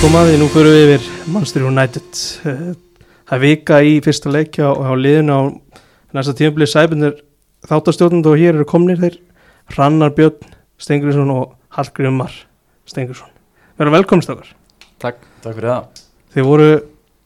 komaði, 0.00 0.36
nú 0.40 0.46
fyrir 0.52 0.72
við 0.74 0.92
yfir 0.94 1.08
Manchester 1.32 1.66
United. 1.68 2.22
Eh, 2.48 2.70
Það 3.30 3.36
er 3.36 3.42
vika 3.44 3.76
í 3.86 3.90
fyrsta 4.02 4.30
leikja 4.34 4.66
á, 4.66 4.72
á 4.74 4.90
liðinu 4.98 5.34
á 5.38 5.40
næsta 6.16 6.32
tímabilið 6.34 6.70
sæbundir 6.72 7.12
þáttastjórnund 7.70 8.26
og 8.26 8.40
hér 8.40 8.56
eru 8.56 8.66
komnir 8.66 8.98
þeir. 8.98 9.20
Hrannar 9.70 10.10
Björn 10.16 10.40
Stengurinsson 10.82 11.30
og 11.30 11.52
Hallgrimar 11.76 12.32
Stengurinsson 12.90 13.30
Verða 13.78 13.92
velkomst 14.00 14.32
okkar 14.34 14.48
Takk, 14.98 15.20
takk 15.44 15.54
fyrir 15.60 15.70
það. 15.70 16.02
Þeir 16.34 16.48
voru, 16.48 16.66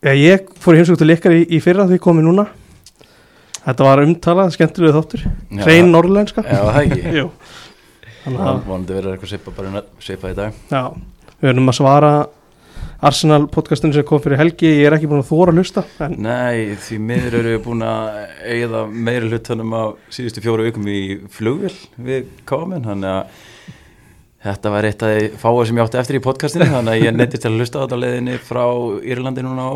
ja, 0.04 0.12
ég 0.12 0.52
fór 0.60 0.76
heimsók 0.76 1.00
til 1.00 1.08
ykkar 1.16 1.38
í, 1.38 1.40
í 1.48 1.62
fyrra 1.64 1.88
því 1.88 1.96
komið 2.04 2.28
núna. 2.28 2.44
Þetta 3.64 3.88
var 3.88 4.02
umtalað, 4.04 4.52
skemmtilega 4.58 4.98
þáttur. 4.98 5.24
Já, 5.24 5.64
Hrein 5.64 5.88
norrlenska 5.94 6.44
Já, 6.44 6.60
það 6.68 6.80
ekki. 6.84 7.02
Jú. 7.22 7.26
Þannig 8.26 8.44
að, 8.44 8.60
Vonandi 8.68 8.98
verður 9.00 9.16
eitthvað 9.16 9.32
svipa 9.32 9.56
bara 9.56 9.82
svipa 10.04 10.30
í 10.30 10.36
dag. 10.36 10.62
Já, 10.68 10.84
við 11.40 11.48
verðum 11.48 11.72
að 11.72 11.78
svara 11.80 12.12
Arsenal 13.04 13.44
podcastinu 13.52 13.92
sem 13.92 14.04
kom 14.08 14.20
fyrir 14.24 14.38
helgi 14.40 14.68
Ég 14.70 14.86
er 14.88 14.94
ekki 14.96 15.08
búin 15.10 15.20
að 15.20 15.28
þóra 15.28 15.52
að 15.52 15.58
hlusta 15.60 15.82
en 16.06 16.14
Nei, 16.24 16.72
því 16.80 16.96
miður 17.04 17.36
eru 17.40 17.50
við 17.52 17.62
búin 17.66 17.84
að 17.84 18.20
eigða 18.54 18.80
meiri 18.88 19.28
hlutunum 19.28 19.74
á 19.76 19.82
síðustu 20.14 20.40
fjóru 20.44 20.64
vikum 20.64 20.88
í 20.88 21.02
flugvél 21.34 21.74
við 22.00 22.30
KMN 22.48 22.88
Þannig 22.88 23.10
að 23.10 23.42
þetta 24.48 24.72
var 24.72 24.88
eitt 24.88 25.04
af 25.04 25.12
því 25.12 25.28
fáið 25.42 25.62
sem 25.68 25.80
ég 25.80 25.84
átti 25.84 26.00
eftir 26.00 26.20
í 26.20 26.24
podcastinu 26.24 26.70
Þannig 26.72 26.94
að 26.94 27.04
ég 27.04 27.16
neytist 27.18 27.44
til 27.44 27.52
að 27.52 27.60
hlusta 27.60 27.76
á 27.76 27.82
þetta 27.84 28.00
á 28.00 28.02
leiðinni 28.06 28.38
frá 28.48 28.64
Írlandi 29.12 29.44
núna 29.44 29.68
á, 29.68 29.72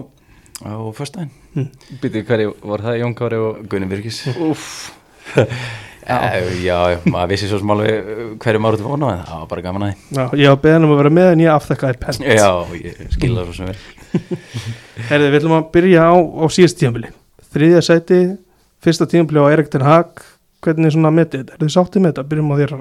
á 0.65 0.73
föstudaginn. 0.97 1.69
Býtið 2.01 2.25
hverju, 2.31 2.55
var 2.73 2.87
það 2.87 3.03
Jón 3.03 3.19
Kári 3.19 3.43
og 3.45 3.61
Gunni 3.69 3.93
Virkis 3.93 4.25
Úff 4.39 4.98
Já, 5.37 6.19
já, 6.69 6.79
maður 7.05 7.31
vissi 7.35 7.49
svo 7.51 7.59
sem 7.61 7.73
alveg 7.75 8.11
hverju 8.41 8.63
maður 8.65 8.79
út 8.79 8.87
vona 8.87 9.11
en 9.13 9.25
það 9.29 9.43
var 9.43 9.51
bara 9.51 9.65
gaman 9.67 9.85
að 9.85 9.91
því. 9.93 10.17
Já, 10.17 10.25
ég 10.41 10.53
var 10.55 10.61
beðin 10.65 10.87
um 10.87 10.95
að 10.95 11.01
vera 11.03 11.13
með 11.19 11.31
en 11.35 11.43
ég 11.45 11.53
afþekkaði 11.53 11.99
pent. 12.05 12.25
Já, 12.25 12.51
ég 12.79 13.03
skilða 13.17 13.45
það 13.45 13.51
svo 13.51 13.57
sem 13.59 13.69
vel 13.71 15.07
Herði, 15.11 15.29
við 15.29 15.39
ætlum 15.43 15.57
að 15.59 15.69
byrja 15.77 16.07
á, 16.09 16.15
á 16.17 16.45
síðast 16.55 16.81
tímabili. 16.81 17.13
Þriðja 17.53 17.85
sæti, 17.85 18.21
fyrsta 18.85 19.09
tímabili 19.11 19.45
á 19.45 19.53
Erik 19.53 19.71
Ten 19.73 19.85
Hag. 19.85 20.25
Hvernig 20.65 20.89
er 20.89 20.97
svona 20.97 21.13
metið 21.15 21.45
þetta? 21.45 21.55
Er 21.55 21.63
þið 21.63 21.75
sáttið 21.77 22.03
með 22.03 22.15
þetta? 22.15 22.29
Byrjum 22.33 22.49
á 22.51 22.57
þér. 22.59 22.73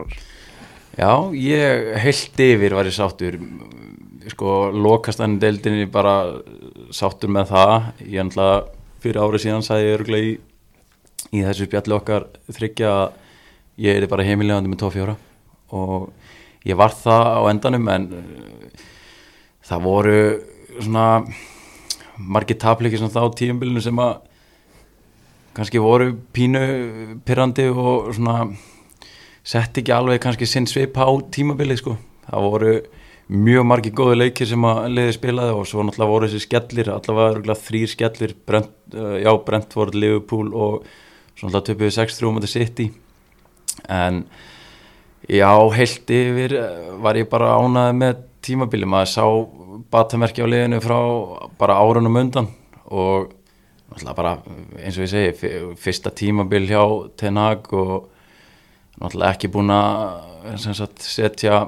Já, 0.97 1.11
ég 1.37 1.91
heilt 2.01 2.41
yfir 2.47 2.73
var 2.73 2.89
ég 2.89 2.95
sáttur. 2.95 3.37
Sko, 4.31 4.55
lokastann 4.73 5.37
deildinni 5.39 5.85
bara 5.91 6.15
sáttur 6.95 7.29
með 7.31 7.51
það. 7.51 7.91
Ég 8.07 8.23
ætla 8.23 8.47
fyrir 9.03 9.21
árið 9.21 9.43
síðan 9.45 9.67
sagði 9.67 9.85
ég 9.85 9.97
örgulega 9.99 10.29
í, 10.31 10.33
í 11.35 11.43
þessu 11.43 11.67
spjalli 11.67 11.97
okkar 11.97 12.27
þryggja 12.53 12.93
ég 13.83 13.99
er 13.99 14.07
bara 14.09 14.25
heimilegandi 14.27 14.71
með 14.71 14.83
2-4 14.85 15.17
og 15.77 16.07
ég 16.67 16.79
var 16.79 16.95
það 16.95 17.27
á 17.27 17.41
endanum 17.51 17.91
en 17.93 18.07
uh, 18.15 18.87
það 19.67 19.85
voru 19.87 20.17
svona 20.77 21.07
margir 22.17 22.57
tapleikir 22.59 23.01
sem 23.01 23.11
þá 23.11 23.21
á 23.27 23.37
tíumbilinu 23.37 23.83
sem 23.83 23.99
að 24.01 24.15
kannski 25.57 25.81
voru 25.81 26.11
pínu 26.33 26.61
pyrrandi 27.25 27.67
og 27.71 28.11
svona 28.15 28.45
sett 29.47 29.79
ekki 29.79 29.93
alveg 29.95 30.21
kannski 30.21 30.47
sinn 30.49 30.67
svipa 30.69 31.07
á 31.07 31.11
tímabilið 31.33 31.81
sko. 31.81 31.95
Það 32.27 32.45
voru 32.45 32.73
mjög 33.27 33.65
margi 33.67 33.91
góði 33.95 34.19
leikir 34.19 34.49
sem 34.49 34.65
að 34.67 34.85
liði 34.93 35.15
spilaði 35.15 35.55
og 35.55 35.67
svo 35.67 35.83
náttúrulega 35.83 36.11
voru 36.11 36.29
þessi 36.29 36.43
skellir, 36.45 36.91
allavega 36.93 37.55
þrýr 37.59 37.91
skellir, 37.91 38.35
Brent, 38.47 38.73
uh, 38.93 39.17
já 39.19 39.31
Brentford, 39.47 39.97
Liverpool 39.97 40.53
og 40.55 40.87
svo 41.37 41.47
náttúrulega 41.47 41.67
töpuði 41.69 41.95
6-3 41.95 42.29
um 42.29 42.39
þetta 42.39 42.51
City. 42.51 42.87
En 43.93 44.23
já, 45.29 45.51
heilt 45.77 46.13
yfir 46.17 46.57
eh, 46.57 46.91
var 47.03 47.19
ég 47.19 47.29
bara 47.29 47.55
ánaði 47.61 47.97
með 48.01 48.21
tímabili, 48.47 48.87
maður 48.89 49.11
sá 49.13 49.25
batamerki 49.93 50.43
á 50.43 50.47
liðinu 50.49 50.79
frá 50.83 50.97
bara 51.59 51.77
árunum 51.81 52.17
undan 52.19 52.49
og 52.87 53.33
náttúrulega 53.91 54.17
bara 54.17 54.33
eins 54.81 54.97
og 54.97 55.05
ég 55.05 55.11
segi, 55.11 55.55
fyrsta 55.79 56.11
tímabil 56.15 56.67
hjá 56.69 56.81
Ten 57.19 57.39
Hag 57.39 57.67
og 57.75 58.07
náttúrulega 58.97 59.33
ekki 59.35 59.51
búin 59.53 59.73
að 59.73 60.57
setja 61.03 61.67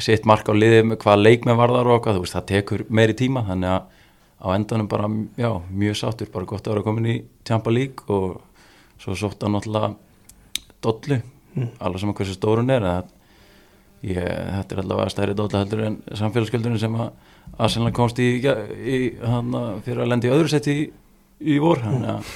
sitt 0.00 0.26
mark 0.28 0.48
á 0.48 0.54
liði 0.54 0.84
með 0.86 1.02
hvaða 1.02 1.24
leikmenn 1.24 1.58
varðar 1.58 1.90
og 1.90 1.98
eitthvað, 1.98 2.18
þú 2.18 2.24
veist, 2.24 2.36
það 2.36 2.48
tekur 2.52 2.84
meiri 2.88 3.16
tíma 3.18 3.44
þannig 3.48 3.74
að 3.74 3.88
á 4.40 4.46
endanum 4.54 4.88
bara 4.88 5.08
já, 5.36 5.50
mjög 5.68 5.98
sáttur, 6.00 6.30
bara 6.32 6.48
gott 6.48 6.64
að 6.64 6.76
vera 6.76 6.86
komin 6.86 7.10
í 7.10 7.16
Champa 7.44 7.72
League 7.74 8.06
og 8.08 8.38
svo 9.00 9.16
sótt 9.18 9.42
hann 9.44 9.56
náttúrulega 9.56 9.94
dollu, 10.84 11.20
alveg 11.80 12.02
saman 12.02 12.16
hversu 12.18 12.36
stórun 12.36 12.70
er 12.72 12.86
en 12.86 13.08
ég, 14.06 14.16
þetta 14.20 14.76
er 14.76 14.82
allavega 14.84 15.12
stærri 15.12 15.36
dollu 15.36 15.58
heldur 15.60 15.82
en 15.88 15.98
samfélagsgjöldurinn 16.20 16.80
sem 16.80 16.96
að 16.96 17.10
Arsenal 17.60 17.92
komst 17.96 18.20
í, 18.22 18.28
í 18.40 18.98
hann 19.20 19.54
fyrir 19.84 20.04
að 20.04 20.12
lendi 20.12 20.30
í 20.30 20.34
öðru 20.34 20.52
seti 20.52 20.76
í, 20.78 20.84
í 21.54 21.58
vor, 21.62 21.80
þannig 21.82 22.12
að 22.14 22.34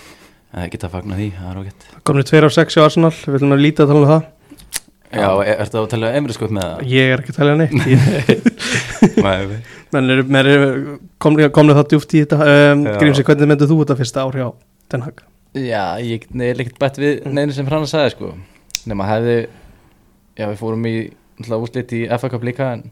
það 0.55 0.71
geta 0.75 0.89
að 0.89 0.97
fagna 0.97 1.19
því, 1.19 1.29
það 1.39 1.51
er 1.51 1.61
ágætt. 1.61 1.87
Komnir 2.07 2.27
tveir 2.29 2.47
á 2.47 2.51
sex 2.57 2.77
hjá 2.77 2.85
Arsenal, 2.85 3.13
við 3.15 3.39
ætlum 3.39 3.55
að 3.57 3.63
líta 3.65 3.85
að 3.85 3.93
tala 3.93 4.03
um 4.03 4.11
það. 4.13 4.31
Já, 5.15 5.29
er 5.47 5.61
þetta 5.63 5.81
að 5.81 5.89
tala 5.93 6.11
emri 6.19 6.35
sko 6.35 6.49
með 6.51 6.65
það? 6.67 6.89
Ég 6.91 7.13
er 7.15 7.23
ekki 7.23 7.35
að 7.35 7.39
tala 7.39 7.57
neitt. 7.61 7.77
Ég- 7.93 8.55
Nei, 9.25 9.61
menn 9.95 10.41
er, 10.43 10.65
komnir 11.23 11.79
það 11.79 11.93
djúft 11.93 12.17
í 12.17 12.25
þetta. 12.25 12.51
Um. 12.75 12.83
Grímsi, 12.99 13.27
hvernig 13.27 13.53
myndir 13.53 13.71
þú 13.71 13.79
þetta 13.85 13.99
fyrsta 14.01 14.27
ár 14.27 14.41
hjá 14.41 14.49
Ten 14.91 15.07
Hag? 15.07 15.23
Já, 15.55 16.03
ég 16.03 16.27
neði 16.35 16.65
ekkert 16.65 16.81
bætt 16.83 16.99
við 16.99 17.27
neina 17.31 17.55
sem 17.55 17.67
Franna 17.69 17.87
sagði 17.87 18.15
sko. 18.17 18.33
Nefn 18.85 19.05
að 19.05 19.13
hefði 19.13 19.37
Já, 20.35 20.49
við 20.49 20.57
fórum 20.59 20.87
í 20.91 20.95
úrslit 21.55 21.93
í 21.95 22.01
FA 22.11 22.31
Cup 22.33 22.47
líka 22.47 22.73
en, 22.75 22.89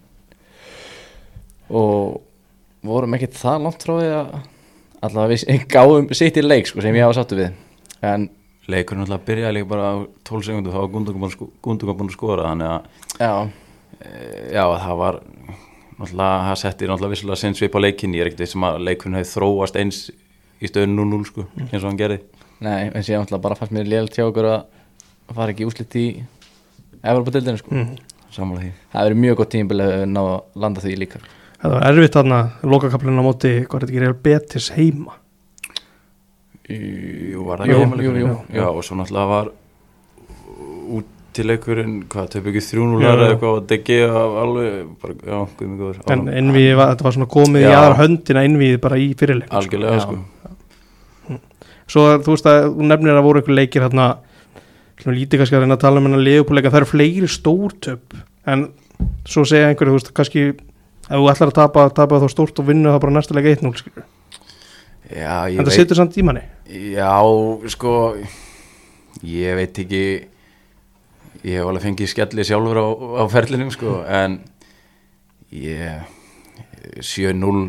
Og 1.72 2.20
vorum 2.86 3.16
ekkert 3.16 3.34
það 3.38 3.64
langt 3.66 3.82
frá 3.82 3.96
því 3.96 4.12
að 4.14 4.30
Allavega 5.02 5.34
við 5.34 5.66
gáum 5.74 6.12
sitt 6.14 6.38
í 6.38 6.44
leik 6.44 6.70
sko 6.70 6.84
sem 6.84 6.94
ég 6.94 7.02
hafa 7.02 7.18
sáttu 7.18 7.38
við. 7.40 7.56
En 8.06 8.28
leikurinn 8.70 9.02
alltaf 9.02 9.24
byrjaði 9.26 9.56
líka 9.58 9.70
bara 9.72 9.88
á 9.90 9.94
12 10.28 10.46
sekundu 10.46 10.70
þá 10.70 10.78
var 10.78 10.92
Gundogan 10.92 11.98
búin 11.98 12.10
að 12.10 12.14
skora 12.14 12.50
þannig 12.52 12.68
að 12.70 12.82
já, 13.18 13.32
e, 13.98 14.10
já 14.54 14.62
það 14.84 15.00
var 15.00 15.18
náttúrulega 15.98 16.44
það 16.46 16.60
setti 16.60 16.90
náttúrulega 16.90 17.14
vissulega 17.16 17.40
sinn 17.42 17.58
svip 17.58 17.74
á 17.74 17.80
leikinni 17.82 18.20
ég 18.20 18.26
er 18.26 18.30
ekkert 18.30 18.52
sem 18.52 18.66
að 18.68 18.78
leikurinn 18.86 19.18
hefði 19.18 19.32
þróast 19.32 19.78
eins 19.82 19.98
í 20.62 20.70
stöðun 20.70 20.94
0-0 21.00 21.26
sko 21.32 21.46
eins 21.58 21.80
og 21.82 21.88
hann 21.90 21.98
gerði 21.98 22.20
nei, 22.62 22.88
en 22.92 23.04
síðan 23.04 23.24
náttúrulega 23.24 23.44
bara 23.46 23.58
fannst 23.58 23.74
mér 23.76 23.88
lélt 23.90 24.16
hjá 24.16 24.24
okkur 24.28 24.48
að 24.52 25.36
fara 25.36 25.52
ekki 25.54 25.64
í 25.64 25.68
úrslit 25.68 25.96
í 25.98 26.06
Evropa-dildinu 27.02 27.60
sko. 27.60 27.74
Mm. 27.74 27.94
sammála 28.32 28.62
því. 28.64 28.72
Það 28.92 29.06
verið 29.08 29.22
mjög 29.22 29.38
gott 29.40 29.50
tímbil 29.52 29.80
að 29.84 29.94
ná 30.08 30.20
að 30.22 30.60
landa 30.64 30.84
því 30.84 30.92
líka. 31.02 31.22
Það 31.62 31.74
var 31.74 31.86
erfitt 31.90 32.16
þarna, 32.16 32.38
lokakaplinn 32.66 33.20
á 33.20 33.24
móti 33.26 33.50
hvað 33.62 33.76
er 33.76 33.82
þetta 33.84 33.92
ekki 33.92 34.02
Real 34.02 34.16
Betis 34.26 34.68
heima? 34.76 35.18
Jú, 36.72 37.42
var 37.46 37.60
það 37.60 37.66
ekki 37.66 37.82
heimalegur? 37.82 38.16
jú, 38.18 38.30
jú, 38.30 38.38
Já, 38.56 38.64
og 38.70 38.80
svo 38.86 38.96
náttúrulega 38.98 39.30
var 39.32 39.50
útileikurinn, 40.96 41.94
hvað, 42.12 42.28
töpu 42.34 42.52
ekki 42.52 42.64
3-0 42.66 43.04
eða 43.06 43.28
eitthvað 43.30 43.56
og 43.58 43.68
DG 43.70 43.98
alveg, 44.42 44.90
bara, 45.02 45.16
já, 45.22 45.38
guð 45.58 45.70
mig 45.70 45.82
góður. 45.82 46.02
En 46.14 46.26
innvíði, 46.42 46.74
var, 46.78 46.92
þetta 46.92 47.06
var 47.08 47.16
svona 47.18 47.30
komið 47.36 47.66
í 47.66 47.72
aðra 47.72 47.98
höndina 48.02 48.44
innvíði 48.48 48.80
bara 48.82 49.00
í 49.00 49.08
fyrirleik 49.18 49.54
Algjörlega, 49.60 49.98
Já. 49.98 50.06
sko 50.06 50.18
Svo 51.92 52.04
þú 52.24 52.34
veist 52.36 52.46
að 52.48 52.68
þú 52.72 52.88
nefnir 52.88 53.18
að 53.18 53.26
voru 53.28 53.42
ykkur 53.44 53.58
leikir 53.58 53.88
Svona 55.02 55.16
lítið 55.18 55.40
kannski 55.40 55.56
að 55.56 55.62
reyna 55.64 55.74
að 55.74 55.82
tala 55.82 55.98
um 55.98 56.04
hennar 56.06 56.20
leifupúleika 56.22 56.70
Það 56.70 56.80
eru 56.82 56.90
fleiri 56.92 57.28
stórtöp 57.32 58.14
En 58.46 58.60
svo 59.26 59.42
segja 59.48 59.70
einhverju, 59.72 59.92
þú 59.92 59.98
veist, 59.98 60.10
kannski 60.14 60.42
Ef 60.52 61.16
þú 61.18 61.26
ætlar 61.32 61.50
að 61.50 61.56
tapa, 61.58 61.86
tapa 61.96 62.20
þá 62.22 62.28
stórt 62.30 62.60
og 62.62 62.68
vinna 62.68 62.92
það 62.94 63.00
bara 63.02 63.14
næsta 63.16 63.34
leik 63.34 63.48
1-0 63.50 63.72
skilur. 63.80 64.04
Já, 65.10 65.50
ég 65.50 65.58
En 65.58 65.66
það 65.66 65.74
situr 65.74 65.98
samt 65.98 66.14
í 66.16 66.22
manni 66.24 66.44
Já, 66.94 67.10
sko 67.74 67.94
ég 69.26 69.58
veit 69.58 69.80
ekki 69.82 70.04
ég 71.42 71.58
hef 71.58 71.66
alveg 71.66 71.82
fengið 71.88 72.12
skelli 72.12 72.46
sjálfur 72.46 72.78
á, 72.78 72.86
á 73.18 73.24
ferlinum 73.32 73.72
sko 73.74 73.98
en 74.06 74.38
ég 75.50 76.06
7-0 77.02 77.66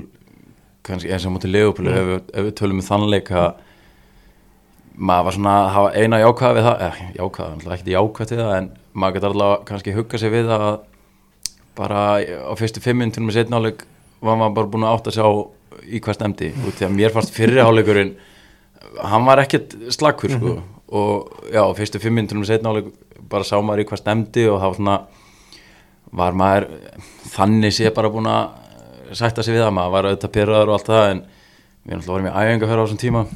kannski 0.85 1.11
eins 1.13 1.25
og 1.27 1.33
mútið 1.35 1.53
Leopold 1.57 1.89
ef, 1.89 2.05
við- 2.13 2.31
ef 2.37 2.45
við 2.47 2.55
tölum 2.61 2.79
um 2.79 2.85
þannleika 2.87 3.43
maður 4.97 5.25
var 5.27 5.37
svona 5.37 5.53
að 5.69 5.87
eina 5.97 6.19
jákvæða 6.21 6.55
við 6.57 6.67
það, 6.67 6.81
eh, 6.87 6.99
jákvæða, 7.17 7.49
náttúrulega 7.53 7.77
ekki 7.79 7.95
jákvæða 7.95 8.29
til 8.29 8.37
það 8.37 8.57
en 8.57 8.69
maður 8.93 9.15
getur 9.17 9.33
allavega 9.33 9.65
kannski 9.69 9.95
hugga 9.95 10.19
sig 10.21 10.31
við 10.31 10.51
að 10.53 10.67
bara 11.75 12.01
á 12.21 12.53
fyrstu 12.59 12.81
fimm 12.83 13.01
minntunum 13.01 13.29
með 13.29 13.39
setnáleik 13.39 13.85
var 14.21 14.37
maður 14.37 14.55
bara 14.59 14.71
búin 14.75 14.85
að 14.85 14.97
átta 14.97 15.11
sig 15.11 15.25
á 15.25 15.31
í 15.89 15.99
hvað 15.99 16.17
stemdi 16.19 16.51
út 16.53 16.77
því 16.77 16.85
að 16.87 16.95
mér 16.99 17.13
fannst 17.15 17.33
fyrri 17.33 17.63
hálfleikurinn 17.63 18.13
hann 19.01 19.25
var 19.25 19.41
ekkert 19.43 19.73
slakkur 19.93 20.35
sko. 20.35 20.61
Og 20.93 21.31
já, 21.49 21.63
fyrstu 21.73 21.99
fimm 21.99 22.19
minntunum 22.19 22.45
setna 22.45 22.69
áleik 22.69 22.91
bara 23.29 23.47
sá 23.47 23.57
maður 23.57 23.81
í 23.81 23.87
hvað 23.89 24.03
stemdi 24.03 24.43
og 24.45 24.59
það 24.61 24.67
var 24.67 24.77
svona 24.77 24.97
var 26.13 26.37
maður 26.37 26.67
þannig 27.33 27.73
sé 27.73 27.89
bara 27.95 28.11
búin 28.13 28.29
að 28.29 29.15
sætta 29.17 29.45
sig 29.45 29.55
við 29.55 29.63
það, 29.63 29.73
maður 29.79 29.95
var 29.95 30.09
auðvitað 30.09 30.35
pyrraður 30.35 30.69
og 30.69 30.77
allt 30.77 30.91
það 30.91 31.07
en 31.09 31.23
við 31.83 31.95
náttúrulega 31.97 32.13
vorum 32.13 33.33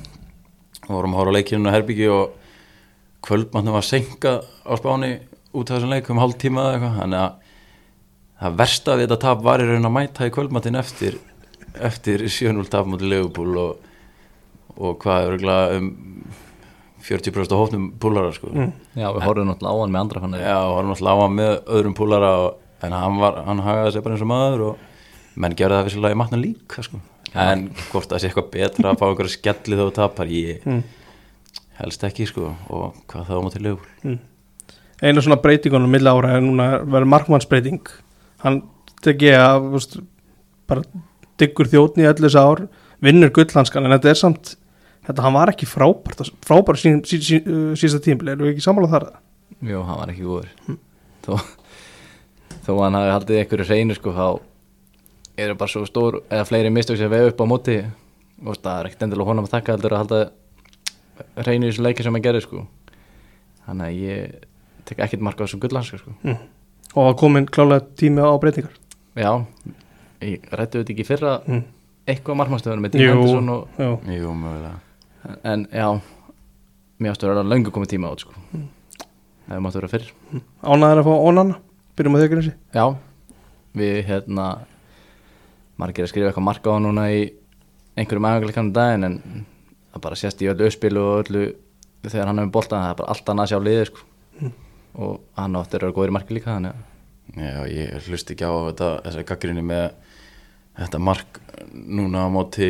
og 0.88 0.95
vorum 0.95 1.16
að 1.16 1.22
horfa 1.22 1.34
á 1.34 1.38
leikinu 1.38 1.72
á 1.72 1.75
Herbyggi 1.75 2.10
og 2.12 2.36
kvöldmannum 3.28 3.75
var 3.75 3.86
senkað 3.86 4.44
á 4.63 4.74
spáni 4.80 5.12
út 5.54 5.69
af 5.69 5.78
þessum 5.78 5.94
leik 5.94 6.10
um 6.13 6.22
hálf 6.22 6.38
tíma 6.39 6.63
eða 6.63 6.75
eitthvað 6.78 7.00
þannig 7.01 7.24
að 7.24 7.31
það 8.38 8.60
versta 8.62 8.98
við 8.98 9.07
þetta 9.07 9.22
tap 9.24 9.44
var 9.48 9.63
í 9.63 9.68
raun 9.68 9.89
að 9.89 9.95
mæta 9.98 10.28
í 10.28 10.34
kvöldmattin 10.34 10.80
eftir 10.80 11.18
eftir 11.78 12.25
7-0 12.25 12.68
tap 12.72 12.89
mútið 12.89 13.12
Leopold 13.13 13.62
og, 13.62 13.88
og 14.78 15.00
hvað 15.01 15.24
er 15.24 15.31
örugglega 15.31 15.80
um 15.80 15.89
40% 17.07 17.54
af 17.54 17.60
hófnum 17.62 17.92
púlara 18.01 18.34
sko. 18.36 18.50
Mm. 18.51 18.72
Já, 18.98 19.07
við 19.16 19.24
horfum 19.24 19.48
náttúrulega 19.48 19.72
á 19.72 19.80
hann 19.80 19.94
með 19.94 20.01
andra 20.01 20.22
fannig 20.24 20.42
Já, 20.44 20.57
og 20.57 20.74
hann 20.75 20.89
var 20.89 20.89
náttúrulega 20.92 21.13
á 21.16 21.24
hann 21.24 21.38
með 21.38 21.54
öðrum 21.78 21.95
púlara 21.95 22.31
og, 22.42 22.57
en 22.84 22.95
hann, 22.98 23.19
var, 23.22 23.38
hann 23.48 23.63
hagaði 23.63 23.94
sig 23.94 24.04
bara 24.06 24.18
eins 24.18 24.25
og 24.25 24.31
maður 24.31 24.63
og 24.66 25.38
menn 25.38 25.56
gerði 25.57 25.78
það 25.78 25.88
vissilega 25.88 26.18
í 26.18 26.19
matna 26.19 26.42
líka 26.42 26.84
sko. 26.84 27.00
En 27.35 27.68
hvort 27.91 28.09
það 28.12 28.21
sé 28.24 28.29
eitthvað 28.29 28.50
betra 28.53 28.91
að 28.94 29.00
fá 29.01 29.06
einhverja 29.09 29.35
skelli 29.35 29.75
þá 29.79 29.83
þú 29.83 29.94
tapar 29.97 30.27
ég 30.31 30.65
Mm. 30.65 30.83
helst 31.79 32.03
ekki 32.03 32.27
sko 32.27 32.56
og 32.69 32.95
hvað 33.07 33.27
það 33.27 33.38
á 33.38 33.45
mútið 33.45 33.65
Leopold 33.68 34.19
einu 35.01 35.21
svona 35.21 35.41
breytingunum 35.41 35.91
milli 35.94 36.09
ára 36.09 36.38
er 36.38 36.41
núna 36.41 36.79
verður 36.81 37.12
markmannsbreyting. 37.13 37.83
Hann 38.41 38.63
teki 39.06 39.29
að 39.38 39.68
veist, 39.75 40.00
bara 40.68 40.81
diggur 41.38 41.69
þjóðn 41.69 42.01
í 42.01 42.07
þessu 42.07 42.41
ár 42.41 42.63
vinnur 43.06 43.29
gullhanskan 43.29 43.85
en 43.85 43.94
þetta 43.94 44.09
er 44.09 44.18
samt 44.18 44.56
þetta 45.06 45.21
hann 45.21 45.33
var 45.38 45.51
ekki 45.53 45.68
frábært 45.69 46.31
frábært 46.44 46.81
sín, 46.81 47.03
sín, 47.06 47.21
sín, 47.21 47.45
uh, 47.45 47.75
sísta 47.77 48.01
tímbil 48.01 48.33
erum 48.33 48.47
við 48.47 48.56
ekki 48.56 48.65
sammála 48.65 48.89
þar? 48.89 49.06
Jú, 49.62 49.83
hann 49.85 50.00
var 50.01 50.09
ekki 50.12 50.25
góður. 50.25 50.50
Þó, 51.27 51.38
þó 52.65 52.71
að 52.74 52.81
hann 52.88 52.97
hafi 52.97 53.13
haldið 53.13 53.39
einhverju 53.44 53.68
hreinu 53.69 53.95
sko 53.97 54.13
þá 54.18 54.25
eru 55.38 55.56
bara 55.60 55.69
svo 55.72 55.86
stór 55.88 56.22
eða 56.30 56.45
fleiri 56.50 56.72
mistök 56.74 56.98
sem 57.00 57.12
veið 57.12 57.31
upp 57.31 57.42
á 57.42 57.45
móti. 57.50 57.78
Og 58.45 58.57
það 58.57 58.80
er 58.80 58.89
ekkert 58.89 59.06
endilega 59.07 59.30
honum 59.31 59.48
að 59.48 59.54
þakka 59.56 59.75
heldur 59.75 59.95
að 59.95 60.01
halda 60.04 60.19
hreinu 61.42 61.68
í 61.68 61.72
þessu 61.72 61.86
leiki 61.86 62.06
sem 62.06 62.13
hann 62.18 62.25
gerði 62.25 62.44
sko. 62.45 62.66
Þannig 63.68 63.88
að 63.88 64.01
ég 64.04 64.36
tek 64.88 65.01
ekkert 65.06 65.24
marka 65.25 65.44
á 65.44 65.45
þessu 65.48 65.60
gullhanska 65.63 66.00
sko. 66.01 66.13
Og 66.95 67.07
var 67.10 67.18
komin 67.19 67.48
klálega 67.50 67.86
tími 68.00 68.22
á 68.24 68.31
breytingar. 68.42 68.75
Já, 69.18 69.31
ég 70.22 70.45
rættu 70.54 70.80
þetta 70.84 70.94
ekki 70.94 71.04
í 71.04 71.07
fyrra 71.10 71.34
Mm. 71.48 71.63
eitthvað 72.07 72.38
markmannstöðunum 72.39 72.86
með 72.86 73.00
Jú, 73.01 73.10
Henderson 73.12 73.50
og, 73.50 73.68
já, 73.78 73.89
Jú, 74.18 74.34
mögulega. 74.34 74.80
En 75.44 75.66
já. 75.74 75.89
Mér 77.00 77.12
ástu 77.12 77.28
að 77.28 77.34
vera 77.36 77.44
löngu 77.44 77.72
komið 77.74 77.89
tíma 77.94 78.10
át 78.13 78.19
sko. 78.24 78.34
Það 79.50 79.60
máttu 79.62 79.81
vera 79.81 79.88
fyrr. 79.92 80.07
Ánæður 80.63 81.01
að 81.01 81.07
fá 81.10 81.13
ónanna 81.28 81.57
byrjum 81.98 82.16
að 82.16 82.24
þau 82.24 82.31
grinsi 82.31 82.54
Já, 82.74 82.86
við 83.75 84.06
hérna 84.07 84.48
margir 85.77 86.06
að 86.06 86.12
skrifa 86.12 86.31
eitthvað 86.31 86.47
marka 86.47 86.74
á 86.74 86.77
núna 86.81 87.06
í 87.13 87.21
einhverjum 87.97 88.27
aðeins 88.29 88.74
daginn 88.75 89.03
en 89.07 89.18
það 89.94 90.01
bara 90.07 90.15
sést 90.19 90.41
í 90.41 90.50
öllu 90.51 90.68
uppspilu 90.69 91.01
og 91.03 91.24
öllu 91.25 91.45
þegar 92.07 92.29
hann 92.29 92.39
hefur 92.44 92.53
boltað 92.57 92.83
það 92.83 92.91
er 92.94 93.00
bara 93.01 93.13
allt 93.13 93.31
annað 93.33 93.47
að 93.47 93.51
sjá 93.51 93.59
liðið 93.68 93.88
sko. 93.89 94.00
og 94.97 95.19
hann 95.38 95.56
áttur 95.59 95.81
að 95.81 95.88
vera 95.88 95.95
góður 95.97 96.12
í 96.12 96.15
marki 96.18 96.38
líka 96.38 96.53
þannig 96.56 96.75
að 96.77 96.85
Já, 97.38 97.57
ég 97.68 98.06
hlust 98.07 98.29
ekki 98.31 98.47
á 98.47 98.53
þetta, 98.69 98.88
þessa 99.03 99.24
gaggrinni 99.27 99.63
með 99.68 99.88
þetta 100.79 101.00
mark 101.03 101.41
núna 101.74 102.24
á 102.24 102.27
móti 102.31 102.69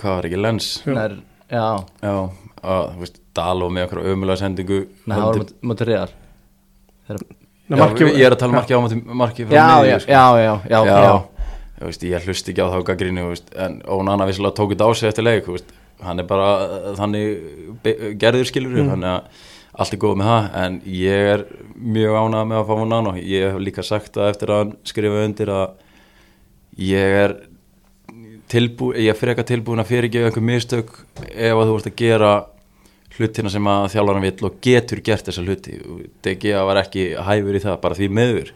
hvað 0.00 0.14
var 0.16 0.28
ekki 0.28 0.40
lens. 0.40 0.70
Nær, 0.88 1.18
Já, 1.52 1.66
Já, 2.00 2.14
að, 2.62 2.86
þú 2.94 3.02
veist, 3.02 3.18
Dalo 3.36 3.68
með 3.72 3.86
okkur 3.88 4.00
ömulega 4.12 4.40
sendingu 4.40 4.78
Nei, 5.04 5.14
það 5.16 5.22
var 5.26 5.38
móti- 5.42 5.58
móti 5.68 5.86
real 5.88 6.08
Þegar- 7.08 7.26
Já, 7.72 7.76
markið- 7.76 8.16
ég 8.16 8.26
er 8.26 8.32
að 8.34 8.38
tala 8.40 8.50
um 8.52 8.56
marki 8.58 8.72
á 8.74 8.80
móti 8.84 8.98
marki 9.22 9.44
frá 9.46 9.52
Já, 9.52 9.66
miðju, 9.68 9.90
já, 9.92 9.98
sko. 9.98 10.12
já, 10.12 10.24
já, 10.42 10.54
já, 10.72 10.80
já, 10.84 10.96
já. 11.02 11.14
Veist, 11.82 12.04
ég 12.06 12.26
hlust 12.26 12.50
ekki 12.50 12.64
á 12.64 12.68
þá 12.72 12.92
veist, 13.28 13.54
en 13.58 13.80
Ónana 13.90 14.26
vissilega 14.28 14.56
tók 14.58 14.74
þetta 14.74 14.88
á 14.88 14.90
sig 14.94 15.08
eftir 15.08 15.26
leik 15.26 15.48
veist, 15.48 15.72
hann 16.02 16.22
er 16.22 16.28
bara 16.28 16.50
uh, 16.66 16.90
þannig 16.98 18.16
gerður 18.20 18.48
skilur 18.50 18.76
mm. 18.76 18.92
þannig 18.92 19.10
að 19.12 19.48
allt 19.72 19.94
er 19.94 20.02
góð 20.02 20.18
með 20.20 20.28
það 20.28 20.58
en 20.62 20.80
ég 20.92 21.30
er 21.32 21.46
mjög 21.76 22.18
ánað 22.18 22.48
með 22.50 22.58
að 22.60 22.66
fá 22.68 22.74
Ónana 22.84 23.14
ég 23.18 23.46
hef 23.48 23.62
líka 23.62 23.86
sagt 23.86 24.18
það 24.18 24.32
eftir 24.34 24.52
að 24.52 24.62
hann 24.62 24.74
skrifa 24.90 25.24
undir 25.26 25.52
að 25.56 26.82
ég 26.82 27.18
er 27.22 27.36
tilbú, 28.52 28.92
ég 28.92 29.12
er 29.12 29.32
eitthvað 29.32 29.48
tilbúin 29.48 29.80
að 29.80 29.92
fyrirgefa 29.92 30.28
einhver 30.28 30.44
mistök 30.44 30.92
ef 31.30 31.56
að 31.56 31.70
þú 31.70 31.76
ert 31.78 31.88
að 31.88 32.00
gera 32.02 32.32
hlutina 33.16 33.52
sem 33.52 33.68
að 33.68 33.86
þjálfaran 33.92 34.26
vill 34.26 34.48
og 34.48 34.58
getur 34.64 35.00
gert 35.04 35.28
þessa 35.28 35.44
hluti. 35.44 35.78
DG 36.24 36.52
var 36.68 36.80
ekki 36.80 37.10
hæfur 37.20 37.58
í 37.58 37.62
það 37.62 37.80
bara 37.82 37.98
því 37.98 38.08
meður 38.18 38.52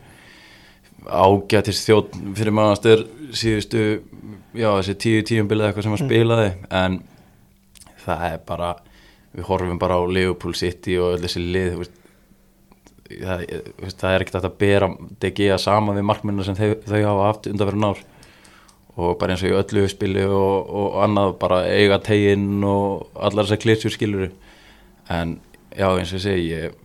ágætist 1.06 1.87
þjótt 1.87 2.17
fyrir 2.37 2.55
manastur 2.55 3.05
síðustu, 3.37 3.85
já 4.56 4.69
þessi 4.79 4.97
tíu 5.03 5.23
tíumbilið 5.26 5.69
eitthvað 5.69 5.87
sem 5.87 5.94
hann 5.94 6.05
spilaði 6.05 6.49
en 6.70 6.99
það 8.06 8.26
er 8.31 8.43
bara 8.49 8.73
við 9.37 9.47
horfum 9.50 9.81
bara 9.81 9.99
á 10.00 10.03
Liverpool 10.08 10.56
City 10.56 10.97
og 11.00 11.17
öll 11.17 11.25
þessi 11.26 11.43
lið 11.44 11.79
veist, 11.82 11.97
það, 13.11 13.44
veist, 13.82 13.99
það 14.00 14.12
er 14.12 14.25
ekkert 14.25 14.38
að 14.41 14.58
bera 14.62 14.91
DG 15.23 15.49
saman 15.62 15.99
við 15.99 16.08
markmennina 16.11 16.47
sem 16.47 16.58
þau, 16.58 16.70
þau 16.87 17.00
hafa 17.03 17.26
haft 17.29 17.50
undanverðin 17.50 17.91
ár. 17.91 18.05
Og 18.97 19.19
bara 19.20 19.35
eins 19.35 19.44
og 19.44 19.53
í 19.53 19.56
öllu 19.58 19.85
spili 19.93 20.25
og, 20.25 20.70
og 20.73 20.94
annað 21.05 21.35
bara 21.43 21.61
eiga 21.69 21.99
teginn 22.00 22.64
og 22.64 23.11
allar 23.14 23.44
þessar 23.44 23.61
klitsjur 23.61 23.93
skilur 23.93 24.31
en 25.12 25.37
já 25.76 25.91
eins 25.91 26.14
og 26.14 26.17
ég 26.17 26.25
segi 26.25 26.47
ég, 26.55 26.79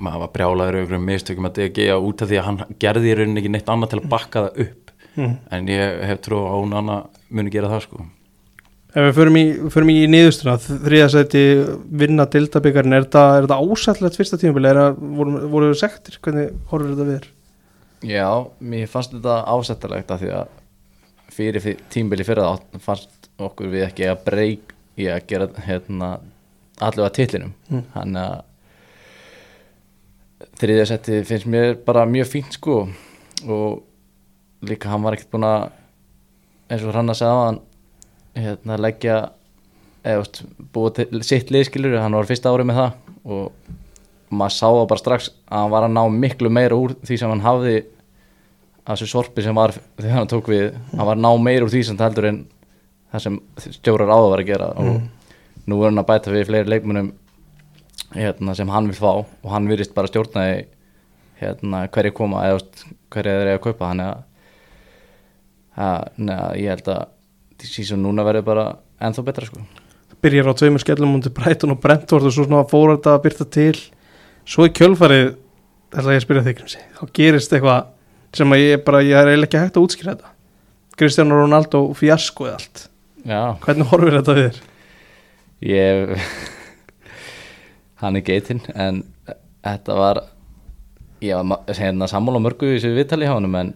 maður 0.00 0.24
var 0.24 0.32
brjálaður 0.36 0.78
yfir 0.78 0.86
einhverjum 0.86 1.08
mistökum 1.10 1.48
að 1.50 1.58
DG 1.60 1.88
út 1.96 2.22
af 2.24 2.30
því 2.30 2.38
að 2.40 2.46
hann 2.48 2.62
gerði 2.82 3.10
í 3.10 3.18
rauninni 3.18 3.42
ekki 3.42 3.52
neitt 3.56 3.72
annað 3.72 3.92
til 3.92 4.00
að 4.00 4.08
bakka 4.14 4.46
það 4.46 4.64
upp. 4.66 4.86
Mm. 5.18 5.32
en 5.50 5.68
ég 5.68 6.02
hef 6.06 6.20
trú 6.22 6.38
á 6.38 6.50
að 6.52 6.60
hún 6.62 6.74
annað 6.78 7.20
muni 7.34 7.50
gera 7.50 7.70
það 7.72 7.80
sko. 7.88 8.04
Ef 8.90 9.04
við 9.06 9.16
förum 9.18 9.36
í, 9.38 9.42
förum 9.70 9.90
í 9.92 9.98
niðurstuna 10.10 10.54
þriðasæti 10.62 11.42
vinna 12.00 12.26
dildabikarin 12.30 12.96
er 12.96 13.04
þetta, 13.06 13.24
er 13.38 13.46
ásætlegt 13.58 14.18
fyrsta 14.18 14.38
er 14.40 14.80
það, 14.80 15.02
voru, 15.18 15.42
voru 15.50 15.68
þau 15.70 15.80
sektir? 15.82 16.18
Hvernig 16.22 16.54
horfur 16.70 16.94
þetta 16.94 17.06
við? 17.10 17.20
Þér 17.20 18.10
Já, 18.10 18.28
mér 18.64 18.88
fannst 18.90 19.12
þetta 19.12 19.36
ásættalegt 19.52 20.10
af 20.14 20.22
því 20.22 20.32
að 20.38 20.52
fyrir 21.30 21.64
fyr- 21.64 21.82
tímabili 21.92 22.26
fyrir 22.26 22.46
það 22.46 22.80
fannst 22.86 23.30
okkur 23.40 23.70
við 23.74 23.86
ekki 23.86 24.08
að 24.10 24.22
breyk 24.26 24.74
í 25.00 25.06
að 25.12 25.26
gera 25.30 25.48
hérna 25.66 26.10
allavega 26.80 27.14
titlinum. 27.18 27.52
Mm. 27.70 27.84
þannig 27.94 28.22
að 28.24 28.46
þriðja 30.60 30.86
seti 30.90 31.20
finnst 31.28 31.48
mér 31.50 31.76
bara 31.86 32.06
mjög 32.08 32.30
fínt 32.32 32.56
sko. 32.56 32.82
Og 33.46 34.66
líka 34.66 34.90
hann 34.92 35.04
var 35.04 35.16
ekkert 35.16 35.32
búin 35.32 35.48
að 35.48 35.68
eins 36.70 36.86
og 36.86 36.96
hann 36.96 37.12
að 37.12 37.20
segja 37.20 37.44
hann 37.44 37.60
hérna 38.40 38.78
leggja 38.80 39.20
eða 40.04 40.22
veist, 40.22 40.42
búið 40.72 40.98
til 41.00 41.22
sitt 41.26 41.50
liðskilur 41.52 41.98
hann 42.00 42.16
var 42.16 42.28
fyrsta 42.28 42.52
árið 42.52 42.70
með 42.70 42.80
það 42.80 43.30
og 43.36 43.70
maður 44.30 44.54
sá 44.54 44.66
það 44.68 44.84
bara 44.92 45.02
strax 45.02 45.30
að 45.50 45.56
hann 45.58 45.72
var 45.74 45.86
að 45.86 45.96
ná 45.96 46.02
miklu 46.14 46.52
meira 46.52 46.78
úr 46.78 46.94
því 47.02 47.18
sem 47.20 47.32
hann 47.32 47.44
hafði 47.44 47.74
þessu 48.90 49.08
sorpi 49.10 49.44
sem 49.44 49.56
var 49.56 49.74
þegar 49.98 50.16
hann 50.16 50.30
tók 50.30 50.50
við. 50.50 50.70
Hann 50.94 51.06
var 51.06 51.16
að 51.18 51.24
ná 51.24 51.30
meira 51.42 51.66
úr 51.66 51.72
því 51.72 51.82
sem 51.86 51.98
það 51.98 52.10
heldur 52.10 52.28
en 52.30 52.38
það 53.10 53.24
sem 53.26 53.40
stjórar 53.76 54.12
áður 54.12 54.32
var 54.32 54.42
að 54.44 54.50
gera. 54.50 54.70
Og 54.80 55.66
nú 55.70 55.80
er 55.80 55.90
hann 55.90 56.02
að 56.02 56.08
bæta 56.10 56.34
við 56.34 56.46
fleiri 56.48 56.72
leikmunum 56.74 57.10
hérna, 58.14 58.54
sem 58.58 58.70
hann 58.72 58.88
vil 58.90 58.98
fá 58.98 59.10
og 59.20 59.48
hann 59.52 59.68
virðist 59.70 59.94
bara 59.96 60.10
stjórna 60.10 60.46
í 60.52 60.56
hérna, 61.40 61.84
hverju 61.92 62.14
koma 62.16 62.44
eða 62.48 62.64
hverju 63.12 63.34
þeir 63.36 63.42
eru 63.44 63.54
að 63.56 63.62
kaupa. 63.66 63.90
Þannig 63.90 64.08
að, 64.10 64.24
að, 65.86 66.08
neða, 66.28 66.48
ég 66.60 66.74
held 66.74 66.90
að 66.94 67.70
síðan 67.70 68.02
núna 68.06 68.26
verður 68.26 68.48
bara 68.48 68.66
ennþá 69.00 69.26
betra 69.28 69.48
sko. 69.48 69.64
Byrjar 70.20 70.50
á 70.52 70.58
tveimur 70.60 70.82
skellum 70.82 71.14
mútið 71.16 71.36
Brighton 71.38 71.72
og 71.72 71.80
Brentford 71.80 72.26
og 72.28 72.34
svo 72.34 72.44
svona 72.44 72.66
fór 72.68 72.94
þetta 72.94 73.14
að 73.16 73.22
byrta 73.24 73.46
til. 73.56 73.78
Svo 74.48 74.66
í 74.68 74.74
kjölfarið 74.76 75.30
ætla 75.96 76.12
ég 76.14 76.20
að 76.20 76.26
spyrja 76.26 76.44
þig 76.46 76.58
Grimsi 76.58 76.82
þá 76.98 77.02
gerist 77.16 77.54
eitthvað 77.56 77.88
sem 78.36 78.52
ég 78.58 78.82
bara, 78.86 79.00
ég 79.02 79.16
er 79.16 79.30
eiginlega 79.32 79.48
ekki 79.48 79.62
hægt 79.64 79.78
að 79.78 79.86
útskýra 79.86 80.12
þetta. 80.14 80.34
Cristiano 81.00 81.38
Ronaldo 81.40 81.80
fjasko 81.96 82.46
eða 82.46 82.58
allt. 82.60 82.82
Já, 83.24 83.40
hvernig 83.64 83.88
horfir 83.90 84.18
þetta 84.18 84.36
við 84.36 84.46
þér? 84.50 84.60
ég 85.60 86.14
hann 88.00 88.16
er 88.16 88.24
geitinn 88.26 88.60
en 88.74 89.02
þetta 89.64 89.96
var 89.98 90.22
ég 91.20 91.36
var 91.36 91.64
hérna 91.76 92.08
sammála 92.08 92.40
mörgu 92.40 92.70
í 92.70 92.78
þessu 92.78 92.94
viðtali 92.96 93.26
hjá 93.28 93.34
honum 93.36 93.54
en 93.60 93.72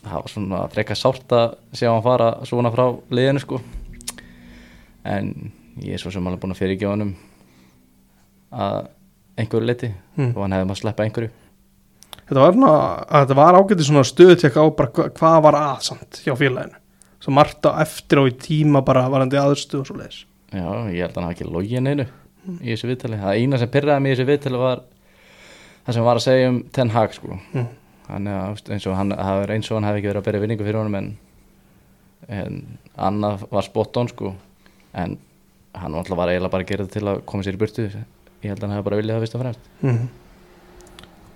það 0.00 0.14
var 0.22 0.32
svona 0.32 0.60
frekar 0.72 0.96
sárt 0.98 1.32
að 1.36 1.56
sjá 1.76 1.90
hann 1.92 2.04
fara 2.04 2.30
svona 2.48 2.70
frá 2.72 2.86
liðinu 3.12 3.42
sko. 3.42 3.60
En 5.06 5.32
ég 5.84 5.94
er 5.96 6.02
svo 6.02 6.10
sem 6.14 6.24
alveg 6.26 6.40
búin 6.42 6.54
að 6.56 6.60
fyrirgefa 6.62 6.94
honum 6.96 7.12
að 8.56 8.86
einhverju 9.36 9.68
liti 9.68 9.92
Mm. 10.16 10.30
og 10.32 10.42
hann 10.46 10.52
hefði 10.56 10.66
maður 10.70 10.80
sleppa 10.80 11.04
einhverju. 11.04 11.30
Þetta 12.26 12.40
var, 12.40 12.54
að 12.56 13.26
þetta 13.26 13.34
var 13.36 13.54
ágætið 13.60 13.84
svona 13.90 14.04
stöðutek 14.08 14.56
á 14.56 14.64
bara 14.74 14.90
hva, 14.96 15.04
hvað 15.12 15.42
var 15.44 15.58
aðsamt 15.60 16.20
hjá 16.24 16.32
félaginu. 16.40 16.78
Svo 17.20 17.34
margt 17.36 17.68
á 17.68 17.76
eftir 17.84 18.18
á 18.18 18.24
í 18.24 18.32
tíma 18.32 18.80
bara 18.84 19.04
varandi 19.12 19.36
aðstöð 19.36 19.82
og 19.82 19.86
svo 19.90 19.96
leiðis 20.00 20.22
Já, 20.54 20.64
ég 20.88 21.02
held 21.04 21.12
að 21.12 21.16
hann 21.20 21.26
hafi 21.28 21.36
ekki 21.36 21.46
logið 21.52 21.82
neinu 21.84 22.06
í 22.60 22.72
þessu 22.72 22.90
viðtali. 22.90 23.18
Það 23.20 23.40
eina 23.40 23.60
sem 23.60 23.72
pyrraði 23.72 24.04
mig 24.04 24.12
í 24.12 24.16
þessu 24.16 24.28
viðtali 24.30 24.60
var 24.62 24.82
það 25.86 25.96
sem 25.98 26.06
var 26.06 26.20
að 26.20 26.26
segja 26.26 26.50
um 26.50 26.58
Ten 26.76 26.92
Hag 26.94 27.14
sko. 27.16 27.38
Mm. 27.54 27.68
Hann 28.06 28.28
eins 28.30 28.86
og 28.86 28.98
hann, 28.98 29.14
það 29.18 29.42
er 29.44 29.54
eins 29.56 29.70
og 29.70 29.78
hann 29.78 29.88
hefði 29.88 30.02
ekki 30.02 30.10
verið 30.12 30.20
að 30.20 30.28
byrja 30.28 30.42
vinningu 30.44 30.66
fyrir 30.66 30.80
honum 30.80 30.98
en, 31.00 31.08
en 32.38 32.60
annað 33.08 33.46
var 33.50 33.66
spot 33.66 33.98
on 34.02 34.12
sko. 34.12 34.34
En 34.94 35.18
hann 35.76 35.92
var 35.92 36.04
alltaf 36.04 36.20
var 36.20 36.32
eiginlega 36.32 36.54
bara 36.54 36.66
að 36.66 36.70
gera 36.70 36.86
þetta 36.86 36.98
til 37.00 37.10
að 37.12 37.24
koma 37.32 37.46
sér 37.46 37.58
í 37.58 37.60
burtu. 37.60 37.88
Ég 38.44 38.52
held 38.52 38.62
að 38.62 38.68
hann 38.68 38.76
hefði 38.76 38.88
bara 38.90 39.00
viljað 39.00 39.18
það 39.18 39.26
fyrst 39.26 39.36
og 39.36 39.44
fremst. 39.44 39.68
mm. 39.82 40.06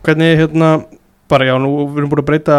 Hvernig 0.00 0.38
hérna 0.38 0.68
bara 1.28 1.46
já, 1.46 1.54
nú 1.60 1.70
við 1.90 2.00
erum 2.00 2.10
búin 2.10 2.22
að 2.22 2.30
breyta 2.30 2.56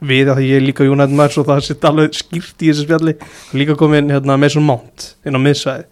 við 0.00 0.30
að 0.32 0.40
því 0.40 0.48
ég 0.48 0.58
er 0.58 0.64
líka 0.64 0.86
United 0.88 1.16
maður 1.16 1.34
svo 1.36 1.44
það 1.48 1.62
sitt 1.66 1.86
alveg 1.86 2.16
skýrt 2.16 2.64
í 2.64 2.70
þessu 2.70 2.86
spjalli 2.86 3.14
líka 3.56 3.76
komin 3.78 4.10
hérna, 4.12 4.38
Mason 4.40 4.64
Mount 4.64 5.10
inn 5.28 5.36
á 5.36 5.40
miðsvæði 5.40 5.84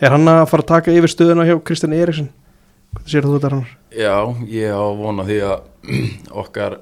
er 0.00 0.14
hann 0.14 0.30
að 0.32 0.46
fara 0.50 0.64
að 0.64 0.70
taka 0.70 0.94
yfir 0.96 1.12
stöðuna 1.12 1.46
hjá 1.48 1.56
Kristján 1.64 1.96
Eriksson? 1.96 2.30
Hvað 2.96 3.12
sér 3.12 3.26
þú 3.26 3.36
þetta 3.36 3.50
hann? 3.54 3.66
Já, 3.94 4.16
ég 4.50 4.72
á 4.74 4.82
að 4.82 4.98
vona 4.98 5.26
því 5.28 5.38
að 5.46 5.96
okkar 6.42 6.80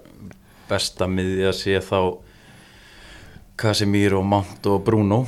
besta 0.68 1.08
miðja 1.10 1.52
sé 1.56 1.80
þá 1.84 2.00
Casemiro, 3.58 4.22
Mount 4.22 4.66
og 4.70 4.84
Bruno. 4.86 5.24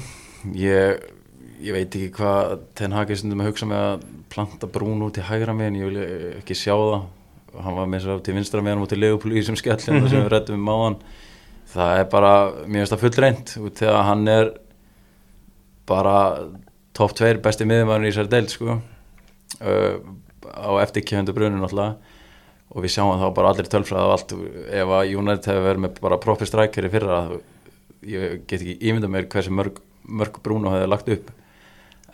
Ég, 0.54 1.00
ég 1.61 1.75
veit 1.75 1.90
ekki 1.90 2.12
hvað 2.14 2.61
Ten 2.78 2.94
Hag 2.94 3.11
er 3.11 3.18
stundum 3.18 3.42
að 3.42 3.50
hugsa 3.50 3.68
með 3.68 3.87
að 3.88 4.04
planta 4.30 4.70
Bruno 4.70 5.11
til 5.11 5.26
hægra 5.26 5.56
megin, 5.56 5.80
ég 5.80 5.90
vil 5.90 6.04
ekki 6.38 6.56
sjá 6.56 6.76
það. 6.76 7.09
Hann 7.61 7.78
var 7.80 7.90
með 7.90 8.04
sér 8.04 8.23
til 8.23 8.37
vinstra 8.37 8.62
megin 8.62 8.85
og 8.85 8.90
til 8.92 9.02
í 9.02 9.11
þessum 9.40 9.59
skellin 9.59 10.06
sem 10.06 10.23
við 10.23 10.30
rettum 10.30 10.62
um 10.62 10.70
áðan. 10.70 10.99
Það 11.75 11.99
er 11.99 12.09
bara, 12.14 12.35
mér 12.66 12.85
finnst 12.85 12.94
það 12.94 13.04
full 13.04 13.25
reynd 13.25 13.54
þegar 13.78 14.06
hann 14.06 14.26
er 14.30 14.52
bara 15.90 16.16
topp 17.00 17.16
tveir 17.16 17.40
besti 17.42 17.66
miðjumæðurinn 17.69 18.09
í 18.09 18.12
þessari 18.12 18.33
deild 18.35 18.52
sko. 18.52 18.78
Uh, 19.61 19.97
á 20.47 20.71
eftir 20.85 21.04
kjöfundu 21.07 21.35
brunum 21.37 21.62
náttúrulega. 21.64 22.16
Og 22.71 22.85
við 22.85 22.95
sjáum 22.95 23.19
þá 23.19 23.28
bara 23.35 23.50
allir 23.50 23.69
tölfræði 23.71 24.07
af 24.07 24.12
allt. 24.14 24.35
Ef 24.71 24.92
að 24.95 25.14
United 25.19 25.49
hefur 25.50 25.66
verið 25.66 25.85
með 25.85 26.00
bara 26.04 26.21
profi 26.23 26.47
strækjari 26.47 26.92
fyrra 26.92 27.21
ég 28.07 28.45
get 28.49 28.61
ekki 28.61 28.78
ímynda 28.88 29.11
mér 29.11 29.26
hversu 29.30 29.52
mörg, 29.52 29.80
mörg 30.07 30.38
Bruno 30.45 30.73
hefði 30.73 30.90
lagt 30.90 31.11
upp. 31.16 31.33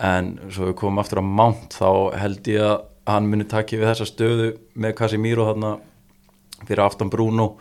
En 0.03 0.35
svo 0.53 0.71
við 0.71 0.79
komum 0.81 1.03
aftur 1.03 1.23
á 1.23 1.25
Mount 1.25 1.77
þá 1.77 1.91
held 2.21 2.49
ég 2.51 2.65
að 2.65 2.87
hann 3.07 3.29
muni 3.31 3.47
takja 3.49 3.79
við 3.81 3.93
þessa 3.93 4.09
stöðu 4.09 4.49
með 4.75 4.97
Casemiro 4.99 5.47
þarna 5.47 5.77
fyrir 6.65 6.85
aftan 6.87 7.13
Bruno. 7.13 7.53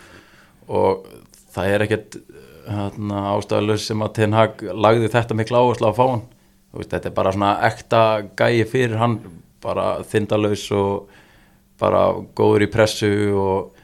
Og 0.66 1.06
það 1.54 1.74
er 1.74 1.86
ekkert 1.86 2.18
ástæðalus 2.66 3.86
sem 3.92 4.02
að 4.02 4.16
Ten 4.18 4.34
Hag 4.34 4.64
lagði 4.74 5.12
þetta 5.14 5.38
miklu 5.38 5.60
áherslu 5.60 5.92
að 5.92 6.00
fá 6.00 6.06
hann 6.08 6.26
veist, 6.76 6.92
þetta 6.92 7.10
er 7.10 7.16
bara 7.16 7.34
svona 7.36 7.56
ekta 7.68 8.02
gæi 8.38 8.66
fyrir 8.70 8.98
hann 9.02 9.20
bara 9.64 10.04
þindalus 10.06 10.68
og 10.76 11.12
bara 11.82 12.06
góður 12.38 12.66
í 12.68 12.72
pressu 12.72 13.12
og, 13.36 13.84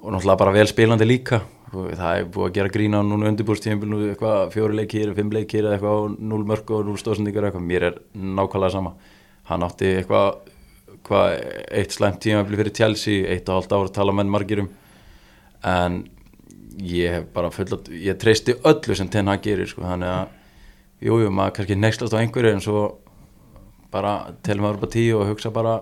og 0.00 0.12
náttúrulega 0.12 0.42
bara 0.42 0.54
vel 0.58 0.68
spilandi 0.70 1.08
líka. 1.08 1.42
Það 1.70 2.06
er 2.10 2.30
búið 2.34 2.48
að 2.48 2.54
gera 2.56 2.72
grína 2.74 3.00
núna 3.06 3.28
undirbúrstíðin 3.30 3.98
eitthvað 4.10 4.48
fjóri 4.56 4.80
leikir, 4.80 5.12
fimm 5.14 5.30
leikir 5.30 5.68
eitthvað, 5.70 6.16
núl 6.18 6.42
mörg 6.48 6.72
og 6.74 6.88
núl 6.88 6.98
stóðsendingar 6.98 7.46
eitthvað, 7.46 7.68
mér 7.68 7.86
er 7.92 8.00
nákvæmlega 8.10 8.74
sama. 8.74 8.96
Hann 9.46 9.62
átti 9.66 9.92
eitthvað 10.00 10.40
hvað, 11.06 11.36
eitt 11.80 11.94
slæmt 11.94 12.20
tíma 12.24 12.42
fyrir 12.48 12.72
Chelsea, 12.74 13.26
eitt 13.30 13.48
og 13.48 13.60
halvt 13.60 13.76
ára 13.76 13.94
tala 13.94 14.14
menn 14.16 14.32
margirum 14.32 14.70
en 15.66 16.02
ég 16.80 17.16
hef 17.16 17.30
bara 17.34 17.50
fullt 17.52 17.90
ég 17.92 18.18
treysti 18.20 18.56
öllu 18.66 18.96
sem 18.96 19.08
Ten 19.12 19.28
Hag 19.30 19.42
gerir 19.44 19.68
sko, 19.68 19.84
þannig 19.84 20.10
að, 20.10 20.36
jújú, 21.00 21.24
jú, 21.24 21.32
maður 21.32 21.56
kannski 21.58 21.78
nexlast 21.78 22.14
á 22.16 22.20
einhverju 22.20 22.54
en 22.54 22.64
svo 22.64 22.82
bara 23.92 24.34
telum 24.46 24.66
maður 24.66 24.80
upp 24.80 24.88
á 24.90 24.94
tíu 24.94 25.20
og 25.20 25.30
hugsa 25.30 25.52
bara 25.54 25.80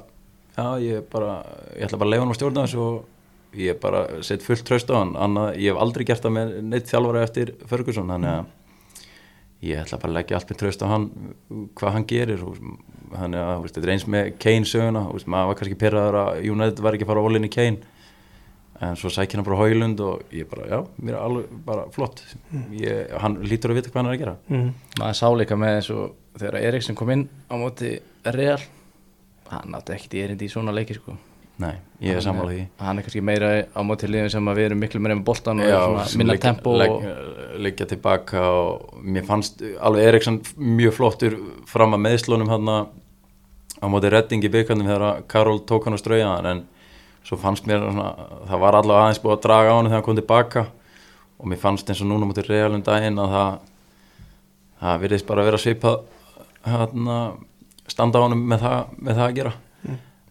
já, 0.56 0.66
ég 0.82 1.08
bara, 1.12 1.40
ég 1.76 1.86
ætla 1.86 1.98
bara 2.00 2.08
að 2.08 2.12
leiða 2.14 2.24
hann 2.24 2.34
á 2.34 2.38
stjórna 2.38 2.66
þessu 2.66 2.84
og 2.84 3.58
ég 3.58 3.80
bara 3.82 4.04
set 4.26 4.44
fullt 4.44 4.64
tröst 4.68 4.90
á 4.92 5.00
hann, 5.00 5.16
annað, 5.16 5.58
ég 5.58 5.72
hef 5.72 5.82
aldrei 5.82 6.06
gert 6.08 6.24
það 6.24 6.36
með 6.36 6.54
neitt 6.68 6.90
þjálfara 6.90 7.26
eftir 7.26 7.52
Ferguson 7.68 8.14
þannig 8.14 8.34
að 8.36 8.54
ég 9.68 9.82
ætla 9.82 9.98
bara 9.98 10.12
að 10.12 10.18
leggja 10.20 10.38
allt 10.38 10.50
með 10.52 10.60
tröst 10.62 10.82
á 10.84 10.92
hann 10.92 11.06
hvað 11.78 11.94
hann 11.96 12.08
gerir 12.08 12.42
og 12.46 12.58
þannig 13.10 13.42
að 13.42 13.68
þetta 13.68 13.82
er 13.82 13.94
eins 13.94 14.08
með 14.14 14.32
Kane 14.42 14.68
söguna 14.68 15.06
veist, 15.10 15.30
maður 15.30 15.50
var 15.50 15.60
kannski 15.60 15.78
perraður 15.80 16.18
að 16.22 16.50
United 16.52 16.82
var 16.84 16.96
ekki 16.96 17.06
að 17.08 17.12
fara 17.12 17.24
ólinni 17.24 17.50
Kane 17.52 17.96
en 18.80 18.96
svo 18.96 19.10
sækir 19.10 19.40
hann 19.40 19.44
bara 19.44 19.56
Haulund 19.58 20.00
og 20.00 20.22
ég 20.32 20.46
bara, 20.50 20.66
já, 20.70 20.78
mér 21.02 21.14
er 21.16 21.20
alveg 21.24 21.46
bara 21.66 21.86
flott 21.90 22.22
ég, 22.72 23.10
hann 23.18 23.38
lítur 23.42 23.72
að 23.72 23.80
vita 23.80 23.90
hvað 23.90 24.02
hann 24.02 24.10
er 24.12 24.16
að 24.16 24.20
gera 24.24 24.36
Mm. 24.50 24.72
maður 25.00 25.16
sá 25.18 25.26
líka 25.34 25.56
með 25.58 25.76
eins 25.78 25.90
og 25.90 26.14
þegar 26.38 26.60
Eriksson 26.68 26.94
kom 26.98 27.10
inn 27.10 27.28
á 27.50 27.54
móti 27.58 27.96
Real 28.24 28.60
hann 29.50 29.74
átti 29.74 29.94
ekkert 29.96 30.14
í 30.14 30.22
erindi 30.22 30.46
í 30.46 30.52
svona 30.52 30.72
leiki 30.76 30.94
sko. 30.94 31.16
nei, 31.58 31.74
ég 32.00 32.14
er 32.14 32.22
sammála 32.22 32.52
því 32.54 32.66
hann 32.78 32.98
er 32.98 33.02
kannski 33.02 33.20
meira 33.24 33.48
á 33.74 33.80
móti 33.82 34.06
liðin 34.06 34.30
sem 34.30 34.46
að 34.46 34.56
við 34.60 34.66
erum 34.68 34.78
miklu 34.84 35.00
meira 35.02 35.16
með 35.18 35.24
boltan 35.26 35.58
og 35.58 35.66
svona 35.66 36.04
sem 36.06 36.18
minna 36.20 36.32
liggja- 36.36 36.52
tempo 36.54 36.76
legg- 36.78 36.94
og, 36.94 37.58
liggja 37.58 37.86
tilbaka 37.90 38.40
og 38.46 39.02
mér 39.02 39.24
fannst 39.26 39.62
alveg 39.80 40.06
Eriksson 40.12 40.38
mjög 40.56 40.92
flottur 40.94 41.34
fram 41.66 41.96
að 41.98 42.04
meðslunum 42.06 42.48
hann 42.54 42.68
á 43.82 43.86
móti 43.90 44.10
redding 44.10 44.44
í 44.44 44.48
byggandum 44.54 44.86
þegar 44.86 45.22
Karol 45.26 45.58
tók 45.66 45.84
hann 45.88 45.94
á 45.98 46.02
straujaðan 46.02 46.46
en 46.52 46.62
svo 47.28 47.36
fannst 47.40 47.68
mér 47.68 47.84
svona, 47.84 48.10
það 48.48 48.62
var 48.64 48.78
allavega 48.78 49.06
aðeins 49.06 49.22
búið 49.22 49.36
að 49.36 49.44
draga 49.44 49.72
á 49.72 49.76
hann 49.76 49.88
þegar 49.88 49.98
hann 49.98 50.06
kom 50.06 50.18
tilbaka 50.18 50.66
og 51.38 51.50
mér 51.50 51.60
fannst 51.62 51.90
eins 51.90 52.02
og 52.02 52.08
núna 52.08 52.28
mútið 52.28 52.48
realum 52.48 52.84
daginn 52.84 53.20
að 53.20 53.34
það 53.36 53.50
það 54.78 55.00
virðist 55.04 55.28
bara 55.28 55.42
að 55.42 55.50
vera 55.50 55.60
svipað 55.62 55.98
hérna, 56.68 57.18
standa 57.90 58.20
á 58.20 58.24
hann 58.24 58.36
með 58.38 58.66
með 58.96 59.18
það 59.18 59.24
að 59.26 59.36
gera 59.40 59.54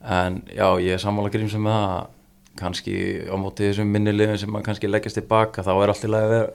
en 0.07 0.41
já, 0.47 0.67
ég 0.79 0.95
er 0.95 1.03
sammála 1.03 1.31
grímsum 1.33 1.65
með 1.67 1.77
það 1.77 1.95
að 1.97 2.13
kannski 2.57 2.95
á 3.29 3.35
móti 3.37 3.69
þessum 3.69 3.93
minnilegum 3.93 4.39
sem 4.41 4.51
maður 4.51 4.71
kannski 4.71 4.89
leggjast 4.89 5.19
tilbaka 5.19 5.65
þá 5.65 5.71
er 5.75 5.93
allt 5.93 6.05
í 6.07 6.11
lagi 6.11 6.27
að 6.27 6.33
vera, 6.33 6.51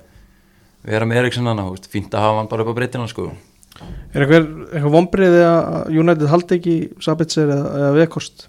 vera 0.91 1.09
með 1.09 1.23
Eriksson 1.23 1.51
hann, 1.51 1.65
fínt 1.93 2.15
að 2.17 2.27
hafa 2.27 2.41
hann 2.41 2.51
bara 2.51 2.65
upp 2.65 2.75
á 2.75 2.79
breytina 2.81 3.09
sko. 3.11 3.31
Er 4.13 4.25
eitthvað, 4.25 4.49
eitthvað 4.73 4.95
vombriði 4.97 5.45
að 5.47 5.93
United 6.03 6.31
haldi 6.33 6.59
ekki 6.59 6.77
Sabitzer 7.03 7.53
eða, 7.55 7.69
eða 7.79 7.93
Vekost? 8.01 8.47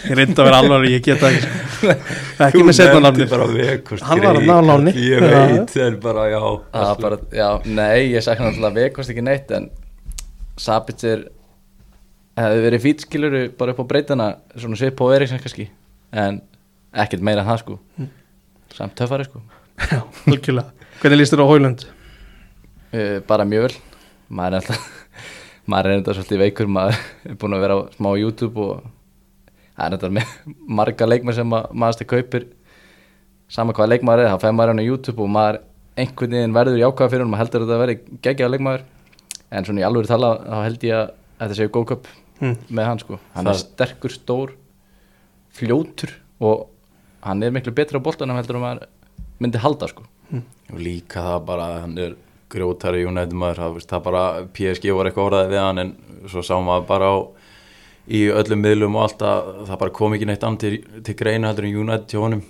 ég 0.07 0.15
reyndi 0.17 0.35
að 0.37 0.47
vera 0.47 0.59
alvar 0.61 0.85
ég 0.89 1.03
geta 1.05 1.29
ekki 1.31 1.91
ekki 2.47 2.63
með 2.67 2.77
setna 2.77 3.01
nafni 3.05 3.27
Hann 3.31 4.23
var 4.23 4.39
þarna 4.39 4.57
á 4.57 4.61
láni. 4.69 4.93
ég 4.97 5.23
veit, 5.25 5.73
það 5.73 5.85
er 5.87 5.97
bara 6.03 6.25
já. 6.31 6.41
Að 6.81 6.93
bara, 7.01 7.19
já, 7.35 7.49
nei, 7.65 8.11
ég 8.13 8.25
sakna 8.25 8.49
alltaf 8.51 8.75
vekost 8.77 9.13
ekki 9.13 9.25
neitt 9.25 9.51
en 9.57 9.69
Sabitzer 10.61 11.25
hefði 12.37 12.61
verið 12.65 12.83
fýtskiluru 12.85 13.41
bara 13.57 13.73
upp 13.75 13.81
á 13.83 13.85
breytana 13.91 14.27
svona 14.55 14.77
svip 14.79 15.01
á 15.01 15.05
Eriksson 15.15 15.41
kannski 15.43 15.67
en 16.11 16.41
ekkert 16.91 17.23
meira 17.25 17.43
en 17.43 17.49
það 17.49 17.61
sko. 17.63 17.79
Samt 18.75 18.95
töffari 18.99 19.25
sko. 19.27 19.41
Já, 19.81 20.01
algjörlega. 20.27 20.87
Hvernig 21.01 21.21
líst 21.21 21.33
þér 21.33 21.43
á 21.43 21.51
Hólund? 21.51 21.85
uh, 22.93 23.19
bara 23.27 23.45
mjög 23.47 23.67
vel. 23.67 23.77
Maður 24.31 24.57
er 24.57 24.61
alltaf 24.61 24.89
maður 25.71 25.89
er 25.91 25.97
enda 25.99 26.15
svolítið 26.17 26.41
veikur 26.45 26.69
maður 26.71 26.99
er 27.29 27.37
búin 27.41 27.55
að 27.57 27.63
vera 27.65 27.77
á 27.77 27.81
smá 27.95 28.09
YouTube 28.19 28.65
og 28.65 28.83
það 29.77 29.85
er 29.87 29.95
enda 29.97 30.09
með 30.17 30.33
marga 30.79 31.07
leikmar 31.07 31.33
sem 31.37 31.47
ma- 31.47 31.67
maður 31.73 31.97
stið 31.99 32.09
kaupir. 32.13 32.47
Sama 33.51 33.73
hvaða 33.75 33.91
leikmaður 33.95 34.23
er, 34.25 34.31
þá 34.31 34.41
fæði 34.45 34.55
maður 34.57 34.71
hann 34.73 34.79
á 34.83 34.89
YouTube 34.89 35.23
og 35.25 35.29
maður 35.35 35.59
einhvern 35.99 36.31
veginn 36.37 36.53
verður 36.55 36.79
jákvæða 36.81 37.11
fyrir 37.11 37.23
hann 37.25 37.31
maður 37.33 37.43
heldur 37.45 37.61
að 37.65 37.67
þetta 37.71 37.81
veri 37.83 37.95
geggjaða 38.27 38.53
leikmaður. 38.55 38.83
En 39.51 39.65
svona 39.67 39.81
í 39.83 39.87
alveg 39.87 40.07
tala 40.07 40.29
þá 40.39 40.57
held 40.63 40.83
ég 40.87 40.95
að 40.95 41.13
þetta 41.41 41.59
séu 41.61 41.69
góð 41.77 41.87
köp 41.93 42.11
Mm. 42.41 42.55
með 42.73 42.85
hann 42.89 42.99
sko. 42.99 43.19
Hann 43.35 43.45
er 43.47 43.53
Það- 43.53 43.59
sterkur, 43.61 44.09
stór 44.15 44.53
fljótur 45.53 46.09
og 46.41 46.67
hann 47.21 47.43
er 47.43 47.51
miklu 47.53 47.73
betra 47.75 47.99
á 47.99 48.03
boltanum 48.03 48.37
heldur 48.39 48.57
en 48.57 48.63
maður 48.63 48.87
myndi 49.41 49.59
halda 49.61 49.87
sko. 49.91 50.03
Og 50.71 50.79
líka 50.79 51.21
það 51.21 51.45
bara 51.45 51.67
að 51.67 51.81
hann 51.83 51.97
er 51.99 52.15
grjótari 52.51 53.03
United 53.05 53.35
maður, 53.37 53.77
það, 53.85 54.03
bara 54.03 54.23
PSG 54.55 54.89
var 54.95 55.05
eitthvað 55.09 55.27
orðaði 55.29 55.51
við 55.53 55.61
hann 55.61 55.77
en 55.83 55.91
svo 56.31 56.41
sá 56.43 56.55
maður 56.63 56.87
bara 56.87 57.11
á 57.11 57.15
í 58.09 58.23
öllum 58.33 58.63
miðlum 58.63 58.97
og 58.97 59.05
allt 59.05 59.25
að 59.25 59.51
það 59.69 59.81
bara 59.83 59.95
kom 59.97 60.15
ekki 60.15 60.27
neitt 60.29 60.45
annað 60.47 60.63
til, 60.63 61.01
til 61.05 61.15
greina 61.19 61.51
heldur 61.51 61.67
en 61.67 61.79
United 61.83 62.07
til 62.09 62.23
honum. 62.23 62.43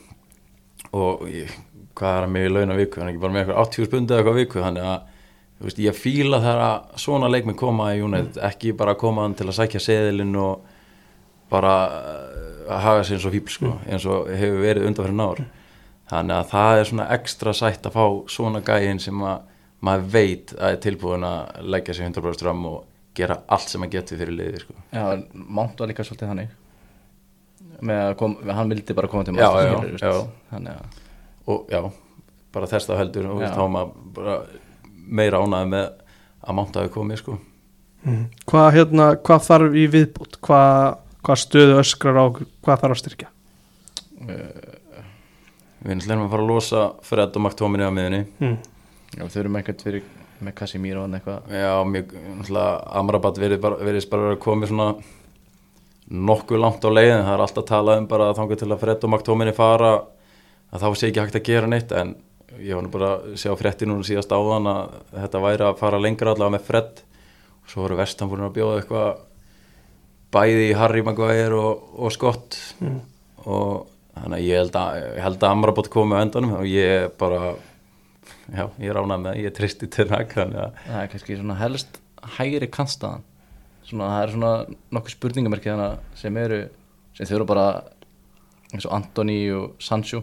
Og 0.97 1.25
ég, 1.31 1.55
hvað 1.97 2.17
er 2.17 2.25
hann 2.25 2.35
með 2.35 2.47
í 2.47 2.53
launa 2.55 2.77
viku, 2.79 3.01
hann 3.01 3.09
er 3.09 3.13
ekki 3.13 3.23
bara 3.23 3.35
með 3.35 3.43
eitthvað 3.43 3.63
80 3.65 3.89
spundi 3.89 4.13
eða 4.13 4.21
eitthvað 4.21 4.39
viku, 4.41 4.61
þannig 4.65 4.89
að 4.91 4.99
veist, 5.61 5.81
ég 5.83 5.97
fíla 5.97 6.41
þegar 6.41 6.63
að 6.65 7.01
svona 7.03 7.29
leikminn 7.31 7.59
koma 7.59 7.91
í 7.93 8.01
United, 8.01 8.41
ekki 8.47 8.75
bara 8.77 8.97
koma 8.99 9.25
hann 9.25 9.37
til 9.37 9.47
að 9.49 9.57
sækja 9.59 9.83
seðilinn 9.83 10.35
og 10.41 10.67
bara 11.51 11.75
uh, 11.91 12.41
að 12.71 12.85
haga 12.85 13.05
sér 13.05 13.19
eins 13.19 13.27
og 13.27 13.35
fíbl 13.35 13.53
sko, 13.53 13.73
eins 13.87 14.07
og 14.09 14.31
hefur 14.31 14.63
verið 14.63 14.87
undanfyrir 14.89 15.25
ár. 15.25 15.43
Þannig 16.11 16.35
að 16.37 16.49
það 16.51 16.77
er 16.77 16.89
svona 16.89 17.09
ekstra 17.15 17.53
sætt 17.55 17.87
að 17.87 17.95
fá 17.95 18.05
svona 18.31 18.61
gæinn 18.65 18.99
sem 18.99 19.21
að 19.23 19.47
maður 19.81 20.09
veit 20.13 20.53
að 20.57 20.75
er 20.75 20.81
tilbúin 20.83 21.25
að 21.25 21.61
leggja 21.73 21.95
sér 21.97 22.09
100% 22.11 22.45
fram 22.45 22.65
og 22.69 22.81
gera 23.17 23.37
allt 23.51 23.69
sem 23.71 23.81
hann 23.83 23.91
getur 23.91 24.19
fyrir 24.21 24.35
liði 24.35 24.61
sko. 24.63 24.75
Já, 24.93 25.03
Mount 25.33 25.79
var 25.81 25.91
líka 25.91 26.05
svolítið 26.07 26.31
þannig 26.31 26.57
með 27.81 28.01
að 28.05 28.15
kom, 28.19 28.35
hann 28.45 28.69
vildi 28.71 28.93
bara 28.97 29.09
koma 29.09 29.25
til 29.25 29.35
þannig 29.35 30.73
að 30.75 30.99
og 31.51 31.71
já, 31.73 31.81
bara 32.53 32.67
þess 32.69 32.87
þá 32.89 32.97
heldur 32.99 33.29
og 33.31 33.41
þá 33.41 33.61
maður 33.73 33.93
bara 34.15 34.35
meira 35.11 35.39
ánæði 35.41 35.71
með 35.71 35.87
að 36.41 36.57
mánta 36.57 36.81
hafi 36.83 36.93
komið 36.93 37.21
sko. 37.21 37.37
Mm. 38.05 38.25
Hvað, 38.49 38.67
hérna, 38.75 39.07
hvað 39.21 39.43
þarf 39.47 39.75
í 39.77 39.85
viðbútt? 39.93 40.37
Hvað, 40.45 40.99
hvað 41.25 41.41
stöðu 41.41 41.75
öskrar 41.81 42.17
á 42.17 42.23
okkur? 42.23 42.47
Hvað 42.65 42.83
þarf 42.83 42.95
að 42.95 43.01
styrkja? 43.03 43.31
við 45.81 46.05
erum 46.05 46.25
að 46.27 46.33
fara 46.33 46.43
að 46.43 46.49
losa 46.51 46.81
Fred 47.05 47.37
og 47.37 47.41
McTominay 47.45 47.89
á 47.89 47.93
miðunni 47.93 48.21
Mm. 48.39 48.57
já, 49.17 49.23
þau 49.27 49.39
eru 49.41 49.49
með 49.49 49.61
eitthvað 49.63 49.85
fyrir 49.87 50.03
með 50.45 50.55
Casemiro 50.57 51.05
og 51.05 51.15
eitthvað. 51.17 51.51
Já, 51.53 51.73
mjög, 51.87 52.13
náttúrulega 52.39 52.71
Amrabat 53.01 53.41
verið 53.41 53.61
bara, 53.63 53.79
verið 53.85 54.07
bara 54.11 54.33
að 54.33 54.41
koma 54.43 54.69
svona 54.69 54.89
nokkuð 56.11 56.59
langt 56.59 56.83
á 56.83 56.89
leiðin 56.91 57.23
það 57.23 57.35
er 57.35 57.43
alltaf 57.45 57.67
talað 57.69 58.01
um 58.01 58.09
bara 58.11 58.27
að 58.31 58.41
þangað 58.41 58.61
til 58.61 58.71
að 58.71 58.81
Fred 58.81 59.05
og 59.05 59.13
McTominay 59.13 59.55
fara 59.55 59.91
að 60.71 60.83
þá 60.83 60.87
sé 60.91 61.07
ekki 61.07 61.23
hægt 61.23 61.37
að 61.39 61.47
gera 61.47 61.69
neitt 61.71 61.93
en 61.95 62.15
ég 62.59 62.75
var 62.75 62.83
nú 62.83 62.91
bara 62.91 63.11
að 63.15 63.37
sjá 63.39 63.53
frétti 63.59 63.87
núna 63.87 64.03
síðast 64.07 64.33
áðan 64.35 64.67
að 64.71 64.97
þetta 65.15 65.43
væri 65.45 65.67
að 65.67 65.79
fara 65.79 66.01
lengra 66.01 66.33
allavega 66.33 66.55
með 66.57 66.67
Fred. 66.67 67.03
Og 67.61 67.71
svo 67.71 67.85
voru 67.85 67.99
vestan 67.99 68.31
búin 68.31 68.43
að 68.43 68.55
bjóða 68.57 68.81
eitthvað 68.81 69.09
bæði 70.35 70.67
í 70.69 70.75
Harry 70.79 71.03
Maguire 71.05 71.57
og, 71.57 71.87
og 71.95 72.13
Scott. 72.15 72.57
Og 73.45 73.87
þannig 74.17 74.37
að 74.37 74.47
ég 74.47 74.61
held 74.61 74.79
að, 74.81 74.99
ég 74.99 75.25
held 75.25 75.39
að 75.39 75.55
Amrabat 75.55 75.91
komi 75.93 76.17
á 76.19 76.23
endanum 76.23 76.57
og 76.59 76.67
ég 76.67 77.13
bara 77.21 77.53
já, 78.51 78.65
ég 78.83 78.95
ránaði 78.95 79.23
með, 79.25 79.39
ég 79.45 79.55
tristi 79.55 79.87
til 79.91 80.07
að 80.09 80.27
það 80.35 80.99
er 80.99 81.11
kannski 81.11 81.37
svona 81.39 81.57
helst 81.59 82.01
hægri 82.37 82.69
kantstaðan. 82.71 83.23
Svona, 83.87 84.09
það 84.13 84.23
er 84.23 84.33
svona 84.35 84.51
nokkuð 84.93 85.15
spurningamerki 85.15 85.71
þannig 85.71 86.19
sem 86.19 86.37
eru 86.37 86.59
sem 87.17 87.27
þau 87.27 87.35
eru 87.39 87.47
bara 87.49 87.65
eins 88.71 88.85
og 88.87 88.95
Antoni 88.95 89.39
og 89.55 89.73
Sancho. 89.83 90.21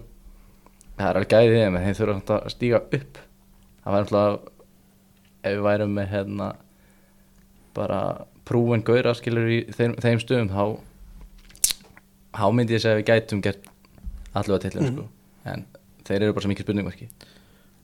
Það 0.99 1.09
er 1.09 1.19
alveg 1.21 1.33
gæðið 1.35 1.63
þeim 1.63 1.79
en 1.79 1.87
þeir 1.87 1.99
þurfa 1.99 2.17
samt 2.17 2.33
að 2.37 2.53
stíga 2.55 2.81
upp. 2.99 3.21
Það 3.83 3.97
væri 3.97 4.07
alltaf 4.07 4.39
ef 5.39 5.55
við 5.55 5.65
værum 5.69 5.97
með 5.97 6.13
hérna 6.13 6.49
bara 7.79 8.01
prúin 8.49 8.85
gauðra 8.85 9.15
skilur 9.17 9.51
í 9.53 9.59
þeim, 9.77 9.95
þeim 10.01 10.23
stöðum 10.23 10.53
þá 10.53 10.63
þá 12.39 12.47
myndi 12.55 12.75
ég 12.77 12.83
segja 12.83 12.97
að 12.97 13.03
við 13.03 13.09
gætum 13.11 13.43
gert 13.45 13.69
allavega 14.33 14.63
til 14.65 14.73
þeim 14.75 14.89
sko. 14.93 15.09
En 15.49 15.67
þeir 16.09 16.23
eru 16.23 16.37
bara 16.37 16.47
svo 16.47 16.53
mikið 16.53 16.67
spurningmarki 16.67 17.11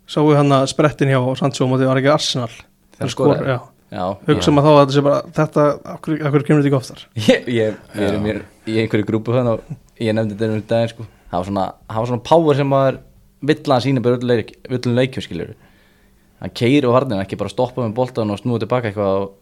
Sáu 0.06 0.26
hann 0.36 0.52
að 0.52 0.66
sprettin 0.72 1.08
hjá 1.08 1.20
Sancho 1.40 1.66
móti 1.70 1.86
var 1.88 1.96
ekki 2.00 2.10
Arsenal? 2.12 2.50
Þegar 2.94 3.00
Hann 3.00 3.12
skor- 3.14 3.46
já. 3.48 3.58
já, 3.94 4.04
Hugsa 4.28 4.52
maður 4.52 4.66
þá 4.68 4.74
að 4.74 4.80
þetta 4.84 4.94
sé 4.98 5.02
bara 5.06 5.20
þetta, 5.38 5.64
akkur, 5.94 6.18
akkur 6.28 6.44
kemur 6.46 6.62
þetta 6.62 6.70
ekki 6.70 6.78
oftar 6.80 7.04
ég, 7.28 7.48
ég, 7.48 7.78
ég 7.96 8.08
er 8.10 8.18
mér 8.22 8.42
í 8.68 8.76
einhverju 8.82 9.06
grúpu 9.08 9.32
þannig 9.34 9.54
og 9.58 10.00
ég 10.02 10.14
nefndi 10.16 10.36
þetta 10.38 10.58
um 10.58 10.64
daginn 10.74 10.92
sko. 10.92 11.06
Það 11.30 11.38
var 11.40 11.48
svona, 11.48 11.64
það 11.90 11.98
var 12.04 12.10
svona 12.12 12.24
power 12.30 12.58
sem 12.60 12.68
maður 12.70 12.98
vill 13.44 13.72
að 13.76 13.84
sína 13.86 14.02
bara 14.04 14.18
öllum 14.18 14.30
leik, 14.34 14.52
öllum 14.70 14.94
leikjum 14.98 15.24
skiljur 15.26 15.54
hann 16.44 16.52
keiri 16.60 16.84
á 16.88 16.92
varnin 16.94 17.22
ekki 17.24 17.38
bara 17.40 17.52
stoppa 17.52 17.82
með 17.84 17.94
boltan 17.96 18.30
og 18.34 18.38
snúa 18.42 18.60
tilbaka 18.62 18.90
eitthvað 18.90 19.18
og 19.24 19.32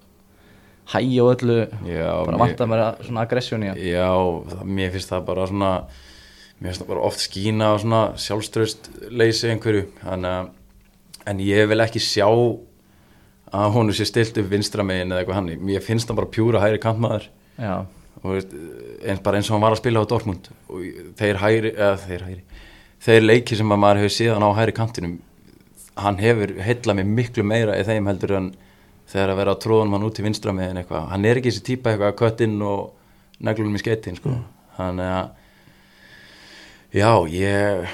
hægja 0.92 1.22
og 1.24 1.36
öllu. 1.36 1.58
Já, 1.86 2.08
bara 2.26 2.38
vanta 2.42 2.66
mér 2.66 2.80
að- 2.86 3.04
svona 3.06 3.22
aggressjón 3.26 3.62
í 3.64 3.68
hann. 3.70 3.78
Já, 3.78 4.08
það, 4.50 4.64
mér 4.66 4.90
finnst 4.94 5.10
það 5.12 5.24
bara 5.28 5.46
svona 5.46 5.70
mér 6.62 6.70
finnst 6.70 6.84
það 6.84 6.92
bara 6.92 7.06
oft 7.08 7.22
skína 7.24 7.72
og 7.74 7.80
svona 7.82 8.02
sjálfströst 8.22 8.90
leysi 9.10 9.50
einhverju. 9.50 9.88
Þannig 10.02 10.52
en 11.32 11.42
ég 11.42 11.66
vil 11.70 11.82
ekki 11.82 12.02
sjá 12.02 12.28
að 13.52 13.74
hún 13.74 13.92
sé 13.94 14.06
stilt 14.08 14.38
upp 14.40 14.48
vinstra 14.50 14.86
megin 14.86 15.12
eða 15.12 15.22
eitthvað 15.22 15.38
hann 15.40 15.66
mér 15.66 15.84
finnst 15.84 16.08
það 16.08 16.22
bara 16.22 16.32
pjúra 16.32 16.62
hægri 16.62 16.80
veist, 18.22 18.52
eins, 19.02 19.20
bara 19.22 19.38
eins 19.38 19.48
og 19.50 19.56
hann 19.56 19.64
var 19.64 19.74
að 19.74 19.80
spila 19.82 20.02
á 20.02 20.06
Dortmund. 20.06 20.48
Og 20.70 20.84
þeir 21.18 21.40
hægri, 21.42 21.72
eða 21.74 21.96
þeir 22.06 22.26
hægri 22.28 22.42
þeir 23.02 23.24
leiki 23.26 23.58
sem 23.58 23.74
að 23.74 23.80
maður 23.82 24.02
hefur 24.02 24.14
síðan 24.14 24.46
á 24.46 24.50
hægri 24.54 24.74
kantinum 24.76 25.14
hann 25.98 26.20
hefur 26.22 26.54
heilla 26.62 26.94
mig 26.94 27.08
miklu 27.08 27.44
meira 27.44 27.74
í 27.76 27.84
þeim 27.86 28.06
heldur 28.08 28.36
en 28.38 28.50
þegar 29.10 29.32
að 29.32 29.40
vera 29.42 29.54
að 29.56 29.62
tróðan 29.64 29.90
mann 29.92 30.06
út 30.06 30.20
í 30.20 30.24
vinstra 30.24 30.54
megin 30.56 30.78
eitthvað. 30.80 31.08
Hann 31.10 31.26
er 31.28 31.40
ekki 31.40 31.50
þessi 31.50 31.64
típa 31.66 31.92
eitthvað 31.92 32.12
að 32.12 32.18
kött 32.22 32.44
inn 32.46 32.54
og 32.64 33.42
neglunum 33.42 33.76
í 33.76 33.82
skeitin 33.82 34.16
sko. 34.16 34.36
þannig 34.78 35.10
að 35.12 35.41
já, 36.92 37.10
ég 37.28 37.88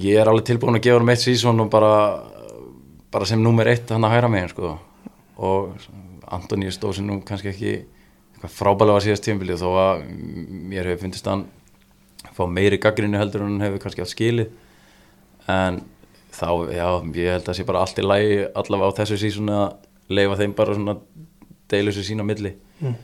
ég 0.00 0.18
er 0.20 0.28
alveg 0.30 0.46
tilbúin 0.46 0.78
að 0.78 0.84
gefa 0.86 1.00
um 1.02 1.10
eitt 1.12 1.22
sísón 1.24 1.60
og 1.64 1.70
bara, 1.72 1.92
bara 3.10 3.26
sem 3.26 3.40
nummer 3.42 3.66
eitt 3.70 3.90
hann 3.90 4.06
að 4.06 4.14
hæra 4.16 4.30
megin 4.30 4.52
sko. 4.52 4.76
og 5.40 5.72
Antoníu 6.30 6.70
stóð 6.70 6.94
sem 6.98 7.06
nú 7.08 7.16
kannski 7.26 7.50
ekki 7.50 7.72
frábælega 8.46 8.96
var 8.98 9.02
síðast 9.04 9.24
tímabilið 9.26 9.62
þó 9.64 9.70
að 9.82 10.04
mér 10.70 10.86
hefur 10.92 11.02
fundist 11.04 11.26
hann 11.26 11.46
fá 12.36 12.44
meiri 12.46 12.78
gaggrinni 12.78 13.18
heldur 13.18 13.42
en 13.42 13.56
hann 13.56 13.64
hefur 13.66 13.82
kannski 13.82 14.04
átt 14.04 14.12
skilið 14.14 14.52
en 15.50 15.80
þá, 16.30 16.48
já, 16.70 16.86
ég 17.18 17.32
held 17.34 17.42
að 17.42 17.48
það 17.50 17.58
sé 17.58 17.66
bara 17.66 17.82
allt 17.82 17.98
í 17.98 18.06
lægi 18.06 18.38
allavega 18.54 18.94
á 18.94 18.98
þessu 19.00 19.18
sísón 19.24 19.50
að 19.50 19.66
leifa 20.14 20.38
þeim 20.38 20.54
bara 20.56 20.76
svona 20.78 20.94
deilu 21.70 21.92
sér 21.94 22.06
sín 22.10 22.22
á 22.22 22.26
milli 22.26 22.54
Mm. 22.80 22.94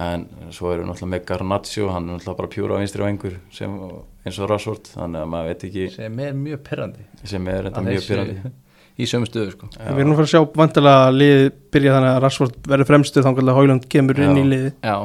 En 0.00 0.24
svo 0.54 0.72
erum 0.72 0.86
við 0.86 0.90
náttúrulega 0.90 1.12
með 1.14 1.28
Garnaccio 1.28 1.90
hann 1.92 2.08
er 2.08 2.16
náttúrulega 2.16 2.40
bara 2.40 2.52
pjúra 2.54 2.78
á 2.78 2.80
vinstri 2.80 3.04
vengur 3.04 3.36
sem, 3.52 3.76
eins 4.24 4.40
og 4.40 4.50
Rashford, 4.50 4.90
þannig 4.94 5.22
að 5.24 5.30
maður 5.34 5.52
veit 5.52 5.64
ekki 5.68 5.86
sem 5.94 6.24
er 6.24 6.34
mjög 6.40 6.64
perrandi 6.66 7.06
sem 7.34 7.48
er 7.52 7.70
enda 7.70 7.84
mjög 7.84 8.06
pyrrandi 8.08 8.52
í 9.00 9.06
sömu 9.08 9.28
stöðu 9.28 9.54
sko. 9.54 9.68
Við 9.76 10.02
erum 10.02 10.12
að 10.12 10.18
fara 10.18 10.28
að 10.28 10.32
sjá 10.34 10.58
vantilega 10.60 11.12
liðið 11.14 11.46
byrja 11.72 11.96
þannig 11.96 12.10
að 12.10 12.20
Rashford 12.24 12.58
verður 12.72 12.88
fremstu 12.90 13.24
þannig 13.24 13.48
að 13.48 13.58
Hólund 13.60 13.86
kemur 13.92 14.20
inn 14.20 14.36
Já. 14.36 14.40
í 14.40 14.48
liðið. 14.50 14.72
Já, 14.84 14.96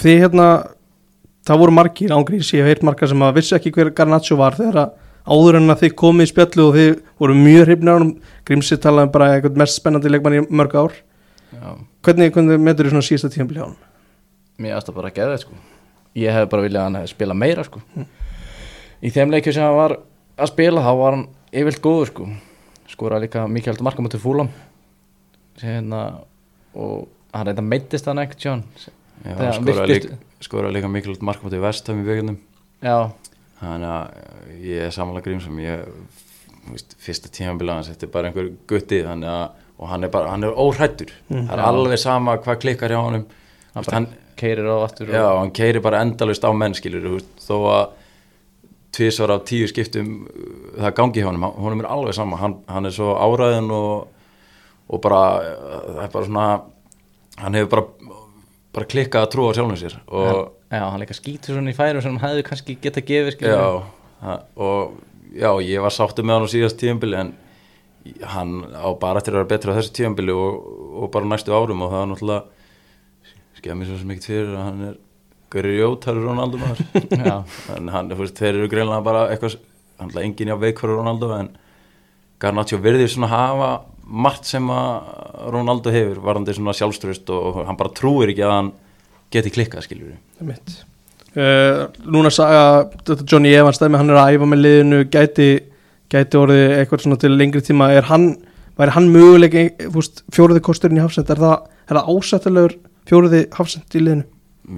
Því 0.00 0.16
hérna, 0.16 0.46
það 1.44 1.60
voru 1.60 1.76
margir 1.76 2.12
ángrís, 2.16 2.50
ég 2.56 2.64
hef 2.64 2.70
heyrt 2.70 2.84
margar 2.88 3.10
sem 3.10 3.24
að 3.24 3.36
vissi 3.36 3.52
ekki 3.56 3.72
hver 3.76 3.92
Garnaccio 3.96 4.38
var 4.40 4.56
þegar 4.56 4.78
að 4.80 4.94
áður 5.28 5.58
en 5.58 5.74
að 5.74 5.82
þið 5.84 5.94
komið 6.00 6.26
í 6.26 6.30
spjallu 6.30 6.66
og 6.66 6.78
þið 6.78 6.90
voru 7.20 7.36
mjög 7.36 7.66
hrifnir 7.68 7.92
á 7.92 7.96
hann 7.98 8.14
Grímsi 8.48 8.78
talaði 8.80 9.08
um 9.08 9.12
bara 9.12 9.28
eitthvað 9.34 9.60
mest 9.60 9.76
spennandi 9.76 10.12
leikmann 10.12 10.38
í 10.38 10.42
mörg 10.48 10.76
ár. 10.80 10.96
Já. 11.52 11.68
Hvernig, 12.06 12.32
hvernig 12.32 12.64
meður 12.64 12.88
þið 12.88 12.94
svona 12.96 13.60
á 13.60 13.64
hann? 13.66 13.76
Mér 14.60 14.76
aðstæða 14.78 14.96
bara 15.00 15.10
að 15.10 15.18
geða 15.18 15.34
þetta 15.34 15.44
sko. 15.46 15.58
Ég 16.20 16.34
hef 16.36 16.48
bara 16.52 16.62
viljað 16.66 16.80
að 16.80 16.86
hann 16.88 16.98
hefði 17.00 17.12
spila 17.14 17.34
meira 17.38 17.64
sko. 17.66 17.80
Í 19.00 19.10
þeim 19.14 19.30
leikju 19.34 19.52
sem 19.56 19.64
hann 19.66 19.76
var 19.78 19.96
að 20.40 20.50
spila 20.52 20.82
þá 20.84 20.90
var 21.00 21.16
hann 21.16 21.26
yfirlt 21.52 21.82
góður 21.84 22.10
sko. 22.12 22.28
Skoraði 22.90 23.26
líka 23.28 23.44
mikið 23.48 23.70
heldur 23.72 23.86
marka 23.86 24.02
mútið 24.04 24.22
fúlam 24.24 24.48
hérna 25.60 26.00
og 26.74 27.08
hann 27.34 27.46
reynda 27.50 27.62
meittist 27.64 28.06
hann 28.08 28.18
ekkert 28.22 28.40
sjón 28.46 28.62
hann 29.24 29.52
skoraði 29.58 29.98
virtist- 29.98 30.08
líka, 30.40 30.70
líka 30.74 30.88
mikilvægt 30.90 31.22
markmátt 31.26 31.56
í 31.56 31.60
vestam 31.62 32.00
í 32.00 32.06
vögunum 32.06 32.38
já, 32.82 33.10
þannig 33.60 33.90
að 33.92 34.62
ég 34.64 34.86
er 34.86 34.94
samanlega 34.96 35.26
grímsum 35.28 35.58
ég, 35.60 35.82
þú 36.64 36.72
veist, 36.74 36.96
fyrsta 36.98 37.28
þetta 37.28 38.06
er 38.06 38.12
bara 38.14 38.30
einhver 38.30 38.48
gutti 38.66 39.02
þannig 39.04 39.28
að 39.28 39.50
og 39.80 39.88
hann 39.88 40.04
er 40.04 40.08
bara, 40.12 40.30
hann 40.30 40.44
er 40.44 40.52
óhrættur 40.56 41.12
Mm. 41.30 41.46
það 41.48 41.52
er 41.52 41.58
Já. 41.62 41.66
alveg 41.68 41.98
sama 41.98 42.36
hvað 42.36 42.58
klikkar 42.60 42.90
hjá 42.90 43.00
honum. 43.00 43.26
Hann 43.74 43.84
bara 43.84 44.06
keirir 44.40 44.66
á 44.68 44.76
aftur 44.84 45.10
Já, 45.12 45.24
hann 45.38 45.52
keiri 45.56 45.82
bara 45.84 46.00
endalust 46.04 46.44
á 46.46 46.50
mennskilur 46.56 47.06
veist, 47.14 47.30
þó 47.44 47.56
að 47.70 47.82
tvisvar 48.96 49.30
af 49.36 49.44
tíu 49.48 49.68
skiptum 49.70 50.08
uh, 50.26 50.80
það 50.82 50.94
gangi 50.98 51.22
hjá 51.22 51.28
honum, 51.30 51.44
honum 51.62 51.82
er 51.84 51.90
alveg 51.94 52.16
sama 52.16 52.38
hann, 52.40 52.56
hann 52.68 52.88
er 52.90 52.94
svo 52.96 53.12
áræðin 53.22 53.70
og, 53.74 54.08
og 54.90 55.02
bara, 55.04 55.20
uh, 55.44 55.84
það 55.98 56.06
er 56.08 56.14
bara 56.16 56.26
svona 56.30 56.46
hann 57.44 57.58
hefur 57.60 57.70
bara, 57.76 58.16
bara 58.74 58.88
klikkað 58.90 59.26
að 59.28 59.30
trúa 59.36 59.52
sjálfum 59.56 59.78
sér 59.80 59.94
og 60.08 60.32
já, 60.70 60.82
hann 60.82 61.00
líka 61.04 61.16
skýtur 61.16 61.54
svona 61.56 61.70
í 61.72 61.78
færum 61.78 62.02
sem 62.04 62.16
hann 62.18 62.26
hefði 62.32 62.48
kannski 62.50 62.76
geta 62.82 63.04
gefið 63.06 63.36
skilur 63.36 63.54
já, 63.54 63.70
það- 64.24 64.44
og 64.66 64.98
já, 65.38 65.50
ég 65.70 65.86
var 65.86 65.94
sáttu 65.94 66.26
með 66.26 66.36
hann 66.40 66.50
á 66.50 66.54
síðast 66.56 66.80
tíðanbili 66.82 67.20
en 67.22 67.32
hann 68.34 68.52
á 68.74 68.88
bara 68.98 69.20
eftir 69.20 69.34
að 69.36 69.42
vera 69.44 69.50
betri 69.54 69.70
á 69.72 69.78
þessu 69.78 69.94
tíðanbili 70.00 70.34
og, 70.34 70.58
og 71.04 71.10
bara 71.14 71.30
næstu 71.30 71.54
árum 71.54 71.82
og 71.86 71.92
það 71.94 72.02
er 72.02 72.10
náttúrulega 72.14 72.59
skemmir 73.60 73.88
svo 73.88 74.00
sem 74.00 74.12
ekkert 74.14 74.30
fyrir 74.30 74.52
að 74.56 74.66
hann 74.66 74.84
er 74.88 74.98
grjótarur 75.50 76.28
Ronaldo 76.30 76.60
maður. 76.60 76.84
Já, 77.26 77.36
en 77.76 77.90
hann, 77.94 78.12
þú 78.12 78.22
veist, 78.22 78.38
þeir 78.38 78.54
eru 78.54 78.70
greinlega 78.72 79.06
bara 79.06 79.24
eitthvað, 79.32 79.58
hann 80.00 80.12
er 80.14 80.24
engin 80.24 80.52
já 80.52 80.56
veik 80.60 80.82
fyrir 80.82 81.00
Ronaldo 81.00 81.32
en 81.36 81.50
Garnaccio 82.40 82.78
virðir 82.80 83.10
svona 83.12 83.28
hafa 83.30 83.70
margt 84.10 84.48
sem 84.48 84.66
að 84.72 85.50
Ronaldo 85.54 85.92
hefur 85.94 86.22
varandi 86.24 86.54
svona 86.56 86.74
sjálfströst 86.76 87.30
og 87.34 87.60
hann 87.66 87.78
bara 87.78 87.92
trúir 87.94 88.32
ekki 88.32 88.46
að 88.46 88.54
hann 88.56 88.70
geti 89.30 89.52
klikkað 89.54 89.84
skiljur 89.86 90.16
Það 90.38 90.48
mitt 90.48 90.72
uh, 91.36 91.82
Núna 92.10 92.32
saga, 92.34 92.62
þetta 93.06 93.26
Johnny 93.28 93.52
Evans 93.54 93.80
dæmi, 93.82 94.00
hann 94.00 94.10
er 94.10 94.20
að 94.22 94.36
æfa 94.36 94.48
með 94.50 94.62
liðinu 94.64 95.02
gæti, 95.12 95.50
gæti 96.10 96.40
orðið 96.40 96.76
eitthvað 96.78 97.04
svona 97.04 97.20
til 97.20 97.34
lengri 97.36 97.62
tíma. 97.64 97.90
Er 97.94 98.08
hann, 98.10 98.32
væri 98.80 98.96
hann 98.96 99.10
möguleik 99.12 99.58
fúst, 99.94 100.24
fjóruði 100.34 100.64
kosturinn 100.64 100.98
í 100.98 101.04
hafsend 101.04 101.30
er 101.30 101.42
það, 101.44 101.68
er 101.86 102.00
það 102.00 102.10
ásættilegur 102.16 102.78
fjóruði 103.08 103.46
hafsend 103.56 103.96
í 103.96 104.04
liðinu? 104.04 104.26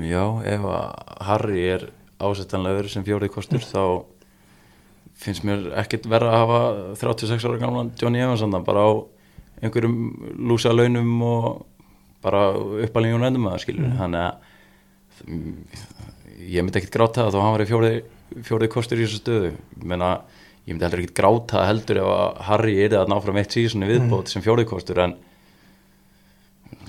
Já, 0.06 0.24
ef 0.48 0.68
að 0.72 0.86
Harry 1.26 1.64
er 1.74 1.88
ásettanlegur 2.22 2.88
sem 2.90 3.04
fjórið 3.06 3.32
kostur 3.34 3.64
þá 3.66 4.04
finnst 5.22 5.44
mér 5.46 5.68
ekkit 5.82 6.06
verra 6.10 6.32
að 6.32 6.42
hafa 6.42 6.60
36 7.02 7.44
ára 7.46 7.60
gamlan 7.60 7.92
Johnny 8.00 8.22
Evans 8.22 8.42
þarna 8.42 8.62
bara 8.66 8.86
á 8.86 8.90
einhverjum 9.62 9.96
lúsa 10.48 10.72
launum 10.74 11.12
og 11.26 11.48
bara 12.22 12.50
uppalíðin 12.86 13.18
og 13.18 13.24
nefnum 13.24 13.50
að 13.50 13.60
skilur. 13.64 13.90
Þannig 13.98 14.22
að 14.22 15.26
mm, 15.26 15.56
ég 16.52 16.64
myndi 16.64 16.80
ekkit 16.80 16.94
gráta 16.94 17.26
það 17.26 17.34
þó 17.34 17.42
hann 17.42 17.56
var 17.56 17.64
í 17.64 17.68
fjórið, 17.70 17.98
fjórið 18.48 18.72
kostur 18.74 19.02
í 19.02 19.06
þessu 19.06 19.20
stöðu. 19.22 19.52
Ég 19.52 19.88
meina, 19.92 20.12
ég 20.64 20.72
myndi 20.72 20.86
heldur 20.86 21.02
ekkit 21.04 21.18
gráta 21.18 21.66
heldur 21.68 22.02
ef 22.02 22.10
að 22.14 22.40
Harry 22.48 22.78
er 22.84 22.94
það 22.96 23.12
náfram 23.12 23.42
eitt 23.42 23.56
síðan 23.56 23.86
í 23.86 23.92
viðbót 23.92 24.32
sem 24.32 24.44
fjórið 24.44 24.70
kostur 24.72 25.02
en 25.04 25.16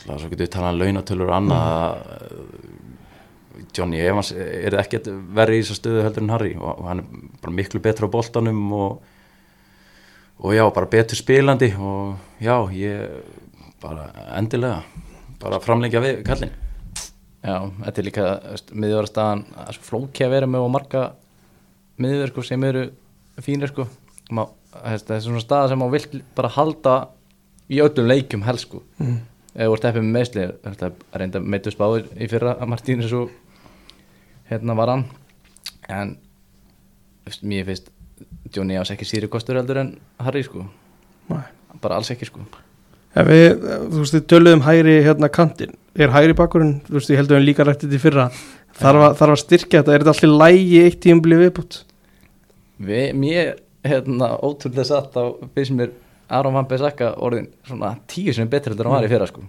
Það 0.04 0.20
svo 0.20 0.32
getur 0.32 0.46
við 0.46 0.54
talað 0.54 0.74
um 0.74 0.82
launatölur 0.82 1.30
og 1.32 1.38
annað 1.38 1.68
að 1.74 1.94
Johnny 3.74 4.02
Evans 4.02 4.32
er 4.36 4.76
ekkert 4.82 5.08
verið 5.36 5.60
í 5.60 5.64
þessu 5.64 5.78
stöðu 5.78 6.04
heldur 6.06 6.26
en 6.26 6.34
Harry 6.34 6.54
og, 6.58 6.72
og 6.74 6.90
hann 6.90 7.04
er 7.04 7.30
bara 7.44 7.56
miklu 7.56 7.82
betra 7.84 8.10
á 8.10 8.14
boltanum 8.14 8.62
og, 8.76 9.00
og 10.42 10.56
já, 10.56 10.64
bara 10.74 10.92
betur 10.92 11.20
spilandi 11.20 11.72
og 11.78 12.42
já, 12.44 12.56
ég 12.76 13.24
bara 13.84 14.10
endilega 14.38 14.84
bara 15.42 15.62
framlengja 15.64 16.04
við 16.04 16.22
kallin 16.28 16.54
Já, 17.44 17.58
þetta 17.84 18.00
er 18.00 18.06
líka 18.08 18.26
miðjörðarstaðan 18.72 19.42
flóki 19.84 20.24
að 20.24 20.38
vera 20.38 20.48
með 20.48 20.64
og 20.64 20.70
marga 20.72 21.02
miðjör 22.00 22.32
sko, 22.32 22.44
sem 22.48 22.64
eru 22.64 22.86
fínir 23.44 23.68
sko. 23.68 23.84
Má, 24.32 24.46
þetta 24.78 25.18
er 25.18 25.26
svona 25.26 25.42
staða 25.44 25.74
sem 25.74 25.82
má 25.84 25.90
vill 25.92 26.22
bara 26.38 26.54
halda 26.56 26.94
í 27.68 27.82
öllum 27.84 28.08
leikjum 28.08 28.46
helst 28.48 28.70
sko. 28.70 28.80
mm. 28.96 29.18
Eða 29.54 29.72
voru 29.72 29.84
teppið 29.84 30.06
með 30.06 30.16
meðsli 30.18 30.46
þetta 30.66 30.90
er 30.90 31.22
reynda 31.22 31.42
meitust 31.42 31.80
báður 31.80 32.08
í 32.18 32.30
fyrra 32.32 32.56
að 32.58 32.72
Martínus 32.74 33.16
og 33.18 33.34
hérna 34.50 34.76
var 34.78 34.94
hann. 34.94 35.06
En 35.90 36.16
mér 37.42 37.68
finnst 37.70 37.92
Johnny 38.54 38.78
ás 38.78 38.92
ekki 38.94 39.08
síri 39.08 39.30
kostur 39.32 39.58
heldur 39.60 39.82
en 39.82 39.96
Harry 40.22 40.44
sko. 40.46 40.66
Nei. 41.30 41.44
bara 41.82 41.98
alls 41.98 42.12
ekki 42.14 42.28
sko. 42.30 42.44
Ef 43.14 43.28
við, 43.30 43.50
þú 43.62 44.00
veist, 44.02 44.16
við 44.16 44.24
töluðum 44.32 44.64
hægri 44.66 44.94
hérna 45.06 45.30
kantinn, 45.30 45.76
er 45.94 46.14
hægri 46.14 46.34
bakkurinn 46.38 46.80
þú 46.88 46.98
veist, 46.98 47.12
ég 47.14 47.20
heldur 47.22 47.38
en 47.38 47.46
líka 47.46 47.66
rætti 47.66 47.86
þetta 47.86 48.00
í 48.00 48.02
fyrra. 48.02 48.28
Þarf 48.80 49.04
að, 49.06 49.18
þarf 49.20 49.36
að 49.36 49.42
styrkja 49.44 49.82
þetta, 49.82 49.94
er 49.94 50.04
þetta 50.04 50.14
allir 50.16 50.40
lægi 50.42 50.80
eitt 50.82 51.00
tíum 51.04 51.22
blið 51.22 51.44
viðbútt? 51.44 51.78
Við, 52.88 53.04
mér, 53.22 53.52
hérna, 53.86 54.32
ótrúlega 54.42 54.88
satt 54.90 55.14
á 55.14 55.24
finnst 55.54 55.76
mér 55.78 55.94
Aron 56.30 56.56
Van 56.56 56.68
Bissaka 56.70 57.14
orðin 57.24 57.50
svona 57.68 57.96
tíu 58.08 58.34
sem 58.34 58.48
er 58.48 58.52
betur 58.52 58.74
heldur 58.74 58.88
en 58.88 58.94
hann 58.94 59.02
var 59.02 59.10
í 59.10 59.14
fyrra 59.14 59.30
sko. 59.30 59.44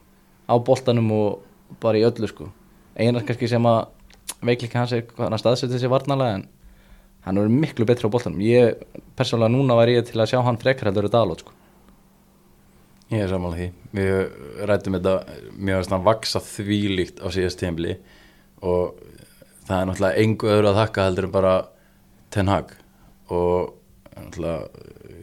Á 0.51 0.55
boltanum 0.59 1.11
og 1.15 1.79
bara 1.83 2.01
í 2.01 2.05
öllu 2.07 2.29
sko. 2.31 2.51
Einar 2.99 3.25
kannski 3.27 3.49
sem 3.51 3.67
að 3.67 3.87
veikleika 4.45 4.83
hans 4.83 4.95
er 4.95 5.05
hvað 5.09 5.31
hann 5.31 5.43
staðsetið 5.43 5.85
sér 5.85 5.93
varnalega 5.93 6.41
en 6.41 6.47
hann 7.25 7.41
er 7.41 7.53
miklu 7.53 7.87
betur 7.89 8.11
á 8.11 8.15
boltanum. 8.15 8.43
Ég 8.45 8.83
persónulega 9.17 9.55
núna 9.55 9.79
var 9.79 9.93
ég 9.93 10.05
til 10.09 10.21
að 10.21 10.35
sjá 10.35 10.43
hann 10.45 10.61
frekar 10.61 10.91
heldur 10.91 11.09
en 11.09 11.15
Dalot 11.15 11.45
sko. 11.45 11.55
Ég 13.13 13.23
er 13.25 13.31
samanlega 13.31 13.61
því. 13.61 13.71
Við 13.95 14.67
rættum 14.69 14.97
þetta 14.97 15.39
mjög 15.55 15.81
að 15.81 15.87
stann 15.89 16.07
vaksa 16.07 16.41
þvílíkt 16.43 17.21
á 17.21 17.29
síðast 17.35 17.61
tímli 17.61 17.99
og 18.65 18.97
það 19.69 19.79
er 19.79 19.89
náttúrulega 19.91 20.25
engu 20.25 20.51
öðru 20.51 20.71
að 20.71 20.81
þakka 20.81 21.07
heldur 21.09 21.29
en 21.29 21.35
bara 21.35 21.55
Ten 22.35 22.51
Hag 22.51 22.73
og 23.33 23.75
náttúrulega, 24.17 24.69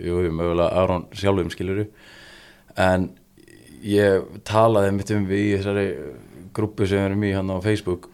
jú, 0.06 0.22
mögulega 0.32 0.84
Aron 0.84 1.08
sjálfum 1.16 1.52
skiluru 1.54 1.88
en 2.80 3.10
ég 3.86 4.26
talaði 4.48 4.94
mitt 4.96 5.14
um 5.16 5.28
við 5.30 5.44
í 5.46 5.54
þessari 5.58 5.86
grúpu 6.56 6.88
sem 6.88 7.00
við 7.00 7.08
erum 7.10 7.24
í 7.26 7.32
hann 7.36 7.52
á 7.52 7.58
Facebook. 7.64 8.10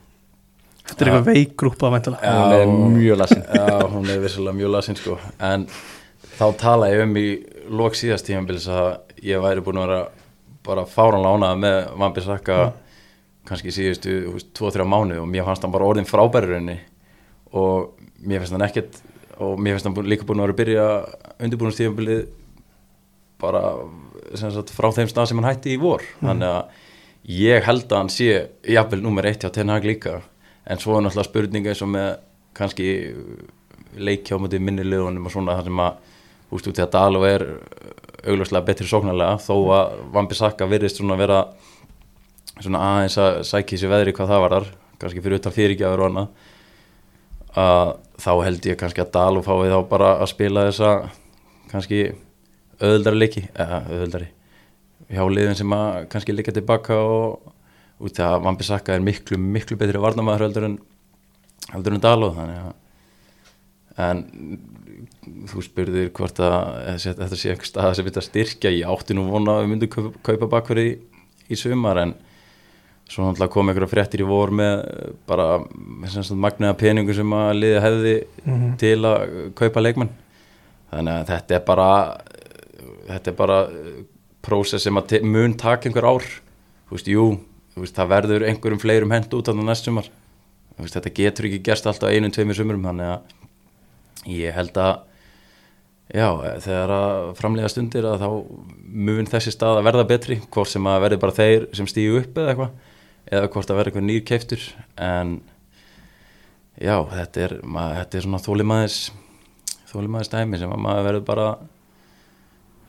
Þetta 0.88 1.04
er 1.04 1.10
eitthvað 1.12 1.30
veikgrúpa 1.34 1.92
væntalega. 1.92 2.32
Já. 2.32 2.64
hún 2.64 2.84
er 2.88 2.94
mjög 2.96 3.18
lasinn 3.20 3.44
Já, 3.44 3.66
hún 3.92 4.10
er 4.14 4.22
vissilega 4.24 4.56
mjög 4.56 4.74
lasinn 4.78 5.00
sko. 5.00 5.18
En 5.44 5.66
þá 6.38 6.46
talaði 6.62 6.96
ég 6.96 7.04
um 7.04 7.18
í 7.20 7.26
lok 7.82 7.98
síðast 8.00 8.28
tímabils 8.30 8.70
að 8.72 8.92
ég 9.26 9.44
væri 9.44 9.64
búin 9.66 9.82
að 9.82 9.88
vera 9.88 10.02
bara 10.68 10.86
fáranlega 10.88 11.36
ánað 11.36 11.60
með 11.64 11.78
Vambi 12.00 12.24
Saka 12.24 12.60
kannski 13.48 13.72
síðustu 13.72 14.16
2-3 14.56 14.88
mánu 14.88 15.20
og 15.22 15.28
mér 15.32 15.46
fannst 15.48 15.64
hann 15.64 15.74
bara 15.76 15.88
orðin 15.88 16.08
frábærirunni 16.08 16.78
og 17.56 17.94
mér 18.24 18.44
finnst 18.44 18.56
hann 18.56 18.66
ekkert 18.68 19.00
og 19.44 19.60
mér 19.62 19.78
finnst 19.78 19.88
hann 19.90 20.10
líka 20.10 20.28
búin 20.28 20.42
að 20.42 20.48
vera 20.48 20.56
að 20.56 20.62
byrja 20.62 20.86
undirbúinustífambilið 21.46 22.24
bara 23.42 23.64
sagt, 24.38 24.74
frá 24.74 24.90
þeim 24.96 25.12
stað 25.12 25.30
sem 25.30 25.42
hann 25.42 25.50
hætti 25.52 25.76
í 25.76 25.82
vor. 25.82 26.04
Þannig 26.24 26.50
að 26.50 26.84
ég 27.38 27.68
held 27.68 27.86
að 27.92 28.02
hann 28.02 28.12
sé 28.14 28.32
jafnvel 28.66 29.04
nummer 29.04 29.28
eitt 29.30 29.44
hjá 29.44 29.52
Ten 29.54 29.74
Hag 29.74 29.86
líka. 29.86 30.22
En 30.68 30.82
svo 30.82 30.98
er 30.98 31.06
náttúrulega 31.06 31.30
spurninga 31.30 31.74
eins 31.74 31.84
og 31.86 31.92
með 31.94 32.10
kannski 32.58 32.90
leikjá 33.98 34.40
mútið 34.42 34.64
minnilegunum 34.66 35.28
og 35.28 35.34
svona 35.34 35.58
það 35.58 35.70
sem 35.70 35.84
að 35.86 36.58
úst 36.58 36.70
út 36.70 36.80
í 36.80 36.84
að 36.84 36.94
Dalo 36.96 37.24
er 37.28 37.46
augljóslega 38.28 38.66
betri 38.68 38.88
sóknarlega 38.88 39.38
þó 39.44 39.56
að 39.76 39.96
Vambi 40.16 40.38
Saka 40.38 40.68
virðist 40.70 41.02
svona 41.02 41.18
vera 41.20 41.42
svona 42.58 42.82
aðeins 42.92 43.18
að 43.22 43.40
sækja 43.48 43.82
sér 43.82 43.94
veðri 43.94 44.14
hvað 44.18 44.32
það 44.32 44.44
var 44.44 44.56
þar 44.56 44.70
kannski 45.02 45.24
fyrir 45.24 45.42
utan 45.42 45.56
fyrirgjafur 45.56 46.04
og 46.04 46.10
annað 46.12 46.28
að 47.58 47.92
þá 48.18 48.32
held 48.46 48.66
ég 48.70 48.80
kannski 48.80 49.04
að 49.04 49.14
Dalo 49.18 49.44
fái 49.46 49.70
þá 49.72 49.78
bara 49.90 50.16
að 50.22 50.32
spila 50.34 50.66
þessa 50.70 50.92
kannski 51.72 52.02
öðuldari 52.78 53.22
leiki 53.22 53.46
eða 53.54 53.84
öðuldari 53.92 54.32
hjá 55.08 55.24
liðin 55.32 55.60
sem 55.60 55.78
að 55.78 56.02
kannski 56.12 56.36
líka 56.36 56.56
tilbaka 56.56 56.98
og 56.98 57.54
út 58.04 58.20
í 58.20 58.26
að 58.26 58.42
Vambi 58.46 58.66
Saka 58.68 58.96
er 58.96 59.04
miklu, 59.06 59.40
miklu 59.40 59.78
betri 59.80 60.02
varnamæður 60.02 60.48
heldur 60.48 60.68
en 60.68 60.78
heldur 61.72 61.96
en 61.98 62.04
Dalo 62.04 62.34
þannig 62.36 62.66
að 62.66 62.76
en 63.98 64.24
þú 65.50 65.64
spurðir 65.66 66.12
hvort 66.16 66.40
að 66.44 67.00
þetta 67.02 67.38
sé 67.38 67.52
eitthvað 67.52 67.70
stað 67.70 67.96
sem 67.98 68.10
að 68.12 68.26
styrkja. 68.28 68.74
Ég 68.74 68.90
átti 68.92 69.18
nú 69.18 69.28
vona 69.32 69.58
að 69.58 69.64
við 69.66 69.72
myndum 69.74 70.12
kaupa 70.26 70.50
bakverði 70.52 70.88
í, 70.92 70.96
í 71.54 71.60
sumar 71.60 72.02
en 72.04 72.14
svo 73.08 73.24
náttúrulega 73.26 73.52
kom 73.54 73.70
einhverja 73.72 73.90
fréttir 73.92 74.24
í 74.24 74.28
vor 74.28 74.52
með 74.52 74.74
eh, 74.84 75.12
bara 75.30 75.46
með 75.64 76.32
magnaða 76.36 76.78
peningu 76.82 77.16
sem 77.16 77.34
að 77.38 77.54
liði 77.62 77.84
hefði 77.86 78.16
Mhm. 78.46 78.78
til 78.78 78.98
að 79.08 79.54
kaupa 79.56 79.82
leikmenn. 79.84 80.10
Þannig 80.92 81.14
að 81.14 81.28
þetta 81.32 81.56
er 81.56 81.64
bara 81.68 81.90
þetta 83.08 83.28
er 83.32 83.38
bara 83.40 83.58
prósess 84.44 84.84
sem 84.84 84.96
að 85.00 85.22
mun 85.24 85.54
taka 85.60 85.90
einhver 85.90 86.04
ár. 86.08 86.24
Þú 86.88 86.96
veist, 86.96 87.08
jú, 87.12 87.26
þú 87.76 87.84
veist, 87.84 87.96
það 87.96 88.12
verður 88.14 88.46
einhverjum 88.48 88.80
fleirum 88.80 89.12
hend 89.12 89.34
út 89.36 89.46
það 89.50 89.64
næst 89.66 89.86
sumar. 89.88 90.08
Veist, 90.80 90.94
þetta 90.96 91.14
getur 91.14 91.46
ekki 91.50 91.64
gerst 91.64 91.88
alltaf 91.90 92.12
einum, 92.12 92.32
tveimur 92.32 92.56
sumurum 92.56 92.84
þannig 92.86 93.10
að 93.12 93.22
ég 94.28 94.54
held 94.54 94.78
að 94.78 95.00
já, 96.14 96.28
þegar 96.64 96.94
að 96.96 97.36
framlega 97.40 97.70
stundir 97.72 98.06
að 98.08 98.22
þá 98.24 98.30
mun 98.88 99.26
þessi 99.28 99.52
stað 99.56 99.80
að 99.82 99.88
verða 99.90 100.06
betri 100.08 100.38
hvort 100.54 100.72
sem 100.72 100.88
að 100.88 101.02
verði 101.04 101.20
bara 101.24 101.36
þeir 101.36 101.66
sem 101.76 101.90
stígu 101.90 102.22
upp 102.22 102.38
eða 102.40 102.54
eitthvað, 102.54 102.72
eða 103.32 103.50
hvort 103.54 103.72
að 103.72 103.80
verði 103.80 103.92
eitthvað 103.92 104.08
nýr 104.08 104.26
keiftur 104.28 104.66
en 105.04 105.34
já, 106.80 106.96
þetta 107.12 107.44
er, 107.48 107.56
maður, 107.64 107.98
þetta 108.02 108.20
er 108.20 108.28
svona 108.28 108.44
þólimaðis 108.46 109.00
þólimaðis 109.92 110.32
dæmi 110.34 110.62
sem 110.62 110.74
að 110.76 110.84
maður 110.86 111.08
verður 111.10 111.26
bara 111.28 111.48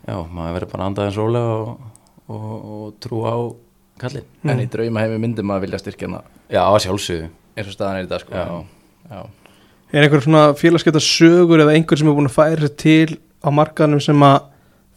já, 0.08 0.16
maður 0.22 0.56
verður 0.58 0.72
bara 0.74 0.88
andaðins 0.90 1.18
rólega 1.18 1.56
og, 1.62 1.88
og, 2.28 2.52
og 2.78 2.94
trú 3.02 3.22
á 3.26 3.36
kallin 3.98 4.28
en 4.46 4.62
í 4.62 4.68
drauma 4.70 5.02
heimi 5.04 5.18
myndi 5.22 5.44
maður 5.46 5.66
vilja 5.66 5.82
styrkja 5.82 6.10
hana 6.10 6.22
já, 6.52 6.62
sjálfsögðu 6.84 7.30
eins 7.58 7.70
og 7.70 7.74
staðan 7.74 8.02
er 8.02 8.06
í 8.06 8.12
dag 8.12 8.22
sko 8.22 8.38
Já. 8.38 8.46
Já. 9.08 9.20
Er 9.88 10.04
einhver 10.04 10.20
svona 10.20 10.42
félagsgeta 10.52 11.00
sögur 11.00 11.62
eða 11.64 11.72
einhver 11.74 11.96
sem 11.98 12.10
er 12.10 12.16
búin 12.18 12.28
að 12.28 12.34
færa 12.36 12.66
sér 12.66 12.74
til 12.78 13.18
á 13.40 13.48
markaðanum 13.54 14.02
sem 14.04 14.24
að 14.26 14.42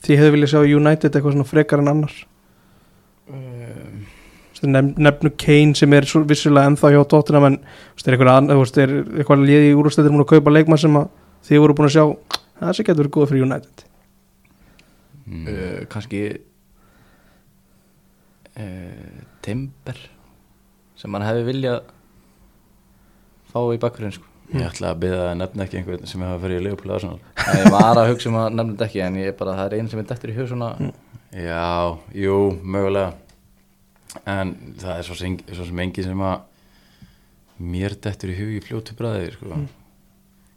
þið 0.04 0.20
hefur 0.20 0.34
viljað 0.36 0.52
sjá 0.52 0.76
United 0.76 1.16
eitthvað 1.16 1.36
svona 1.38 1.48
frekar 1.48 1.80
en 1.84 1.92
annar? 1.94 2.16
Um, 3.32 4.02
Þú 4.51 4.51
veist, 4.51 4.51
nefn, 4.51 4.51
nefnu 4.68 5.32
Kane 5.42 5.76
sem 5.78 5.94
er 5.98 6.06
vissulega 6.30 6.70
ennþá 6.70 6.92
hjá 6.94 7.02
Tottenham 7.10 7.48
en 7.50 7.58
þú 7.62 8.60
veist, 8.60 8.78
er 8.78 8.94
eitthvað, 8.94 9.40
er 9.40 9.48
liði 9.48 9.72
í 9.72 9.78
úrstættir 9.80 10.14
múin 10.14 10.26
að 10.26 10.32
kaupa 10.36 10.54
leikmann 10.54 10.82
sem 10.82 10.98
að 11.00 11.10
þið 11.48 11.64
voru 11.64 11.78
búin 11.78 11.90
að 11.90 11.96
sjá? 11.96 12.06
Það 12.62 12.76
sem 12.78 12.88
getur 12.88 13.02
verið 13.02 13.16
góð 13.16 13.30
fyrir 13.32 13.46
United. 13.48 13.86
Mm. 15.32 15.46
uh, 15.48 15.80
kannski 15.90 16.22
uh, 18.60 19.22
Timber 19.46 20.02
sem 21.00 21.16
hann 21.16 21.26
hefði 21.26 21.48
viljað 21.48 21.80
fá 23.52 23.62
í 23.72 23.80
bakkurinn 23.82 24.14
sko. 24.14 24.28
Ég 24.52 24.68
ætla 24.68 24.92
að 24.92 25.02
byrja 25.06 25.28
að 25.30 25.38
nefna 25.40 25.64
ekki 25.64 25.80
einhvern 25.80 26.10
sem 26.10 26.24
hefur 26.26 26.42
farið 26.44 26.60
í 26.60 26.64
Leopold 26.66 26.94
Arsenal. 26.98 27.20
Ég 27.56 27.70
var 27.72 27.96
að 28.02 28.10
hugsa 28.12 28.28
um 28.28 28.38
að 28.42 28.50
nefna 28.58 28.74
þetta 28.74 28.88
ekki 28.90 29.04
en 29.06 29.20
ég 29.22 29.38
bara, 29.40 29.56
það 29.58 29.68
er 29.70 29.76
einn 29.78 29.92
sem 29.92 30.02
er 30.02 30.08
dettur 30.10 30.34
í 30.34 30.36
hug 30.36 30.50
svona. 30.52 30.72
Já, 31.32 31.98
jú, 32.20 32.40
mögulega 32.60 33.14
en 34.26 34.56
það 34.82 34.98
er 34.98 35.08
svo 35.08 35.18
sem, 35.18 35.38
svo 35.52 35.68
sem 35.68 35.84
engi 35.86 36.06
sem 36.06 36.26
að 36.26 36.42
mér 37.62 37.96
dettur 38.02 38.34
í 38.34 38.38
hug 38.40 38.58
í 38.58 38.62
fljótu 38.66 38.98
bræði 38.98 39.32
sko. 39.36 39.62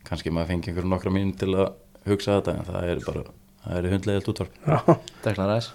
kannski 0.09 0.33
maður 0.33 0.55
fengi 0.55 0.71
einhverjum 0.71 0.95
nokkra 0.95 1.13
mín 1.15 1.33
til 1.39 1.53
að 1.53 1.73
hugsa 2.09 2.39
þetta 2.39 2.59
en 2.59 2.69
það 2.69 2.91
er 2.91 3.01
bara, 3.05 3.25
það 3.65 3.79
er 3.79 3.95
hundlegið 3.95 4.31
útvarp 4.33 4.61
Já, 4.65 4.99
Deklan 5.25 5.51
Ræs 5.53 5.71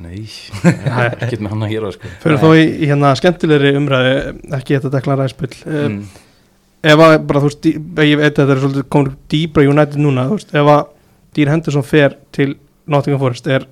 Nei, 0.00 0.22
er 0.64 1.18
ekkert 1.26 1.42
með 1.44 1.52
hann 1.52 1.66
að 1.66 1.74
gera 1.74 1.92
sko. 1.92 2.10
fyrir 2.22 2.40
þó 2.40 2.48
í, 2.56 2.64
í 2.64 2.88
hérna 2.88 3.12
skemmtilegri 3.18 3.74
umræðu 3.76 4.14
ekki 4.56 4.78
þetta 4.78 4.92
deklan 4.94 5.20
ræspill 5.20 5.52
mm. 5.66 5.98
mm. 5.98 6.22
ef 6.92 7.04
að 7.04 7.16
bara 7.28 7.42
þú 7.42 7.50
veist, 7.50 7.66
dí- 7.66 8.08
ég 8.08 8.22
veit 8.22 8.30
að 8.30 8.40
þetta 8.40 8.54
er 8.54 8.62
svolítið 8.64 8.88
komin 8.96 9.18
dýbra 9.34 9.66
United 9.68 10.00
núna, 10.00 10.24
þú 10.30 10.38
veist, 10.38 10.54
ef 10.56 10.72
að 10.76 10.82
Dean 11.36 11.52
Henderson 11.52 11.86
fer 11.86 12.16
til 12.34 12.54
Nottingham 12.90 13.20
Forest 13.22 13.50
er 13.50 13.68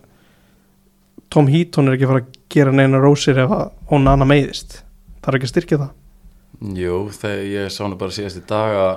Tom 1.30 1.48
Heaton 1.52 1.88
er 1.90 1.96
ekki 1.98 2.06
að 2.06 2.12
fara 2.12 2.22
að 2.24 2.36
gera 2.54 2.72
neina 2.72 3.00
rósir 3.02 3.38
ef 3.42 3.50
að 3.52 3.64
hún 3.90 4.08
annað 4.08 4.30
meiðist 4.32 4.78
það 5.22 5.28
er 5.32 5.38
ekki 5.38 5.48
að 5.48 5.54
styrkja 5.54 5.80
það 5.82 5.94
Jú, 6.78 6.94
þegar 7.14 7.42
ég 7.52 7.70
sá 7.70 7.82
nú 7.86 7.98
bara 8.00 8.14
síðast 8.16 8.40
í 8.40 8.44
dag 8.48 8.76
að 8.82 8.94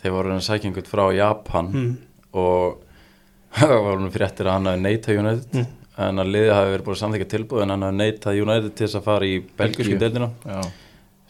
þeir 0.00 0.14
voru 0.14 0.32
að 0.36 0.44
sækja 0.46 0.70
einhvern 0.70 0.88
frá 0.92 1.04
Japan 1.16 1.66
mm. 1.72 1.90
og 2.32 2.78
það 3.58 3.74
var 3.88 4.00
nú 4.04 4.12
fréttir 4.14 4.48
að 4.48 4.56
hann 4.58 4.70
hafi 4.72 4.84
neitað 4.86 5.20
United 5.24 5.60
Mm. 5.96 6.12
en 6.12 6.20
að 6.20 6.28
liðið 6.34 6.50
hafi 6.52 6.72
verið 6.74 6.84
búin 6.86 6.94
að 6.96 7.00
samþykja 7.00 7.26
tilbúð 7.32 7.62
en 7.64 7.70
hann 7.72 7.84
hafi 7.86 7.96
neitað 7.96 8.40
United 8.42 8.72
til 8.76 8.84
þess 8.86 8.98
að 8.98 9.04
fara 9.06 9.28
í 9.28 9.36
belgísku 9.56 9.94
deildina 10.00 10.26
Já, 10.44 10.58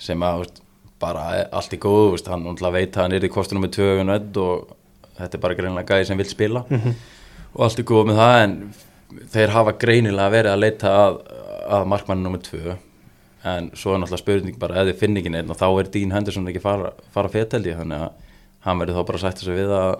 sem 0.09 0.25
að 0.27 0.40
veist, 0.42 0.57
bara 0.99 1.27
allt 1.55 1.77
í 1.77 1.79
góðu 1.85 2.09
veist, 2.16 2.27
hann 2.33 2.49
veit 2.75 2.96
að 2.96 3.03
hann 3.05 3.14
er 3.14 3.27
í 3.29 3.31
kostunum 3.31 3.62
með 3.62 3.77
tvö 3.77 3.87
United 4.03 4.40
og 4.42 4.72
þetta 5.20 5.38
er 5.38 5.42
bara 5.44 5.59
greinilega 5.61 5.92
gæði 5.94 6.09
sem 6.11 6.18
vil 6.18 6.27
spila 6.31 6.64
Mhm. 6.70 6.96
og 7.55 7.61
allt 7.68 7.79
er 7.79 7.87
góð 7.92 8.09
með 8.11 8.18
það 8.22 8.42
en 8.42 8.57
þeir 9.33 9.55
hafa 9.55 9.77
greinilega 9.81 10.35
verið 10.35 10.53
að 10.53 10.62
leita 10.62 10.92
að, 11.05 11.21
að 11.77 11.88
markmannu 11.92 12.27
nummer 12.27 12.42
tvö 12.45 12.77
en 13.47 13.71
svo 13.79 13.95
er 13.95 14.03
náttúrulega 14.03 14.23
spurning 14.23 14.59
bara 14.59 14.81
ef 14.81 14.90
þið 14.90 15.01
finn 15.03 15.21
ekki 15.21 15.33
neitt 15.33 15.53
og 15.53 15.61
þá 15.61 15.66
er 15.69 15.90
Dean 15.95 16.14
Henderson 16.16 16.51
ekki 16.51 16.62
fara, 16.64 16.90
fara 17.14 17.31
feteldi 17.31 17.77
þannig 17.79 18.07
að 18.09 18.35
hann 18.66 18.83
verður 18.83 18.99
þá 18.99 19.09
bara 19.11 19.21
að 19.21 19.27
sætta 19.27 19.47
sig 19.47 19.59
við 19.61 19.75
að 19.77 19.90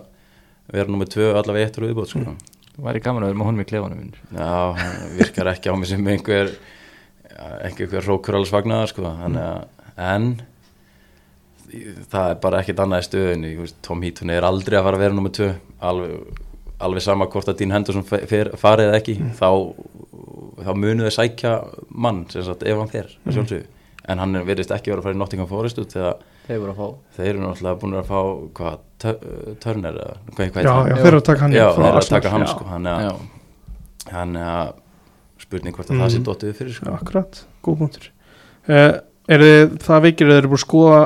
vera 0.75 0.91
nummið 0.91 1.13
tvö 1.13 1.29
allavega 1.31 1.69
eitt 1.69 1.79
úr 1.79 1.87
viðbót 1.87 2.11
sko. 2.11 2.35
Það 2.73 2.87
væri 2.89 3.03
gaman 3.05 3.23
að 3.23 3.31
vera 3.31 3.39
með 3.39 3.49
honum 3.49 3.63
í 3.63 3.67
klefanum 3.69 4.01
Já, 4.35 4.51
virkar 5.15 5.51
ekki 5.53 5.71
á 5.71 5.73
mig 5.79 5.89
sem 5.89 6.11
einhver 6.11 6.51
einhver 7.37 8.05
rókur 8.05 8.37
alls 8.37 8.51
fagnaðar 8.51 8.91
sko. 8.91 9.07
að 9.07 9.65
en 9.97 10.27
það 12.11 12.29
er 12.31 12.41
bara 12.41 12.59
ekkert 12.61 12.83
annað 12.83 13.15
í 13.17 13.55
veist, 13.59 13.79
Tom 13.83 14.03
Heaton 14.05 14.31
er 14.31 14.45
aldrei 14.47 14.77
að 14.79 14.85
fara 14.87 14.99
að 14.99 15.03
vera 15.03 15.17
nummið 15.17 15.33
tvö 15.37 15.49
alveg, 15.89 16.43
alveg 16.79 17.01
sama 17.01 17.25
hvort 17.31 17.47
að 17.49 17.57
Dean 17.61 17.71
Henderson 17.73 18.03
farið 18.05 18.87
eða 18.91 18.99
ekki 18.99 19.15
þá, 19.39 19.47
þá 20.65 20.71
munu 20.77 21.07
þau 21.07 21.15
sækja 21.17 21.53
mann 21.89 22.25
sem 22.29 22.43
sagt 22.45 22.63
ef 22.67 22.77
hann 22.77 22.91
fer 22.91 23.07
að 23.25 23.37
sjálfsögðu. 23.37 23.65
En 24.07 24.19
hann 24.23 24.35
er- 24.39 24.45
virðist 24.47 24.71
ekki 24.71 24.91
vera 24.93 25.01
að 25.01 25.07
fara 25.07 25.15
í 25.17 25.19
Nottingham 25.19 25.49
Forest 25.49 25.79
út 25.83 25.91
þegar 25.95 26.19
Þeir 26.47 26.59
voru 26.63 26.71
að 26.71 26.77
fá 26.79 27.17
þeir 27.17 27.29
eru 27.33 27.39
náttúrulega 27.43 27.79
búin 27.81 27.95
að 27.99 28.05
fá 28.07 28.19
hvað, 28.55 28.77
Tö- 29.03 29.55
Turner 29.59 29.97
eða 29.99 30.13
hvað, 30.31 30.51
hvað 30.53 30.63
Já, 30.63 30.71
heitir 30.71 30.71
hann? 30.71 30.87
já, 30.87 30.95
þeir 31.01 31.07
eru 31.11 31.17
að 31.19 31.25
taka 31.27 31.41
hann 31.43 31.51
já, 31.57 31.65
þeir 31.75 31.87
eru 31.89 31.97
að 31.99 32.09
taka 32.13 32.29
hann 32.31 32.45
sko, 32.47 32.67
hann 32.71 32.85
er 32.87 33.01
að 33.09 33.17
hann 34.13 34.35
er 34.37 34.47
að 34.53 34.69
spurning 35.43 35.75
hvort 35.75 35.91
að 35.91 35.99
það 36.05 36.13
sé 36.15 36.21
dottið 36.23 36.53
fyrir 36.61 36.71
Já, 36.71 36.77
sko. 36.79 36.93
akkurat, 37.01 37.41
góð 37.67 37.77
punktur. 37.83 38.07
Uh, 38.69 38.93
Er 39.27 39.43
þið 39.43 39.73
það 39.83 40.01
veikir 40.07 40.29
eða 40.31 40.37
eru 40.39 40.47
búin 40.53 40.61
að 40.61 40.63
skoða 40.63 40.99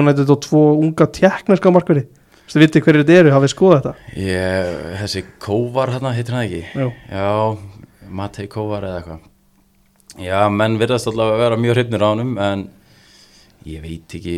United 0.00 0.30
og 0.32 0.40
tvo 0.40 0.62
unga 0.80 1.06
tjekkneska 1.12 1.68
markverði 1.76 2.06
Þú 2.52 2.60
vitið 2.60 2.82
hverju 2.84 3.00
þetta 3.00 3.14
eru, 3.16 3.30
hafið 3.32 3.50
skoðað 3.54 3.78
þetta? 3.78 4.14
Ég, 4.20 4.72
þessi 5.00 5.20
Kóvar 5.40 5.92
hann 5.94 6.08
heitir 6.12 6.34
hann 6.36 6.42
ekki? 6.44 6.58
Já, 6.76 6.88
já, 7.08 8.08
Matei 8.12 8.48
Kóvar 8.52 8.84
eða 8.84 8.98
eitthvað. 8.98 9.22
Já, 10.20 10.36
menn 10.52 10.76
virðast 10.76 11.08
alltaf 11.08 11.30
að 11.32 11.40
vera 11.40 11.56
mjög 11.56 11.78
hrifnir 11.78 12.04
á 12.04 12.08
honum 12.10 12.34
en 12.44 12.66
ég 13.64 13.80
veit 13.80 14.16
ekki 14.18 14.34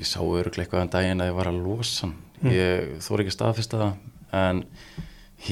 ég 0.00 0.08
sá 0.08 0.18
öruglega 0.18 0.64
eitthvað 0.64 0.82
en 0.82 0.90
daginn 0.96 1.22
að 1.22 1.30
ég 1.30 1.36
var 1.36 1.50
að 1.52 1.60
losa 1.62 2.08
hann. 2.08 2.16
Ég 2.50 2.90
þóri 3.04 3.22
ekki 3.22 3.30
að 3.30 3.36
staðfesta 3.36 3.80
það 3.84 4.42
en 4.42 4.64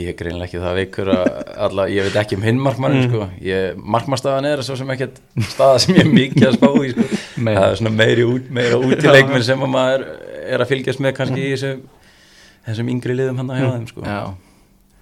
ég 0.00 0.10
er 0.10 0.18
greinlega 0.18 0.48
ekki 0.48 0.64
það 0.64 0.76
veikur 0.80 1.12
að 1.14 1.30
alla, 1.68 1.86
ég 1.94 2.08
veit 2.08 2.18
ekki 2.24 2.40
um 2.40 2.48
hinn 2.48 2.58
markmannin 2.62 3.06
sko. 3.06 3.28
ég, 3.46 3.78
markmannstafan 3.78 4.50
er 4.50 4.64
svo 4.66 4.74
sem 4.82 4.90
ekkert 4.96 5.22
staða 5.52 5.78
sem 5.82 5.94
ég 5.94 6.02
er 6.08 6.10
mikið 6.10 6.48
að 6.50 6.58
spá 6.58 6.68
í 6.74 6.92
sko. 6.96 7.06
Það 7.38 7.62
er 7.68 7.80
svona 7.84 7.94
meiri 7.94 8.26
út, 8.26 8.50
meira 8.58 8.82
út 8.82 8.98
í 8.98 9.14
leikminn 9.14 9.46
sem 9.52 9.62
að 9.62 9.72
maður 9.78 10.06
er 10.50 10.62
að 10.64 10.70
fylgjast 10.74 11.02
með 11.02 11.16
kannski 11.18 11.42
í 11.42 11.50
þessum, 11.54 11.82
þessum 12.72 12.92
yngri 12.92 13.16
liðum 13.18 13.40
hann 13.40 13.52
að 13.54 13.60
hjá 13.62 13.70
þeim 13.74 13.88
sko. 13.90 14.04
já, 14.06 14.20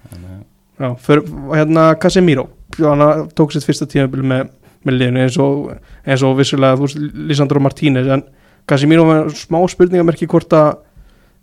Þannig 0.09 0.39
já 0.79 0.89
för, 1.05 1.23
hérna 1.53 1.87
Casemiro 1.99 2.49
hann 2.79 3.29
tók 3.35 3.55
sitt 3.55 3.67
fyrsta 3.67 3.89
tímabil 3.91 4.23
með, 4.23 4.51
með 4.87 4.99
liðinu 5.01 5.25
eins 5.25 5.39
og, 5.43 5.71
eins 6.07 6.23
og 6.27 6.37
vissulega 6.39 6.79
þú 6.79 6.87
veist, 6.87 7.01
Lisandro 7.31 7.63
Martínez 7.65 8.11
en 8.15 8.23
Casemiro 8.69 9.07
var 9.09 9.33
smá 9.35 9.59
spurningamerki 9.73 10.29
hvort 10.31 10.53
að 10.55 10.77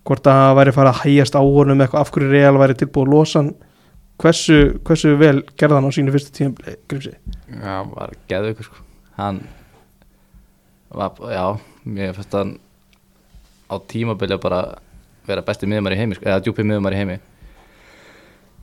hvort 0.05 0.27
að 0.29 0.37
það 0.37 0.57
væri 0.59 0.73
farið 0.75 0.91
að 0.91 0.99
hægjast 1.01 1.35
á 1.35 1.41
honum 1.41 1.79
eitthvað 1.81 2.03
af 2.05 2.11
hverju 2.13 2.29
Real 2.29 2.59
væri 2.61 2.75
tilbúið 2.77 3.07
að 3.07 3.13
losa 3.15 3.39
hann. 3.41 3.53
Hversu, 4.21 4.57
hversu 4.87 5.15
vel 5.19 5.39
gerði 5.59 5.75
hann 5.75 5.87
á 5.89 5.95
sínu 5.97 6.13
fyrsta 6.13 6.31
tímabil 6.37 6.75
grímsi 6.87 7.11
já, 7.11 7.73
var 7.89 8.13
geðveikur 8.31 8.67
sko. 8.69 8.83
Hann 9.17 9.41
var, 10.95 11.17
já, 11.33 11.45
mér 11.83 12.13
fannst 12.15 12.37
hann 12.37 12.53
á 13.67 13.75
tímabili 13.91 14.37
að 14.37 14.43
bara 14.45 14.61
vera 15.27 15.43
besti 15.45 15.69
miðumar 15.69 15.95
í 15.95 15.99
heimi, 15.99 16.17
sko, 16.17 16.27
eða 16.29 16.43
djúpi 16.45 16.65
miðumar 16.67 16.95
í 16.95 17.01
heimi. 17.01 17.17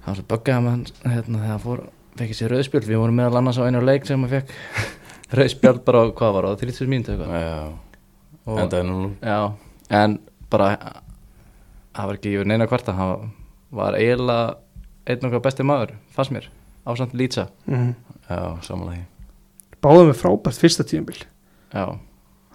Það 0.03 0.09
var 0.09 0.19
svo 0.19 0.55
hann 0.57 0.87
hérna, 1.07 1.39
þegar 1.39 1.53
hann 1.53 1.63
fór, 1.63 1.85
fekk 2.19 2.35
sér 2.39 2.55
rauðspjöld. 2.55 2.89
Við 2.91 3.01
vorum 3.03 3.21
meðal 3.21 3.39
annars 3.41 3.61
á 3.61 3.67
einu 3.69 3.83
leik 3.85 4.09
sem 4.09 4.25
hann 4.25 4.33
fekk 4.33 4.51
rauðspjöld 5.39 5.85
bara 5.87 6.03
á, 6.03 6.05
hvað 6.19 6.35
var 6.39 6.49
það, 6.51 6.65
30 6.65 6.91
mínútu 6.93 7.15
eitthvað? 7.15 7.37
Já, 7.39 7.63
Og- 8.43 8.59
endaði 8.65 8.89
nú 8.89 8.99
Já, 9.23 9.39
en 10.03 10.19
bara 10.51 10.73
það 11.95 12.11
var 12.11 12.19
ekki 12.19 12.35
yfir 12.35 12.51
neina 12.51 12.67
kvarta. 12.71 12.97
Hann 12.99 13.31
var 13.73 13.97
eiginlega 14.01 14.59
einn 15.07 15.31
okkar 15.31 15.47
besti 15.47 15.67
maður, 15.67 15.97
fannst 16.15 16.35
mér 16.35 16.51
ásamt 16.83 17.15
Lýtsa 17.15 17.47
mm. 17.71 17.91
Já, 18.27 18.39
samanlega 18.67 19.07
báðum 19.83 20.13
með 20.13 20.19
frábært 20.21 20.61
fyrsta 20.63 20.85
tímabil. 20.87 21.19
Já, 21.73 21.85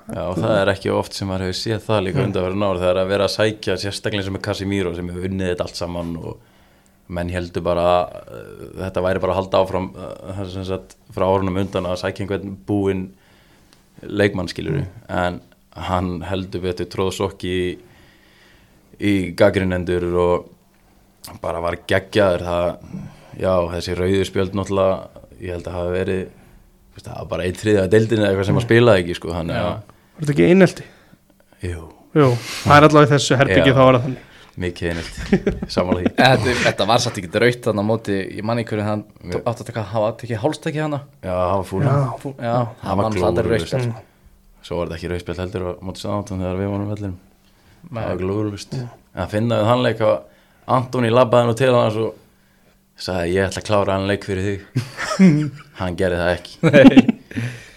Já, 0.08 0.22
og 0.24 0.38
það 0.40 0.54
er 0.62 0.70
ekki 0.72 0.92
oft 0.96 1.18
sem 1.18 1.28
maður 1.28 1.50
hefur 1.50 1.58
séð 1.60 1.82
það 1.84 2.06
líka 2.06 2.24
undan 2.24 2.46
verið 2.46 2.62
náður 2.62 2.78
það 2.80 2.92
er 2.94 3.00
að 3.02 3.10
vera 3.12 3.26
að 3.28 3.34
sækja 3.34 3.74
sérstaklega 3.82 4.28
sem 4.28 4.38
er 4.38 4.44
Casimiro 4.46 4.94
sem 4.96 5.10
hefur 5.12 5.28
unnið 5.28 5.52
þetta 5.52 5.66
allt 5.68 5.80
saman 5.82 6.14
og 6.22 6.38
menn 7.18 7.32
heldur 7.32 7.64
bara 7.64 7.84
að 7.92 8.16
uh, 8.16 8.70
þetta 8.86 9.04
væri 9.04 9.24
bara 9.24 9.36
að 9.36 9.40
halda 9.42 9.62
áfram 9.64 9.90
uh, 9.96 10.40
sagt 10.70 10.96
frá 11.16 11.26
árunum 11.28 11.60
undan 11.60 11.90
að 11.92 12.00
sækja 12.04 12.24
einhvern 12.24 12.56
búinn 12.68 13.04
leikmann 14.08 14.52
skilur 14.52 14.86
en 15.12 15.42
hann 15.88 16.22
heldur 16.26 16.64
betur 16.64 16.90
tróðsokki 16.94 17.52
í, 17.52 17.68
í 19.04 19.14
gaggrinendur 19.38 20.08
og 20.18 20.48
bara 21.44 21.62
var 21.62 21.80
geggjaður. 21.90 22.46
Það, 22.48 22.98
já, 23.38 23.54
þessi 23.76 23.98
rauðu 23.98 24.26
spjöld 24.26 24.58
náttúrulega, 24.58 25.24
ég 25.42 25.54
held 25.54 25.70
að 25.70 25.78
hafa 25.78 25.94
verið 25.94 26.26
það 26.98 27.14
var 27.20 27.30
bara 27.30 27.46
einn 27.46 27.58
þriðja 27.60 27.86
deildin 27.94 28.24
eða 28.24 28.32
eitthvað 28.32 28.50
sem 28.50 28.60
að 28.60 28.66
spilaði 28.66 29.04
ekki 29.04 29.18
sko, 29.20 29.34
þannig 29.36 29.60
að 29.62 29.97
var 30.18 30.26
þetta 30.26 30.34
ekki 30.36 30.48
einelti? 30.52 30.86
jú, 31.64 31.84
Jú, 32.18 32.28
það 32.66 32.74
er 32.80 32.86
allavega 32.88 33.08
í 33.08 33.12
þessu 33.14 33.38
herbyggi 33.38 33.74
þá 33.78 33.82
var 33.84 33.98
það 34.00 34.06
þannig. 34.08 34.24
Mikið 34.58 34.88
einelt 34.90 35.18
samanlega 35.76 36.12
þetta, 36.18 36.54
þetta 36.64 36.86
var 36.90 37.02
satt 37.04 37.18
ekki 37.22 37.42
raut 37.44 37.68
þannig 37.68 37.84
á 37.86 37.90
móti 37.92 38.16
í 38.40 38.46
manni 38.48 38.64
hverju 38.66 38.86
hann 38.88 39.04
átti 39.38 39.52
að 39.62 39.68
taka, 39.68 39.84
hafa 39.92 40.08
tekið 40.18 40.40
hálstæki 40.42 40.82
hana. 40.82 41.00
Já, 41.22 41.30
það 41.36 41.52
var 41.60 41.68
fúl. 41.70 41.82
Já, 41.86 41.92
Já, 42.42 42.54
Hann 42.58 42.88
hann 42.88 42.98
var 42.98 43.04
var 43.04 43.12
það 43.14 43.28
er 43.28 43.36
glórulaust. 43.38 43.74
rautspjald 43.76 43.92
sko. 43.92 44.02
svo 44.66 44.80
var 44.80 44.88
þetta 44.90 44.98
ekki 44.98 45.12
rauðspjall 45.14 45.38
heldur 45.44 45.68
á 45.68 45.72
móti 45.86 46.02
sáðan 46.02 46.26
þegar 46.32 46.58
við 46.64 46.72
vorum 46.74 46.90
vellinum. 46.96 47.20
Það 47.88 48.00
var 48.02 48.10
Nei. 48.10 48.22
glúðurlust 48.24 48.74
en 48.78 49.30
finnaði 49.36 49.68
hann 49.70 49.86
leik 49.86 50.02
að 50.08 50.16
Antoni 50.78 51.14
labbaði 51.14 51.48
nú 51.52 51.54
til 51.62 51.70
hann 51.78 52.02
og 52.02 52.18
sagði 52.98 53.36
ég 53.38 53.46
ætla 53.52 53.62
að 53.62 53.68
klára 53.70 53.94
hann 54.00 54.10
leik 54.10 54.26
fyrir 54.26 54.50
þig. 54.50 54.66
Hann 55.80 55.96
gerði 56.02 56.18
það 56.18 56.34
ekki. 56.34 57.14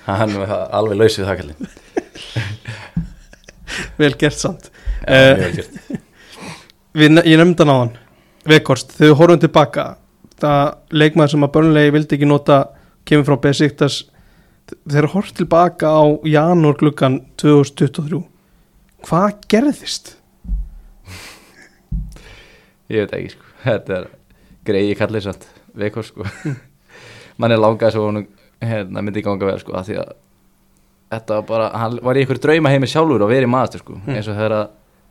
Hann 0.09 0.33
var 0.40 0.55
alveg 0.81 0.96
laus 0.96 1.18
við 1.20 1.29
það 1.29 1.38
kallinn 1.42 1.70
vel 4.00 4.14
gert 4.20 4.38
samt. 4.38 4.70
Eh, 5.06 5.35
mjög 5.38 5.42
vel 5.44 5.56
gert. 5.59 5.80
Við, 7.00 7.20
ég 7.22 7.38
nefndi 7.38 7.62
hann 7.62 7.70
á 7.70 7.76
hann 7.85 7.92
Vekhorst, 8.50 8.96
við 8.98 9.12
horfum 9.14 9.38
tilbaka 9.38 9.85
það 10.40 10.96
leikmaður 10.96 11.33
sem 11.35 11.44
að 11.46 11.52
börnlegi 11.54 11.92
vildi 11.94 12.16
ekki 12.16 12.26
nota 12.26 12.56
kemur 13.06 13.28
frá 13.28 13.37
Besiktas. 13.44 13.98
Þegar 14.88 15.11
horft 15.12 15.37
tilbaka 15.38 15.92
á 15.92 16.02
janúar 16.26 16.78
gluggan 16.80 17.20
2023 17.40 18.22
hvað 19.06 19.37
gerðist? 19.50 20.14
Ég 22.90 23.04
veit 23.04 23.14
ekki 23.16 23.33
sko. 23.35 23.46
Þetta 23.64 23.96
er 23.98 24.09
greiði 24.66 24.96
kallið 24.98 25.26
satt 25.28 25.46
Veikor 25.78 26.06
sko. 26.06 26.26
Man 27.40 27.54
er 27.54 27.61
langað 27.61 27.94
svo 27.94 28.09
hún 28.09 28.24
hérna, 28.61 29.02
myndi 29.02 29.22
ganga 29.24 29.48
vel 29.48 29.61
sko 29.62 29.76
af 29.78 29.87
Því 29.88 30.00
að 30.02 30.14
Þetta 31.11 31.37
var 31.40 31.46
bara 31.49 31.68
Hann 31.83 31.99
var 32.07 32.18
í 32.18 32.25
ykkur 32.25 32.38
drauma 32.42 32.70
heimi 32.73 32.88
sjálfur 32.90 33.25
og 33.27 33.31
verið 33.33 33.51
maður 33.51 33.83
sko 33.83 33.99
eins 34.07 34.29
og 34.31 34.37
þegar 34.38 34.55
að 34.61 34.66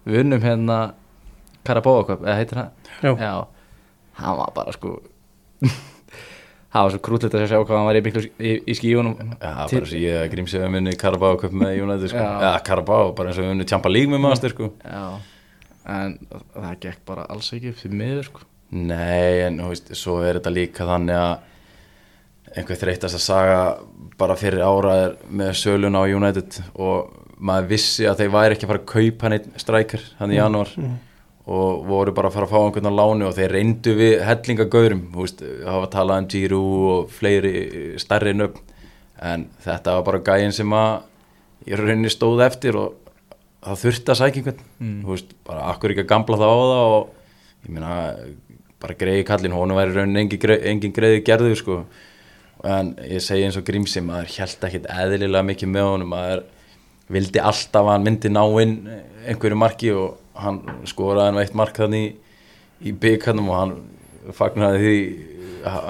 við 0.09 0.21
unnum 0.23 0.43
hérna 0.45 0.77
Karabóa 1.67 2.05
köp 2.07 2.21
eða 2.23 2.38
heitir 2.39 2.62
það 2.62 3.19
Já. 3.19 3.33
Hann 4.19 4.38
var 4.39 4.53
bara 4.55 4.75
sko 4.75 4.93
Það 6.69 6.83
var 6.85 6.93
svo 6.93 6.99
krútlegt 7.01 7.33
að 7.33 7.47
sjá 7.49 7.57
hvað 7.63 7.75
hann 7.79 7.88
var 7.89 7.97
í, 7.97 8.01
miklu, 8.05 8.21
í, 8.38 8.51
í 8.69 8.73
skíunum 8.77 9.15
Já, 9.17 9.33
bara 9.41 9.63
eins 9.65 9.93
og 9.95 10.03
ég 10.03 10.27
grímsið 10.35 10.65
að 10.67 10.73
minni 10.75 10.93
Carabao 11.01 11.39
Cup 11.41 11.55
með 11.57 11.79
United 11.81 12.12
sko. 12.12 12.21
Já. 12.21 12.51
Carabao, 12.67 13.07
bara 13.17 13.31
eins 13.31 13.39
og 13.41 13.47
við 13.47 13.53
unni 13.55 13.65
Champa 13.71 13.89
League 13.89 14.12
með 14.13 14.21
maður 14.27 14.53
sko. 14.53 14.69
Já 14.85 15.03
En 15.89 16.19
það 16.53 16.73
gekk 16.83 16.99
bara 17.09 17.23
alls 17.33 17.47
ekki 17.57 17.71
fyrir 17.73 17.97
miður 17.97 18.27
sko 18.29 18.45
Nei, 18.69 19.41
en 19.47 19.55
þú 19.63 19.71
veist, 19.71 19.88
svo 19.97 20.19
er 20.21 20.38
þetta 20.38 20.51
líka 20.53 20.85
þannig 20.85 21.17
að 21.17 21.31
einhver 22.57 22.79
þreytast 22.81 23.15
að 23.19 23.23
saga 23.23 23.59
bara 24.19 24.35
fyrir 24.39 24.63
ára 24.65 24.95
er 25.05 25.13
með 25.29 25.51
söluna 25.59 26.01
á 26.01 26.05
United 26.09 26.57
og 26.75 27.13
maður 27.39 27.69
vissi 27.71 28.07
að 28.09 28.23
þeir 28.23 28.31
væri 28.33 28.55
ekki 28.57 28.65
að 28.67 28.71
fara 28.73 28.81
að 28.81 28.89
kaupa 28.93 29.25
hann 29.27 29.35
einn 29.38 29.62
strækjar 29.63 30.01
hann 30.19 30.33
í 30.33 30.39
janúar 30.39 30.71
og 31.49 31.85
voru 31.88 32.12
bara 32.13 32.27
að 32.29 32.35
fara 32.35 32.45
að 32.45 32.51
fá 32.51 32.59
einhvern 32.65 32.89
á 32.91 32.99
láni 32.99 33.25
og 33.25 33.35
þeir 33.38 33.53
reyndu 33.55 33.93
við 33.97 34.15
hellingagaurum 34.27 35.03
hafa 35.65 35.88
talað 35.93 36.19
um 36.23 36.27
Giroud 36.33 36.89
og 36.95 37.13
fleiri 37.15 37.53
stærri 38.01 38.33
nöfn 38.35 38.59
en 39.21 39.47
þetta 39.63 39.95
var 39.97 40.03
bara 40.09 40.19
gæinn 40.27 40.53
sem 40.55 40.69
að 40.73 41.69
í 41.69 41.75
rauninni 41.79 42.12
stóð 42.12 42.43
eftir 42.45 42.77
og 42.79 42.93
það 43.65 43.81
þurfti 43.85 44.13
að 44.13 44.19
sækja 44.21 44.41
einhvern 44.43 44.65
Mm. 44.79 45.01
veist, 45.03 45.33
bara 45.43 45.65
akkur 45.73 45.91
ekki 45.91 46.05
að 46.05 46.12
gamla 46.13 46.38
það 46.39 46.53
á 46.55 46.59
það 46.59 46.93
og 46.97 47.09
ég 47.65 47.73
meina 47.75 47.95
bara 48.79 48.93
greiði 48.95 49.25
kallinn, 49.27 49.51
honum 49.51 49.75
væri 49.75 49.91
rauninni 49.97 50.21
engin, 50.23 50.53
engin 50.71 50.93
greiði 50.95 51.23
gerður 51.27 51.57
sko 51.59 51.79
en 52.67 52.95
ég 53.07 53.21
segi 53.23 53.45
eins 53.47 53.57
og 53.59 53.63
Grímsi 53.67 54.01
maður 54.03 54.33
held 54.37 54.65
ekkit 54.67 54.87
eðlilega 54.91 55.45
mikið 55.47 55.69
með 55.71 55.87
honum 55.93 56.09
maður 56.13 56.41
vildi 57.09 57.39
alltaf 57.41 57.85
að 57.85 57.91
hann 57.93 58.03
myndi 58.05 58.29
ná 58.33 58.41
inn 58.61 58.73
einhverju 59.27 59.57
marki 59.57 59.93
og 59.95 60.17
hann 60.39 60.59
skoraði 60.87 61.29
hann 61.31 61.39
eitt 61.43 61.55
mark 61.57 61.77
þannig 61.79 62.03
í, 62.09 62.11
í 62.89 62.91
byggarnum 62.95 63.49
og 63.49 63.57
hann 63.59 63.73
fagnaði 64.35 64.83
því 64.83 64.99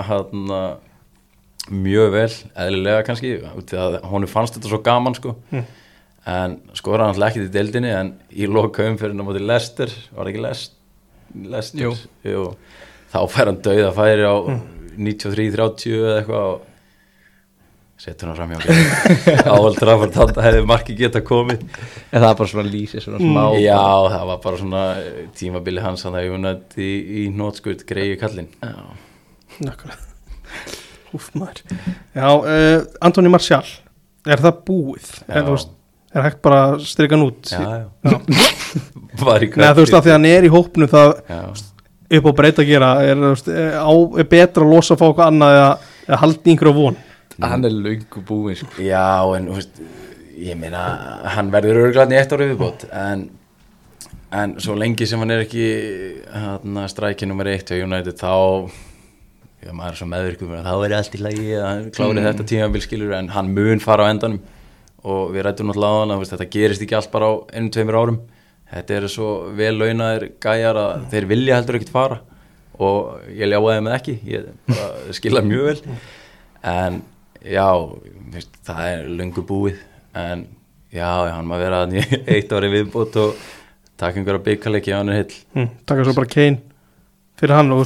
hann 0.09 0.47
mjög 1.69 2.13
vel, 2.15 2.29
eðlilega 2.57 3.03
kannski 3.05 3.33
honum 4.09 4.29
fannst 4.31 4.55
þetta 4.57 4.71
svo 4.71 4.79
gaman 4.85 5.17
sko 5.17 5.35
Mm. 5.51 5.65
en 6.29 6.55
skora 6.77 7.05
hann 7.09 7.15
ekkert 7.25 7.47
í 7.47 7.53
deildinni 7.53 7.89
en 7.95 8.09
í 8.29 8.45
loka 8.49 8.83
umferðin 8.85 9.21
á 9.21 9.25
móti 9.25 9.41
Lester 9.41 9.89
var 10.15 10.27
ekki 10.29 10.41
Lest, 10.43 10.73
Lester 11.33 11.79
Jú. 11.83 11.93
Jú. 12.25 12.43
þá 13.13 13.19
fær 13.33 13.49
hann 13.49 13.61
dauða 13.65 13.91
færi 13.95 14.25
á 14.29 14.35
93-30 14.99 15.95
eða 15.99 16.17
eitthvað 16.19 16.49
og 16.49 16.67
setur 17.99 18.29
hann 18.29 18.37
fram 18.37 18.53
hjá 18.53 19.43
Áhald 19.51 19.79
Trafford 19.79 20.15
þannig 20.15 20.45
hefði 20.45 20.65
marki 20.69 20.95
geta 20.99 21.21
komið. 21.25 21.65
En 22.13 22.21
það 22.21 22.29
er 22.29 22.37
bara 22.39 22.51
svona 22.53 22.71
lýsi, 22.71 23.01
svona 23.03 23.19
smá 23.19 23.43
Já, 23.59 23.81
það 24.13 24.27
var 24.29 24.41
bara 24.45 24.61
svona 24.61 24.83
eh, 25.01 25.25
tímabili 25.35 25.83
hans 25.83 26.05
hann 26.07 26.15
að 26.19 26.29
Jónat 26.29 26.77
í, 26.79 26.91
í 27.23 27.25
nótskurt 27.35 27.83
greiði 27.89 28.19
kallinn. 28.21 28.53
Já. 28.63 29.67
Akkurat 29.67 30.05
Úf 31.15 31.31
maður. 31.33 31.63
Já, 32.13 32.27
uh, 32.29 32.83
Antoni 33.01 33.31
Martial 33.33 33.63
Er 34.29 34.41
það 34.43 34.59
búið? 34.67 35.07
Er, 35.25 35.41
þú 35.47 35.55
veist, 35.55 35.71
er 36.13 36.25
hægt 36.27 36.41
bara 36.45 36.59
að 36.67 36.83
stryka 36.85 37.17
hann 37.17 37.25
út? 37.25 37.49
Já, 37.49 37.79
já, 38.05 38.13
var 39.25 39.45
Nei, 39.47 39.71
þú 39.73 39.85
veist 39.85 39.97
að 39.97 40.05
því 40.05 40.11
að 40.11 40.15
hann 40.15 40.29
er 40.29 40.45
í 40.45 40.51
hópnu 40.53 40.89
það 40.91 41.13
Já, 41.25 41.41
upp 42.17 42.29
á 42.29 42.31
breyta 42.41 42.63
að 42.63 42.71
gera 42.71 42.89
er, 43.05 43.21
er, 43.21 43.77
á, 43.77 43.93
er 44.19 44.27
betra 44.29 44.65
að 44.65 44.73
losa 44.73 44.95
að 44.95 45.01
fá 45.01 45.07
okkur 45.11 45.25
annað 45.27 45.55
eða, 45.57 45.71
eða 46.07 46.21
halda 46.23 46.41
í 46.41 46.53
einhverju 46.53 46.75
von? 46.77 46.99
Hann 47.39 47.67
er 47.67 47.75
löngu 47.85 48.23
búinn 48.27 48.57
sko. 48.59 48.69
já 48.83 49.35
en 49.37 49.49
veist, 49.53 49.81
ég 50.39 50.57
meina 50.59 50.83
hann 51.35 51.51
verður 51.53 51.85
örglæðin 51.87 52.15
í 52.15 52.19
eitt 52.19 52.33
ári 52.35 52.49
viðbót 52.51 52.85
en, 52.91 53.25
en 54.35 54.55
svo 54.59 54.75
lengi 54.79 55.07
sem 55.07 55.21
hann 55.21 55.35
er 55.35 55.45
ekki 55.45 55.67
hann 56.33 56.79
strækið 56.91 57.31
nummer 57.31 57.49
eitt 57.51 57.71
hjá 57.71 57.79
United 57.85 58.19
þá 58.19 58.33
já, 59.63 59.71
maður 59.71 59.91
er 59.91 59.99
svo 60.01 60.09
meðvirkum 60.09 60.55
þá 60.65 60.73
er 60.73 60.97
allt 60.99 61.15
í 61.15 61.21
lagi 61.23 61.47
að 61.53 61.67
hann 61.67 61.85
klári 61.95 62.25
þetta 62.25 62.47
tímabil 62.51 62.83
skilur 62.83 63.15
en 63.19 63.31
hann 63.35 63.53
mun 63.55 63.83
fara 63.83 64.09
á 64.09 64.11
endanum 64.11 64.41
og 65.07 65.31
við 65.35 65.45
rættum 65.47 65.69
náttúrulega 65.69 65.95
á 65.95 66.01
hann 66.01 66.15
að 66.17 66.27
þetta 66.33 66.51
gerist 66.57 66.83
ekki 66.83 66.97
allt 66.97 67.11
bara 67.13 67.31
á 67.31 67.33
einum, 67.53 67.71
tveimur 67.71 67.99
árum 67.99 68.19
þetta 68.73 68.97
eru 68.99 69.11
svo 69.11 69.29
vel 69.57 69.73
launaðir 69.79 70.29
gæjar 70.41 70.79
að 70.79 71.07
þeir 71.13 71.29
vilja 71.33 71.59
heldur 71.59 71.79
ekkert 71.79 71.93
fara. 71.95 72.19
Og 72.79 73.25
ég 73.35 73.49
ljáði 73.51 73.81
með 73.83 73.95
ekki 73.97 74.17
ég 74.29 74.47
skila 75.17 75.43
mjög 75.45 75.67
vel. 75.71 75.97
En 76.63 77.01
já 77.43 77.67
það 78.67 78.85
er 78.93 79.11
löngu 79.19 79.43
búið. 79.47 79.81
En 80.17 80.47
já, 80.93 81.09
hann 81.33 81.47
maður 81.49 81.65
vera 81.67 81.83
að 81.85 81.99
eitt 82.35 82.55
ári 82.55 82.71
viðbútt 82.73 83.19
og 83.21 83.45
taka 83.99 84.19
einhverja 84.19 84.43
byggalegi 84.47 84.95
á 84.95 84.99
hann 85.01 85.11
er 85.13 85.21
hill 85.21 85.37
hm, 85.57 85.69
Takka 85.87 86.07
svo 86.07 86.15
bara 86.17 86.31
Kane 86.31 86.61
fyrir 87.39 87.55
hann 87.55 87.71
og, 87.75 87.85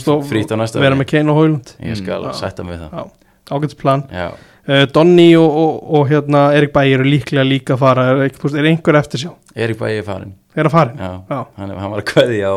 vera 0.77 0.97
með 0.97 1.09
Kane 1.11 1.33
og 1.33 1.39
Hólund 1.41 1.73
ég 1.83 1.97
skal 1.99 2.23
Mm, 2.29 2.37
sætta 2.37 2.65
mig 2.65 2.79
það. 2.81 2.93
Já, 2.93 3.33
ágætis 3.53 3.77
plan. 3.77 4.03
Já, 4.09 4.29
uh, 4.69 4.85
Donny 4.93 5.27
og, 5.37 5.57
og, 5.63 5.81
og 5.99 6.07
hérna 6.09 6.45
Erik 6.57 6.73
Bæ 6.73 6.85
eru 6.87 7.05
líklega 7.05 7.43
líka 7.45 7.75
að 7.75 7.83
fara. 7.83 8.05
Er, 8.23 8.31
er 8.31 8.69
einhver 8.71 8.97
eftir 8.97 9.21
sjá? 9.25 9.33
Erik 9.53 9.77
Bæi 9.81 9.97
er 9.99 10.07
farin 10.07 10.33
Er 10.53 10.69
að 10.69 10.73
fara? 10.75 10.93
já, 10.97 11.11
Já. 11.29 11.39
Hann, 11.57 11.71
hann 11.81 11.91
var 11.95 12.01
að 12.03 12.09
kveði 12.11 12.41
á 12.45 12.53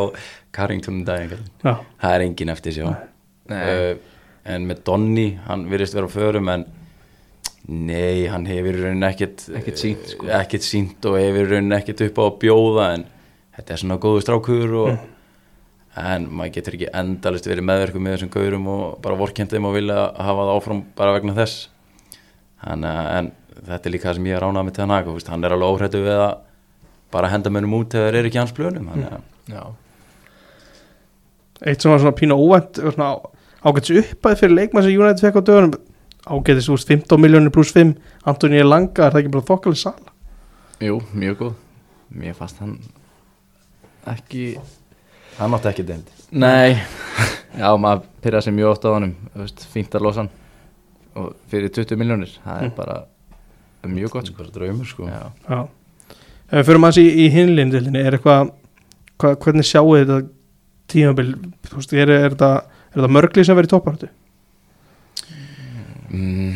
Carrington 0.53 0.99
um 1.01 1.05
það 1.07 2.13
er 2.13 2.25
engin 2.27 2.53
eftir 2.53 2.75
sjá 2.75 2.87
Nei. 3.47 3.61
uh, 3.63 3.97
en 4.47 4.67
með 4.69 4.83
Donny 4.87 5.27
hann 5.47 5.65
virðist 5.71 5.95
vera 5.97 6.09
á 6.09 6.11
förum 6.13 6.49
en 6.53 6.65
nei, 7.67 8.27
hann 8.31 8.45
hefur 8.47 8.77
í 8.77 8.83
rauninni 8.85 9.09
ekkert 9.09 9.43
Ekkert 9.59 9.81
sýnt, 9.81 10.11
sko. 10.13 10.29
ekkert 10.31 10.63
sínt 10.65 11.07
og 11.09 11.17
hefur 11.19 11.43
í 11.43 11.51
rauninni 11.51 11.77
ekkert 11.79 12.05
upp 12.07 12.21
á 12.21 12.23
að 12.27 12.37
bjóða 12.43 12.87
en 12.95 13.05
þetta 13.57 13.73
er 13.73 13.81
svona 13.83 13.99
góðu 14.03 14.23
strákur 14.23 14.75
og 14.83 14.91
en 15.97 16.27
maður 16.29 16.53
getur 16.59 16.77
ekki 16.77 16.91
endalist 16.93 17.49
verið 17.49 17.65
meðverkum 17.67 18.05
með 18.05 18.15
þessum 18.17 18.33
gaurum 18.35 18.67
og 18.71 18.83
bara 19.03 19.17
vorkendum 19.17 19.65
og 19.67 19.75
vilja 19.75 20.03
hafa 20.13 20.45
það 20.45 20.53
áfram 20.53 20.83
bara 20.97 21.15
vegna 21.17 21.35
þess 21.37 21.69
hann, 22.61 22.85
en 22.85 23.31
þetta 23.65 23.89
er 23.89 23.95
líka 23.95 24.09
það 24.11 24.19
sem 24.19 24.29
ég 24.29 24.37
er 24.37 24.45
ánað 24.45 24.67
með 24.67 24.77
til 24.77 24.85
hann 24.85 24.93
hann 25.33 25.47
er 25.47 25.55
alveg 25.57 25.73
óhrættu 25.73 26.03
við 26.05 26.21
að 26.21 26.35
bara 27.11 27.29
henda 27.31 27.49
mönnum 27.53 27.77
út 27.79 27.93
þegar 27.95 28.11
þeir 28.11 28.19
eru 28.21 28.31
ekki 28.31 28.41
hans 28.41 28.53
hann, 28.57 29.23
Já. 29.47 29.63
Eitt 31.65 31.81
sem 31.81 31.91
var 31.91 31.99
svona 31.99 32.13
pína 32.17 32.35
óvænt 32.37 32.77
ágætis 33.65 34.03
uppæð 34.03 34.39
fyrir 34.41 34.55
leikmann 34.55 34.83
sem 34.85 34.93
United 34.99 35.23
fekk 35.23 35.39
á 35.39 35.41
dögunum. 35.41 35.73
Ágætis 36.27 36.69
úr 36.69 36.77
15 36.77 37.21
miljónir 37.21 37.53
pluss 37.53 37.71
5 37.73 37.95
Antoni 38.27 38.61
Langa, 38.63 39.07
er 39.07 39.15
það 39.15 39.21
ekki 39.23 39.33
bara 39.33 39.47
þokkalig 39.47 39.79
sala? 39.81 40.13
Jú, 40.83 40.99
mjög 41.13 41.39
góð. 41.41 41.53
Mér 42.13 42.35
fannst 42.37 42.59
hann 42.61 42.77
ekki 44.07 44.57
hann 45.39 45.55
átti 45.57 45.71
ekki 45.71 45.87
deild. 45.87 46.11
Nei, 46.31 46.77
já 47.61 47.69
maður 47.79 48.05
pyrraði 48.21 48.47
sig 48.47 48.57
mjög 48.57 48.73
oft 48.75 48.85
á 48.85 48.89
honum 48.93 49.15
fínt 49.73 49.97
að 49.97 50.05
losa 50.05 50.23
hann. 50.25 50.31
Og 51.17 51.33
fyrir 51.49 51.73
20 51.73 51.97
miljónir, 51.97 52.35
það 52.43 52.67
er 52.67 52.75
bara 52.77 52.99
mjög 53.87 54.13
gott 54.13 54.29
sko. 54.29 54.43
Bara 54.43 54.53
draumur 54.53 54.89
sko. 54.89 55.09
Já. 55.09 55.31
Já. 55.47 55.61
Ef 56.47 56.61
við 56.61 56.67
fyrir 56.69 56.79
maður 56.79 57.01
í, 57.01 57.07
í 57.25 57.27
hinlindildinni, 57.33 58.03
er 58.07 58.15
eitthvað, 58.17 58.51
hva, 59.19 59.33
hvernig 59.43 59.67
sjáu 59.67 59.89
þetta 59.97 60.19
tímabil, 60.87 61.33
þú 61.67 61.79
veist, 61.81 61.95
er, 61.99 62.13
er 62.15 62.29
þetta, 62.35 62.51
er 62.93 63.01
þetta 63.01 63.11
mörgli 63.17 63.43
sem 63.43 63.57
verið 63.59 63.67
í 63.67 63.73
topparötu? 63.75 64.09
mm, 66.07 66.53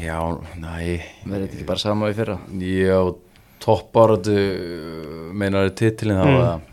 já, 0.00 0.16
næ 0.56 0.72
verður 1.26 1.42
þetta 1.44 1.58
ekki 1.58 1.68
bara 1.68 1.82
sama 1.82 2.08
í 2.08 2.16
fyrra 2.16 2.38
já, 2.64 2.96
toppáratu 3.60 4.38
meinar 5.36 5.70
titilin 5.76 6.22
þá 6.22 6.26
Mm. 6.26 6.72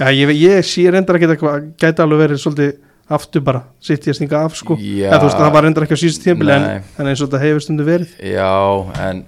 Já, 0.00 0.08
ég, 0.16 0.30
ég 0.40 0.64
sé 0.64 0.86
reyndar 0.90 1.16
ekki 1.18 1.28
eitthvað, 1.28 1.64
gæti 1.80 2.02
alveg 2.02 2.20
verið 2.24 2.38
svolítið 2.40 2.70
aftur 3.12 3.42
bara, 3.44 3.60
sitt 3.82 4.06
ég 4.06 4.14
að 4.14 4.16
stinga 4.18 4.40
af 4.46 4.54
sko, 4.56 4.76
Já. 4.80 5.10
eða 5.10 5.18
þú 5.20 5.26
veist, 5.28 5.38
það 5.40 5.52
var 5.54 5.64
reyndar 5.66 5.84
ekki 5.86 5.96
á 5.98 6.02
síðust 6.02 6.22
tímabil 6.24 6.52
en, 6.54 6.66
en 7.00 7.10
eins 7.10 7.20
og 7.20 7.28
þetta 7.28 7.40
hefur 7.42 7.64
stundu 7.64 7.86
verið. 7.88 8.12
Já, 8.24 8.50
en 9.06 9.22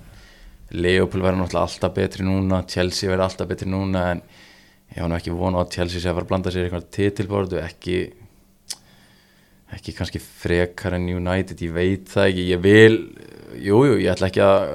Leopold 0.72 1.24
verður 1.24 1.42
náttúrulega 1.42 1.66
alltaf 1.66 1.94
betri 1.96 2.24
núna 2.26 2.62
Chelsea 2.68 3.10
verður 3.10 3.26
alltaf 3.26 3.50
betri 3.50 3.68
núna 3.68 4.06
en 4.14 4.22
ég 4.94 5.00
var 5.00 5.10
nú 5.12 5.18
ekki 5.18 5.34
vona 5.36 5.60
á 5.60 5.62
að 5.64 5.74
Chelsea 5.76 6.00
sé 6.00 6.10
að 6.10 6.18
fara 6.18 6.26
að 6.26 6.30
blanda 6.32 6.52
sér 6.52 6.66
eitthvað 6.66 6.90
titilbórdu 6.96 7.60
ekki 7.60 7.96
ekki 9.72 9.94
kannski 9.96 10.20
frekar 10.20 10.98
en 10.98 11.08
United, 11.08 11.60
ég 11.64 11.72
veit 11.72 12.10
það 12.12 12.28
ekki 12.28 12.42
ég 12.50 12.62
vil, 12.64 12.96
jújú, 13.56 13.94
jú, 13.94 14.00
ég 14.04 14.12
ætla 14.12 14.28
ekki 14.28 14.42
að 14.44 14.66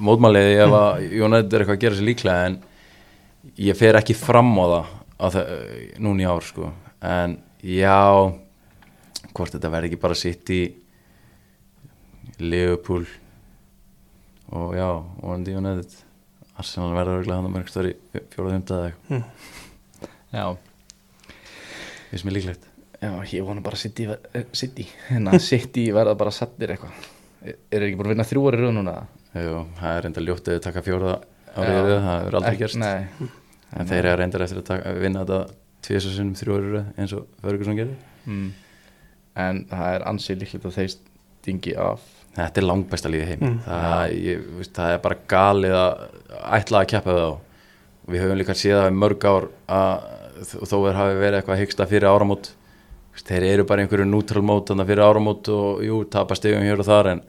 mótmáliði 0.00 0.54
ef 0.64 0.76
að 0.78 1.06
United 1.26 1.56
er 1.56 1.64
eitthvað 1.64 1.76
að 1.76 1.82
gera 1.84 1.98
sér 1.98 2.08
líklega 2.08 2.46
en 2.48 2.58
ég 3.60 3.76
fer 3.76 3.98
ekki 4.00 4.16
fram 4.16 4.52
á 4.56 4.64
það, 4.64 4.92
á 5.20 5.26
það 5.36 5.50
núna 6.06 6.24
í 6.24 6.28
ár 6.30 6.46
sko, 6.46 6.70
en 7.04 7.36
já 7.60 8.00
hvort 9.36 9.56
þetta 9.56 9.72
verður 9.72 9.90
ekki 9.90 10.00
bara 10.00 10.16
sitt 10.18 10.52
í 10.56 10.62
Liverpool 12.40 13.04
og 14.50 14.74
já, 14.76 14.88
vonandi 15.20 15.54
United 15.58 15.94
Arsenal 16.60 16.90
verður 16.96 17.20
örgulega 17.20 17.38
hann 17.38 17.48
að 17.48 17.54
mörgst 17.54 17.78
í 17.80 17.92
fjóruð 18.32 18.56
humtað 18.56 18.82
eða 18.82 18.90
eitthvað. 18.90 19.22
Já, 20.30 20.44
finnst 22.10 22.26
mér 22.26 22.36
líklegt. 22.36 22.66
Já 23.00 23.12
ég 23.32 23.46
vona 23.46 23.64
bara 23.64 23.80
City, 23.80 24.06
eh, 24.10 24.44
City. 24.52 24.86
hérna 25.08 25.38
City 25.50 25.86
verða 25.96 26.16
bara 26.20 26.34
sattir 26.34 26.74
eitthvað. 26.74 27.08
Er 27.40 27.56
er 27.72 27.86
ekki 27.86 27.96
búin 27.96 28.10
að 28.10 28.14
vinna 28.14 28.28
þrjú 28.28 28.46
ári 28.50 28.60
rauð 28.60 28.74
núna? 28.76 28.96
Jú, 29.32 29.62
það 29.78 29.94
er 29.94 30.02
reynda 30.04 30.24
ljótt 30.26 30.48
að 30.50 30.58
þau 30.58 30.64
taka 30.66 30.82
fjóruða 30.84 31.16
Já. 31.20 31.54
árið 31.56 31.78
röð, 31.86 32.00
það 32.04 32.18
hefur 32.18 32.38
aldrei 32.40 32.58
gerst. 32.60 32.80
Nei, 32.82 33.30
en 33.70 33.90
þeir 33.90 34.00
eru 34.02 34.20
reyndar 34.20 34.44
eftir 34.44 34.60
að 34.60 34.68
taka, 34.68 34.94
vinna 35.00 35.24
þetta 35.24 35.40
tviðs 35.86 36.08
og 36.10 36.16
sinnum 36.16 36.36
þrjú 36.36 36.56
árið 36.58 36.74
röð 36.74 37.00
eins 37.00 37.14
og 37.16 37.28
Ferguson 37.40 37.78
gerir 37.78 37.96
mm. 38.26 38.48
en 39.46 39.62
það 39.70 39.94
er 39.94 40.06
ansið 40.10 40.42
líklegt 40.42 40.68
að 40.68 40.76
þeir 40.76 40.90
stingi 40.94 41.76
af 41.80 42.04
Þetta 42.36 42.60
er 42.62 42.66
langbæsta 42.68 43.10
líði 43.10 43.26
heimi 43.26 43.46
Mm. 43.50 43.58
það, 43.66 44.12
ég, 44.22 44.42
veist, 44.58 44.72
það 44.76 44.92
er 44.94 44.98
bara 45.02 45.16
galið 45.28 45.72
að 45.74 46.04
ætla 46.60 46.80
að 46.84 46.88
keppa 46.92 47.10
við 47.16 47.24
þá 47.26 47.38
við 48.10 48.22
höfum 48.24 48.38
líka 48.40 48.54
séð 48.54 48.76
það 48.80 48.90
í 48.90 48.96
mörg 49.00 49.24
ár 49.30 49.48
að 49.68 50.08
þó 50.70 50.76
er 50.88 50.94
hafi 51.00 51.16
verið 51.20 51.38
eitthvað 51.40 51.60
hyggsta 51.60 51.86
fyrir 51.90 52.08
áramót 52.10 52.50
þeir 53.20 53.42
eru 53.50 53.64
bara 53.68 53.82
einhverju 53.82 54.06
neutral 54.08 54.42
mót 54.46 54.70
þannig 54.70 54.86
fyrir 54.88 55.04
áramót 55.04 55.48
og 55.52 55.82
jú, 55.84 55.98
tapa 56.08 56.34
stegum 56.38 56.62
hér 56.64 56.78
og 56.80 56.86
þar 56.86 57.10
en 57.10 57.20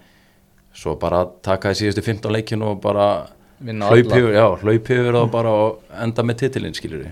svo 0.73 0.93
bara 1.01 1.25
taka 1.43 1.73
í 1.73 1.75
síðustu 1.81 2.01
15 2.05 2.31
leikin 2.31 2.61
og 2.63 2.79
bara 2.81 3.27
Vinna 3.59 3.89
hlaup 3.89 4.13
alla. 4.13 4.21
yfir, 4.21 4.71
yfir 4.79 5.13
þá 5.17 5.25
bara 5.31 5.49
og 5.49 5.81
enda 5.99 6.23
með 6.23 6.37
titilinn 6.45 6.73
skilur 6.77 7.03
við 7.03 7.11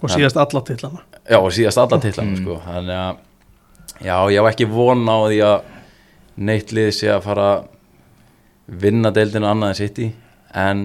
og 0.00 0.12
síðast 0.14 0.36
alla 0.38 0.60
tillana. 0.62 1.00
Já, 1.28 1.38
og 1.42 1.50
síðast 1.50 1.78
alla 1.82 1.98
titlan 1.98 2.28
Mm. 2.30 2.36
sko. 2.44 2.60
þannig 2.68 2.94
að 2.94 3.16
já, 4.04 4.16
ég 4.30 4.38
hef 4.44 4.52
ekki 4.54 4.68
von 4.70 5.02
á 5.08 5.16
því 5.26 5.40
að 5.42 5.62
neitt 6.38 6.72
lið 6.74 6.90
sé 6.94 7.10
að 7.12 7.24
fara 7.26 7.46
að 7.52 7.68
vinna 8.82 9.12
deildinu 9.14 9.48
annað 9.48 9.72
en 9.72 9.78
sitt 9.78 10.00
í 10.02 10.08
en 10.54 10.82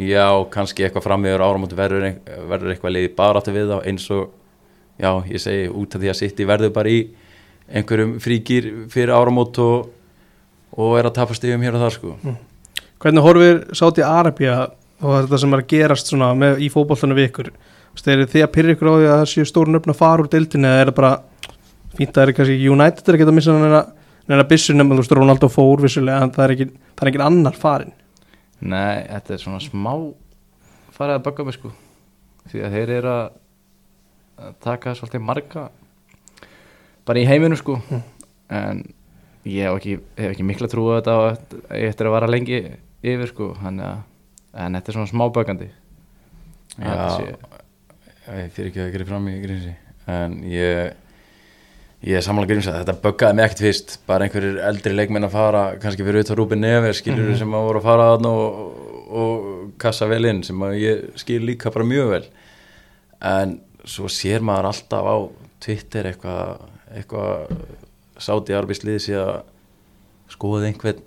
já, 0.00 0.26
kannski 0.52 0.86
eitthvað 0.86 1.04
fram 1.06 1.26
yfir 1.26 1.44
áramóti 1.44 1.76
verður, 1.78 2.06
verður 2.48 2.72
eitthvað 2.72 2.96
liði 2.96 3.12
baráttu 3.16 3.54
við 3.54 3.72
þá 3.72 3.76
eins 3.90 4.06
og 4.14 4.24
já, 5.00 5.10
ég 5.28 5.42
segi 5.42 5.68
út 5.68 5.94
af 5.96 6.02
því 6.02 6.10
að 6.12 6.18
sitt 6.20 6.40
í 6.40 6.48
verður 6.48 6.72
bara 6.74 6.92
í 6.92 7.02
einhverjum 7.74 8.16
fríkir 8.22 8.70
fyrir 8.92 9.14
áramót 9.16 9.58
og, 9.62 9.90
og 10.76 10.98
er 10.98 11.08
að 11.08 11.16
tapa 11.20 11.36
stigum 11.36 11.64
hér 11.64 11.78
og 11.78 11.86
þar 11.86 11.96
sko 11.98 12.16
Hvernig 13.04 13.24
horfir 13.24 13.58
Sáti 13.76 14.04
Arabia 14.06 14.68
og 15.04 15.18
þetta 15.18 15.38
sem 15.42 15.54
er 15.54 15.60
að 15.60 15.72
gerast 15.74 16.08
svona 16.08 16.30
með, 16.38 16.62
í 16.64 16.70
fótbollinu 16.72 17.16
við 17.18 17.26
ykkur? 17.28 17.50
Eru 18.10 18.24
þið 18.30 18.44
að 18.46 18.52
pyrra 18.54 18.74
ykkur 18.74 18.88
á 18.88 18.94
því 18.94 19.08
að 19.08 19.18
það 19.18 19.26
séu 19.32 19.48
stórun 19.48 19.78
öfn 19.78 19.92
að 19.92 19.98
fara 19.98 20.24
úr 20.24 20.30
deildinu 20.32 20.70
eða 20.70 20.80
er 20.80 20.90
það 20.90 20.96
bara 20.98 21.10
fínt 21.98 22.08
að 22.08 22.16
það 22.16 22.24
er 22.24 22.32
kannski 22.38 22.70
United 22.72 23.10
er 23.10 23.18
ekki 23.18 23.26
að 23.26 23.36
missa 23.36 23.54
hann 23.54 23.76
neina 24.28 24.46
byssu 24.48 24.74
nema 24.76 24.94
þú 24.94 25.04
veist 25.04 25.14
Ronaldo 25.18 25.50
fór 25.52 25.82
vissulega 25.84 26.24
en 26.24 26.32
það 26.34 26.44
er 26.44 26.54
ekki, 26.54 26.66
það 26.94 27.06
er 27.06 27.12
ekki 27.12 27.22
annar 27.26 27.58
farin 27.60 27.94
Nei, 28.64 29.04
þetta 29.10 29.34
er 29.34 29.42
svona 29.42 29.60
smá 29.60 29.92
farið 30.94 31.18
að 31.18 31.24
bögga 31.26 31.44
mig 31.44 31.56
sko. 31.56 31.72
Því 32.48 32.60
að 32.64 32.76
þeir 32.78 32.92
eru 32.94 33.10
að 33.12 34.54
taka 34.64 34.94
svolítið 34.96 35.24
marga 35.26 35.64
bara 37.04 37.20
í 37.20 37.26
heiminu 37.28 37.58
sko. 37.60 37.76
En 38.54 38.80
ég 39.44 39.66
hef 39.66 39.76
ekki, 39.82 39.98
hef 40.16 40.32
ekki 40.32 40.46
mikla 40.48 40.70
trú 40.72 40.86
á 40.94 41.02
þetta 41.02 41.18
og 41.18 41.74
eftir 41.76 42.08
að 42.08 42.14
vara 42.14 42.30
lengi 42.30 42.62
yfir 43.04 43.32
sko. 43.34 43.50
Þannig 43.60 43.90
að 43.90 43.98
en 44.54 44.78
þetta 44.78 44.90
er 44.90 44.96
svona 44.98 45.10
smá 45.10 45.24
böggandi 45.34 45.70
Já. 46.78 46.92
ég 48.38 48.52
fyrir 48.54 48.70
ekki 48.70 48.82
að 48.84 48.92
gera 48.94 49.08
fram 49.08 49.26
í 49.30 49.34
grímsi 49.42 49.74
en 50.10 50.36
ég 50.50 50.94
ég 52.04 52.18
er 52.18 52.24
samanlega 52.24 52.52
grímsi 52.52 52.68
að 52.72 52.80
þetta 52.82 52.94
buggaði 53.04 53.36
mig 53.38 53.44
ekkert 53.48 53.62
fyrst. 53.64 53.94
Bara 54.08 54.26
einhverjir 54.26 54.58
eldri 54.68 54.92
leikmenn 54.94 55.24
að 55.28 55.34
fara 55.36 55.62
kannski 55.80 56.04
fyrir 56.06 56.24
utan 56.24 56.36
Rúben 56.40 56.60
Neves 56.64 57.00
skilur 57.00 57.30
Mhm. 57.30 57.38
sem 57.40 57.54
að 57.56 57.66
voru 57.68 57.80
að 57.80 57.86
fara 57.88 58.08
þarna 58.12 58.32
og, 58.34 58.82
og 59.22 59.72
kassa 59.78 60.06
vel 60.10 60.24
inn 60.28 60.42
sem 60.44 60.60
að 60.66 60.74
ég 60.82 61.04
skil 61.22 61.40
líka 61.46 61.72
bara 61.72 61.84
mjög 61.88 62.10
vel. 62.10 62.24
En 63.22 63.60
svo 63.84 64.08
sér 64.12 64.40
maður 64.44 64.70
alltaf 64.72 65.04
á 65.08 65.16
Twitter 65.64 66.10
eitthvað 66.12 66.60
eitthvað 66.94 67.56
sáti 68.20 68.54
arbeidsliði 68.54 69.00
sé 69.00 69.14
að 69.18 69.42
skoða 70.30 70.68
einhvern 70.68 71.00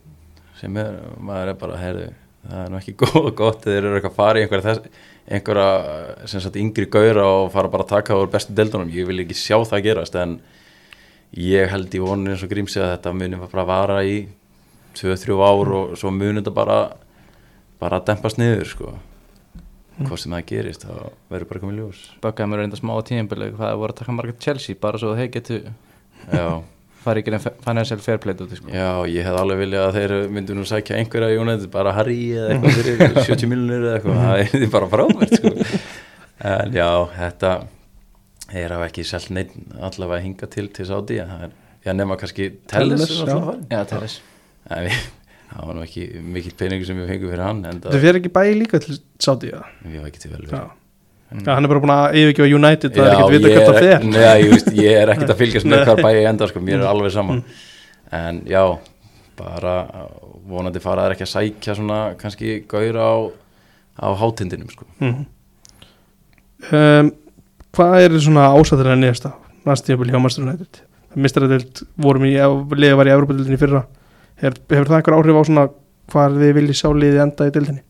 sem 0.59 0.75
er, 0.81 0.97
maður 1.21 1.51
er 1.53 1.57
bara 1.61 1.77
heyrðu, 1.77 2.07
það 2.49 2.63
er 2.65 2.69
nú 2.73 2.77
ekki 2.81 2.95
góð 3.03 3.27
gott 3.37 3.61
þeir 3.67 3.77
eru 3.85 3.95
eitthvað 3.99 4.11
að 4.11 4.17
fara 4.17 4.39
í 4.39 4.43
einhverja, 4.47 4.65
þess, 4.73 5.05
einhverja 5.37 6.27
sem 6.27 6.41
sagt 6.43 6.57
yngri 6.59 6.87
gauðra 6.91 7.25
og 7.29 7.51
fara 7.53 7.69
bara 7.71 7.85
að 7.85 7.91
taka 7.93 8.17
úr 8.17 8.29
bestu 8.33 8.55
deildunum, 8.57 8.89
ég 8.91 9.05
vil 9.07 9.21
ekki 9.23 9.37
sjá 9.37 9.57
það 9.69 9.83
gerast 9.85 10.15
en 10.19 10.39
ég 11.35 11.69
held 11.71 11.93
í 11.97 11.99
voninu 12.01 12.31
eins 12.33 12.43
og 12.45 12.51
grímsi 12.51 12.79
að 12.81 12.93
þetta 12.95 13.13
muni 13.17 13.39
bara 13.41 13.65
vara 13.67 13.97
í 14.07 14.27
2-3 14.97 15.35
ár 15.43 15.73
og 15.81 15.97
svo 15.99 16.11
muni 16.13 16.39
þetta 16.41 16.53
bara 16.55 16.77
bara 17.81 17.99
að 17.99 18.07
dempast 18.11 18.39
niður 18.41 18.65
sko. 18.71 18.93
Hvort 19.97 20.21
sem 20.21 20.33
það 20.33 20.45
gerist, 20.49 20.83
þá 20.85 21.09
verður 21.33 21.49
bara 21.49 21.61
komið 21.63 21.77
ljós. 21.81 21.99
Böggaði 22.21 22.49
mér 22.51 22.59
reynda 22.63 22.77
smá 22.79 22.91
á 22.93 23.01
tíðinbili 23.05 23.51
hvað 23.53 23.63
það 23.71 23.79
voru 23.81 23.93
að 23.95 23.99
taka 24.01 24.15
marga 24.17 24.35
Chelsea 24.45 24.77
bara 24.81 25.01
svo 25.01 25.13
að 25.13 25.21
þeir 25.23 25.31
getu 25.35 25.59
farið 27.07 27.21
ekki 27.23 27.33
en 27.37 27.61
financial 27.63 28.01
fair 28.03 28.19
play 28.21 28.35
út 28.35 28.53
sko. 28.57 28.69
já, 28.73 28.89
ég 29.09 29.23
hef 29.25 29.37
alveg 29.39 29.61
viljað 29.61 29.85
að 29.87 29.97
þeir 29.97 30.13
myndu 30.33 30.57
nú 30.57 30.65
sækja 30.67 30.97
einhverja 30.99 31.33
í 31.33 31.39
United, 31.41 31.69
bara 31.73 31.93
Harry 31.95 32.17
eða 32.35 32.49
eitthvað 32.57 32.77
fyrir 32.81 33.15
70 33.29 33.51
miljonir 33.53 33.85
eða 33.87 33.95
eitthvað. 33.99 34.21
Það 34.25 34.41
er 34.43 34.51
því 34.53 34.69
bara 34.75 34.91
frábært 34.93 35.37
sko. 35.39 35.53
En 36.47 36.75
já, 36.77 36.89
þetta 37.15 37.51
er 38.53 38.71
á 38.71 38.79
ekki 38.85 39.03
selt 39.07 39.29
neitt 39.35 39.53
allavega 39.75 40.23
hinga 40.23 40.49
til 40.51 40.69
til 40.71 40.87
er, 40.87 41.51
já 41.85 41.93
nema 41.93 42.17
kannski 42.19 42.51
Telles, 42.67 44.21
það 44.67 45.67
var 45.67 45.77
nú 45.77 45.83
ekki 45.85 46.07
mikill 46.21 46.55
peningur 46.59 46.87
sem 46.87 46.97
við 46.99 47.13
fengum 47.13 47.31
fyrir 47.31 47.45
hann 47.45 47.63
það, 47.83 48.01
fer 48.03 48.19
ekki 48.19 48.33
bæði 48.35 48.57
líka 48.61 48.81
til 48.83 48.97
ja. 49.47 49.63
við 49.83 50.01
var 50.01 50.11
ekki 50.11 50.23
til 50.23 50.33
vel 50.33 50.43
Já. 50.47 50.51
við 50.51 50.85
Já, 51.27 51.49
hann 51.51 51.65
er 51.65 51.71
bara 51.71 51.81
búin 51.83 51.91
að 51.91 52.17
yfirgefa 52.21 52.55
United 52.55 52.93
það 52.95 53.07
er 53.07 53.13
ekkert 53.13 53.33
vita 53.33 53.49
ég 53.49 53.57
hvert 53.57 53.67
það 53.67 53.77
er- 53.77 53.87
fer. 53.87 54.05
Nei, 54.07 54.35
ég, 54.39 54.51
veist, 54.53 54.69
ég 54.79 54.99
er 55.01 55.09
ekkert 55.11 55.33
að 55.33 55.41
fylgjast 55.41 55.67
með 55.67 55.81
hvar 55.89 55.99
bæði 56.05 56.21
enda 56.29 56.47
sko, 56.47 56.61
mér 56.63 56.77
er 56.77 56.87
alveg 56.87 57.11
saman 57.11 57.41
en 58.15 58.39
já, 58.47 58.61
bara 59.35 59.73
vonandi 60.47 60.79
fara 60.79 61.03
þær 61.03 61.15
ekki 61.17 61.25
að 61.25 61.33
sækja 61.33 61.75
svona 61.75 61.99
kannski 62.21 62.53
gaur 62.71 62.95
á, 62.95 63.11
á 63.99 64.07
hátindinum 64.21 64.71
sko. 64.71 64.87
Mhm. 65.03 65.25
um, 66.71 67.11
Hvað 67.77 67.99
er 68.01 68.13
svona 68.25 68.47
ásættir 68.57 68.87
að 68.89 69.01
nýjasta 69.03 69.29
næstíðabil 69.67 70.09
hjá 70.09 70.17
Master 70.23 70.45
United. 70.47 70.79
Mistaradelt 71.13 71.83
vorum 72.01 72.25
í 72.25 72.31
liðið 72.33 72.95
var 72.97 73.09
í 73.09 73.13
Evropadildinni 73.13 73.59
fyrra. 73.61 73.83
Hefur, 74.41 74.57
hefur 74.73 74.89
það 74.89 74.97
einhver 74.97 75.17
áhrif 75.17 75.37
á 75.37 75.43
svona 75.45 75.65
hvað 76.09 76.39
þið 76.41 76.55
viljið 76.57 76.79
sjá 76.79 76.89
liðið 76.95 77.21
enda 77.21 77.47
í 77.47 77.53
dildinni 77.53 77.83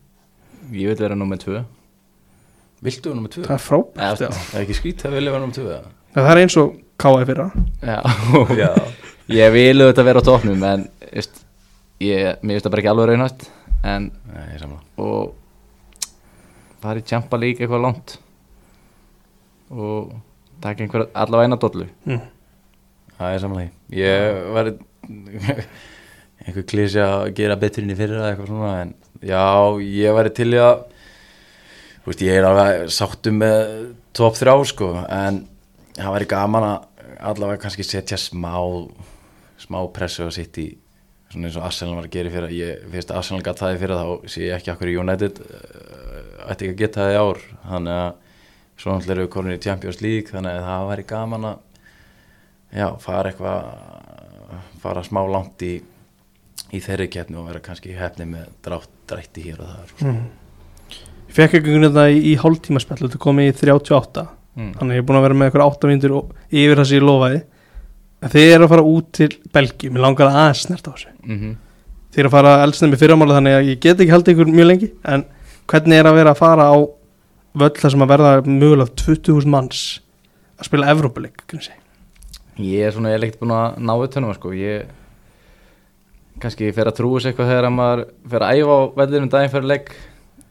Ég 0.76 0.92
vil 0.92 0.98
vera 1.00 1.16
nummið 1.16 1.40
tvö. 1.46 1.64
Viltu 2.84 3.08
vera 3.08 3.16
nummer 3.16 3.32
2? 3.32 3.46
Það 3.48 3.56
er 3.56 3.64
frábært. 3.64 4.20
Það 4.20 4.54
er 4.58 4.66
ekki 4.66 4.76
skýt 4.76 5.06
að 5.08 5.16
vilja 5.16 5.34
vera 5.38 5.50
2 5.56 5.64
eða? 5.64 5.90
Það 6.18 6.30
er 6.34 6.42
eins 6.42 6.58
og 6.60 6.76
K.A. 7.00 7.24
fyrra. 7.30 7.48
Já, 7.80 7.98
Já, 8.60 8.70
ég 9.40 9.56
vil 9.56 9.80
auðvitað 9.80 10.08
vera 10.12 10.20
á 10.20 10.28
topnum 10.28 10.68
en 10.68 10.86
veist, 11.08 11.44
ég, 12.04 12.38
mér 12.44 12.58
finnst 12.58 12.68
það 12.68 12.74
bara 12.76 12.84
ekki 12.84 12.92
alveg 12.92 13.10
raunhætt 13.14 13.50
en 13.88 14.10
Nei, 14.36 14.70
og 15.00 15.32
fara 16.84 17.00
í 17.00 17.06
Champa 17.08 17.40
League 17.40 17.64
eitthvað 17.64 17.86
langt 17.88 18.18
og 19.70 20.12
taka 20.62 20.84
einhver 20.84 21.06
allavega 21.12 21.48
eina 21.48 21.60
dollu. 21.60 21.86
Mm. 22.08 22.24
Það 23.18 23.34
er 23.34 23.46
því. 23.54 23.66
Ég 23.98 24.40
var 24.54 24.72
einhver 26.46 26.66
klísi 26.70 27.02
að 27.02 27.32
gera 27.38 27.58
betur 27.60 27.84
inn 27.84 27.94
í 27.94 27.98
fyrra 27.98 28.20
eða 28.20 28.32
eitthvað 28.32 28.50
svona 28.52 28.72
en 28.82 28.94
já, 29.26 29.44
ég 29.82 30.16
væri 30.16 30.34
til 30.36 30.50
í 30.54 30.60
að 30.62 30.84
þú 32.02 32.12
veist, 32.12 32.24
ég 32.24 32.38
er 32.38 32.48
alveg 32.48 32.92
sáttum 32.94 33.40
með 33.42 33.72
top 34.16 34.38
3 34.38 34.54
sko 34.70 34.92
en 35.02 35.42
það 35.98 36.14
væri 36.14 36.30
gaman 36.30 36.68
að 36.68 37.08
allavega 37.32 37.62
kannski 37.64 37.86
setja 37.86 38.18
smá 38.20 38.54
smá 39.58 39.80
pressu 39.94 40.28
að 40.28 40.36
sitt 40.38 40.60
í 40.62 40.68
svona 41.28 41.48
eins 41.48 41.58
og 41.58 41.66
Arsenal 41.66 41.98
var 41.98 42.06
að 42.06 42.14
gera 42.14 42.30
í 42.30 42.32
fyrra. 42.32 42.48
Ég 42.54 42.84
finnst 42.92 43.10
að 43.12 43.20
Arsenal 43.20 43.42
gæti 43.44 43.60
það 43.60 43.74
í 43.74 43.80
fyrra 43.82 43.98
þá 43.98 44.32
sé 44.32 44.44
ég 44.46 44.54
ekki 44.56 44.72
okkur 44.72 44.92
í 44.92 44.96
United 45.02 45.40
uh, 45.44 46.48
ætti 46.48 46.68
ekki 46.68 46.74
að 46.74 46.80
geta 46.82 47.02
það 47.02 47.12
í 47.12 47.18
ár. 47.24 47.42
Þannig 47.66 47.98
að 47.98 48.27
svo 48.78 48.94
náttúrulega 48.94 49.14
erum 49.14 49.26
við 49.26 49.32
komin 49.34 49.56
í 49.56 49.62
Champions 49.62 50.00
League 50.04 50.32
þannig 50.32 50.56
að 50.56 50.66
það 50.68 50.88
væri 50.92 51.06
gaman 51.12 51.46
að 51.48 51.58
já, 52.78 52.88
fara 53.02 53.32
eitthvað 53.32 54.64
fara 54.82 55.04
smá 55.06 55.20
langt 55.28 55.64
í 55.66 55.74
í 56.68 56.80
þeirri 56.84 57.08
keppni 57.12 57.38
og 57.40 57.48
vera 57.48 57.62
kannski 57.64 57.94
hefni 57.96 58.26
með 58.28 58.48
drátt 58.64 58.90
drætti 59.08 59.44
hér 59.46 59.62
og 59.64 59.70
þar. 59.72 59.92
Mm. 60.04 60.24
Ég 61.28 61.36
fekk 61.36 61.60
ekki 61.60 61.78
þetta 61.78 62.08
í, 62.12 62.18
í 62.32 62.34
hálftíma 62.40 62.82
spjall 62.82 63.06
þetta 63.06 63.20
komið 63.22 63.52
í 63.52 63.54
38 63.56 64.24
mm. 64.24 64.74
þannig 64.80 64.90
að 64.90 64.98
ég 64.98 65.04
er 65.04 65.06
búin 65.08 65.20
að 65.20 65.24
vera 65.26 65.38
með 65.38 65.48
eitthvað 65.48 65.70
8 65.76 65.92
mínútur 65.92 66.18
og 66.18 66.34
yfir 66.50 66.80
það 66.80 66.90
sem 66.90 67.00
ég 67.00 67.08
lofaði. 67.08 67.40
En 68.18 68.32
þið 68.34 68.52
eru 68.52 68.66
að 68.66 68.72
fara 68.74 68.90
út 68.90 69.08
til 69.14 69.30
Belgi 69.54 69.90
mér 69.94 70.04
langar 70.04 70.28
að 70.28 70.38
aðeins 70.42 70.62
snert 70.66 70.88
á 70.88 70.92
þessu. 70.92 71.14
Mm 71.24 71.56
þið 72.12 72.22
eru 72.22 72.30
að 72.30 72.34
fara 72.34 72.52
eldsnefn 72.64 72.96
í 72.96 72.98
fyrramála 72.98 73.36
þannig 73.36 73.56
að 73.56 73.66
ég 73.68 73.80
get 73.82 74.00
ekki 74.00 74.14
haldið 74.14 74.34
ykkur 74.34 74.52
mjög 74.52 74.68
lengi. 74.70 74.88
En 75.06 75.24
hvernig 75.70 76.00
er 76.00 76.08
að 76.08 76.16
vera 76.18 76.32
að 76.32 76.40
fara 76.40 76.68
á 76.72 76.76
völl 77.54 77.74
þar 77.78 77.94
sem 77.94 78.04
að 78.04 78.12
verða 78.12 78.32
mögulega 78.46 78.94
20.000 79.02 79.52
manns 79.52 79.82
að 80.58 80.70
spila 80.70 80.90
Evrópuleik? 80.92 81.44
Ég 82.58 82.86
er 82.86 82.94
svona 82.94 83.12
eiginlega 83.12 83.30
ekkert 83.30 83.42
búin 83.44 83.54
að 83.54 83.78
ná 83.86 83.92
utanum 83.94 84.32
það, 84.32 84.40
sko. 84.40 84.54
Ég 84.58 84.88
kannski 86.42 86.70
fer 86.74 86.90
að 86.90 86.98
trúa 86.98 87.20
sér 87.22 87.32
eitthvað 87.32 87.50
þegar 87.52 87.68
að 87.68 87.74
maður 87.74 88.04
fer 88.30 88.44
að 88.46 88.58
æfa 88.58 88.74
á 88.74 88.80
vellinum 89.00 89.30
daginn 89.32 89.52
fyrir 89.52 89.70
leik 89.72 89.92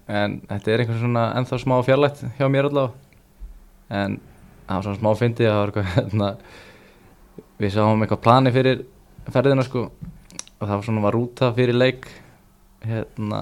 en 0.08 0.38
þetta 0.48 0.72
er 0.72 0.84
einhvern 0.84 1.02
svona 1.02 1.26
ennþá 1.40 1.60
smá 1.64 1.76
fjarlægt 1.84 2.24
hjá 2.40 2.48
mér 2.52 2.70
allavega 2.70 4.00
en 4.00 4.18
það 4.68 4.74
var 4.76 4.86
svona 4.88 5.00
smá 5.00 5.10
fyndið 5.22 5.50
það 5.50 5.60
var 5.60 5.72
eitthvað 5.72 5.92
hérna, 5.98 6.30
við 7.58 7.76
sáum 7.76 8.04
eitthvað 8.04 8.24
plani 8.24 8.54
fyrir 8.56 8.84
ferðina 9.32 9.68
sko 9.68 9.86
og 9.88 10.64
það 10.64 10.74
var 10.74 10.88
svona 10.88 11.06
var 11.06 11.18
rúta 11.18 11.52
fyrir 11.56 11.78
leik 11.78 12.08
hérna 12.88 13.42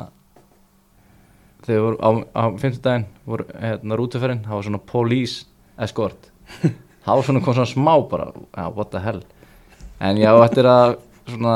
þegar 1.66 1.76
við 1.76 1.86
voru 1.86 1.98
á, 2.02 2.10
á 2.38 2.44
fimmtudaginn 2.62 3.08
voru 3.26 3.48
hérna 3.54 4.00
rútuferðin, 4.00 4.44
það 4.46 4.58
var 4.58 4.68
svona 4.70 4.84
police 4.92 5.46
escort. 5.82 6.32
Það 7.06 7.20
var 7.20 7.26
svona 7.28 7.40
kom 7.46 7.54
svona 7.54 7.70
smá 7.70 7.92
bara, 8.10 8.24
já, 8.34 8.64
what 8.74 8.90
the 8.90 8.98
hell. 8.98 9.20
En 10.02 10.18
já, 10.18 10.32
eftir 10.42 10.66
að 10.66 10.96
svona 11.30 11.52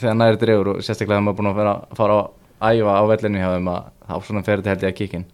þegar 0.00 0.16
næri 0.16 0.40
dregur 0.40 0.70
og 0.74 0.82
sérstaklega 0.84 1.16
þegar 1.16 1.24
maður 1.26 1.38
búin 1.38 1.50
að 1.50 1.60
vera, 1.60 1.74
fara 1.96 2.18
að 2.18 2.80
æfa 2.80 2.96
á 2.96 3.02
vellinu 3.10 3.40
hjá 3.40 3.48
þeim 3.54 3.70
að 3.72 3.88
þá 4.10 4.14
svona 4.26 4.44
fer 4.46 4.60
þetta 4.60 4.72
held 4.74 4.84
ég 4.84 4.92
að 4.92 4.98
kíkin 5.00 5.26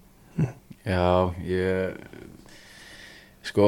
Já, 0.86 1.06
ég 1.42 1.96
sko, 3.46 3.66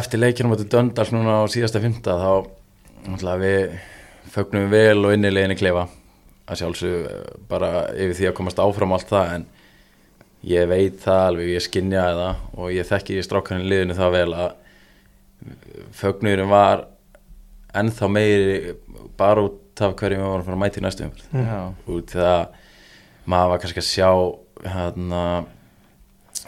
eftir 0.00 0.20
leikinu 0.20 0.52
motið 0.52 0.70
Döndals 0.74 1.12
núna 1.14 1.40
á 1.40 1.44
síðasta 1.52 1.80
fymta 1.82 2.18
þá 2.20 2.32
náttúrulega 3.08 3.42
við 3.42 4.32
fögnum 4.32 4.70
vel 4.72 5.00
og 5.06 5.16
innilegin 5.16 5.54
í 5.54 5.58
klefa 5.60 5.86
að 6.52 6.60
sjálfsög 6.62 7.06
bara 7.50 7.70
yfir 7.94 8.16
því 8.20 8.28
að 8.30 8.36
komast 8.38 8.60
áfram 8.62 8.94
allt 8.96 9.10
það 9.12 9.34
en 9.36 9.46
ég 10.52 10.66
veit 10.70 10.98
það 11.04 11.20
alveg, 11.28 11.50
ég 11.54 11.62
skinja 11.66 12.04
það 12.18 12.58
og 12.58 12.72
ég 12.74 12.88
þekki 12.88 13.18
í 13.20 13.24
strákarinn 13.26 13.68
liðinu 13.70 13.94
það 13.98 14.14
vel 14.16 14.32
að 14.34 14.50
fögnurinn 15.98 16.50
var 16.50 16.84
ennþá 17.78 18.08
meiri 18.12 18.74
bara 19.18 19.44
út 19.48 19.82
af 19.82 19.94
hverju 19.98 20.18
við 20.18 20.26
vorum 20.26 20.42
að 20.42 20.46
fara 20.48 20.56
að 20.58 20.62
mæta 20.62 20.80
í 20.80 20.84
næstu 20.84 21.06
umfyrð 21.06 21.28
Mm. 21.32 21.46
já, 21.48 21.60
út 21.94 22.12
því 22.12 22.24
að 22.28 22.42
maður 23.32 23.50
var 23.52 23.62
kannski 23.62 23.82
að 23.82 23.88
sjá 23.88 24.10
hérna 24.74 25.22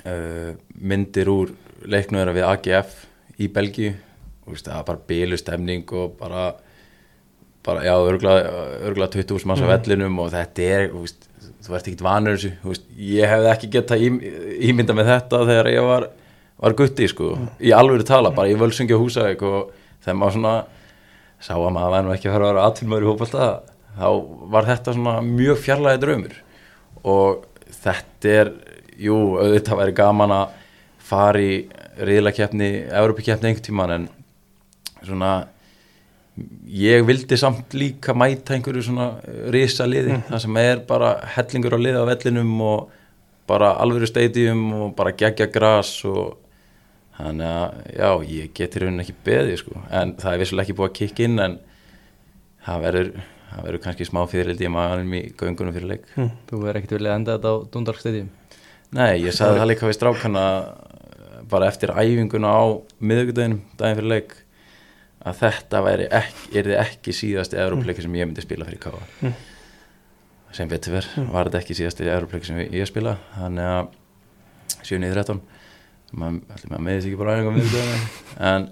uh, 0.05 0.51
myndir 0.75 1.31
úr 1.33 1.55
leiknöður 1.85 2.35
við 2.37 2.47
AGF 2.49 2.95
í 3.41 3.49
Belgíu. 3.53 3.95
Og 4.45 4.59
það 4.61 4.75
var 4.77 4.85
bara 4.91 5.03
bílu 5.09 5.37
stemning 5.41 5.89
og 5.97 6.19
bara, 6.21 6.51
bara 7.65 7.85
já, 7.87 7.95
örgulega 7.97 9.09
20.000 9.15 9.49
manns 9.49 9.65
á 9.65 9.69
vellinum 9.71 10.19
og 10.25 10.35
þetta 10.35 10.69
er, 10.69 10.91
veist, 10.93 11.29
þú 11.65 11.79
ert 11.79 11.89
ekkert 11.89 12.05
vanur 12.05 12.37
þessu, 12.37 12.53
veist, 12.65 12.85
ég 13.01 13.31
hefði 13.31 13.51
ekki 13.55 13.73
getað 13.79 14.05
ím, 14.09 14.21
ímynda 14.71 14.97
með 14.97 15.11
þetta 15.15 15.47
þegar 15.49 15.73
ég 15.73 15.89
var 15.89 16.11
var 16.65 16.75
gutti, 16.79 17.09
sko, 17.11 17.35
í 17.61 17.73
alvöru 17.75 18.07
tala 18.07 18.33
bara 18.35 18.51
í 18.53 18.57
Völsungi 18.59 18.95
og 18.97 19.05
Húsavík 19.05 19.43
og 19.45 19.73
þegar 20.05 20.19
maður 20.21 20.37
svona 20.39 20.55
sá 21.43 21.55
að 21.57 21.73
maður 21.75 21.95
væri 21.95 22.07
nú 22.07 22.12
ekki 22.15 22.29
að 22.29 22.37
fara 22.37 22.47
að 22.47 22.53
vera 22.53 22.67
atvinnmaður 22.69 23.07
í 23.07 23.09
hópalta 23.11 23.49
þá 23.99 24.07
var 24.55 24.69
þetta 24.69 24.95
svona 24.97 25.15
mjög 25.27 25.61
fjarlæði 25.65 26.03
draumur. 26.05 26.37
Og 27.05 27.45
þetta 27.83 28.37
er, 28.41 28.53
jú, 28.97 29.19
auðvitað 29.41 29.81
væri 29.83 29.97
gaman 29.99 30.35
að 30.35 30.55
fara 31.05 31.43
í 31.43 31.57
riðlakeppni, 32.09 32.71
Európa-keppni 32.89 33.51
einhvern 33.51 33.67
tíman 33.67 33.95
en 33.99 34.07
svona 35.05 35.33
ég 36.66 37.05
vildi 37.07 37.37
samt 37.39 37.74
líka 37.78 38.14
mæta 38.16 38.57
einhverju 38.57 38.82
svona 38.89 39.11
risa 39.55 39.87
liði 39.87 40.18
það 40.28 40.41
sem 40.43 40.57
er 40.62 40.80
bara 40.89 41.12
hellingur 41.37 41.76
á 41.76 41.78
liði 41.78 42.01
á 42.03 42.11
vellinum 42.11 42.55
og 42.64 42.89
bara 43.47 43.74
alvöru 43.82 44.09
stadium 44.09 44.64
og 44.72 44.97
bara 44.99 45.14
gegja 45.14 45.47
gras 45.53 45.93
og 46.09 46.39
þannig 47.18 47.47
að 47.47 47.93
já, 47.95 48.09
ég 48.32 48.55
geti 48.57 48.82
raunin 48.82 49.05
ekki 49.05 49.14
beðið 49.26 49.61
sko, 49.61 49.78
en 49.95 50.16
það 50.18 50.32
er 50.32 50.43
vissulega 50.43 50.66
ekki 50.66 50.78
búið 50.80 50.91
að 50.91 50.97
kikka 50.99 51.26
inn 51.28 51.43
en 51.45 51.59
það 52.66 52.87
verður 52.89 53.11
það 53.55 53.66
verður 53.68 53.82
kannski 53.85 54.09
smá 54.09 54.22
fyririldi 54.30 54.66
í 54.66 54.72
maðanum 54.74 55.12
í 55.14 55.20
göngunum 55.39 55.74
fyrir 55.76 55.91
leik. 55.93 56.09
Þú 56.49 56.62
verður 56.64 56.80
ekkert 56.80 56.97
viljað 56.97 57.18
enda 57.20 57.37
þetta 57.37 57.53
á 57.55 57.57
Dundalkstadium 57.70 58.32
Nei, 58.95 59.12
ég 59.22 59.37
sagði 59.37 59.59
það 59.61 59.70
líka 59.70 59.91
við 59.91 59.99
strákana 60.01 60.47
bara 61.51 61.68
eftir 61.70 61.93
æfinguna 61.95 62.51
á 62.51 62.62
miðugudeginum, 62.99 63.62
daginn 63.78 64.01
fyrir 64.01 64.11
leik 64.11 64.35
að 65.25 65.39
þetta 65.41 65.81
væri 65.87 66.07
ekki, 66.12 66.47
yrði 66.61 66.79
ekki 66.83 67.14
síðasti 67.16 67.59
Európleiki 67.62 68.05
sem 68.05 68.16
ég 68.18 68.29
myndi 68.29 68.45
spila 68.45 68.66
fyrir 68.68 68.83
Káa 68.83 69.03
Mm. 69.25 69.35
sem 70.55 70.68
betur 70.70 70.93
verð 70.95 71.14
var 71.33 71.49
þetta 71.49 71.62
ekki 71.62 71.75
síðasti 71.81 72.07
Európleiki 72.07 72.47
sem 72.47 72.59
ég 72.62 72.87
spila 72.87 73.16
þannig 73.39 73.70
að 73.75 73.87
7.13 74.85 75.41
maður 76.14 76.55
ætli 76.55 76.70
maður 76.70 76.85
með 76.87 76.99
þess 76.99 77.09
ekki 77.09 77.20
bara 77.22 77.35
á 77.35 77.51
miðugudeginu 77.57 77.97
en 78.51 78.68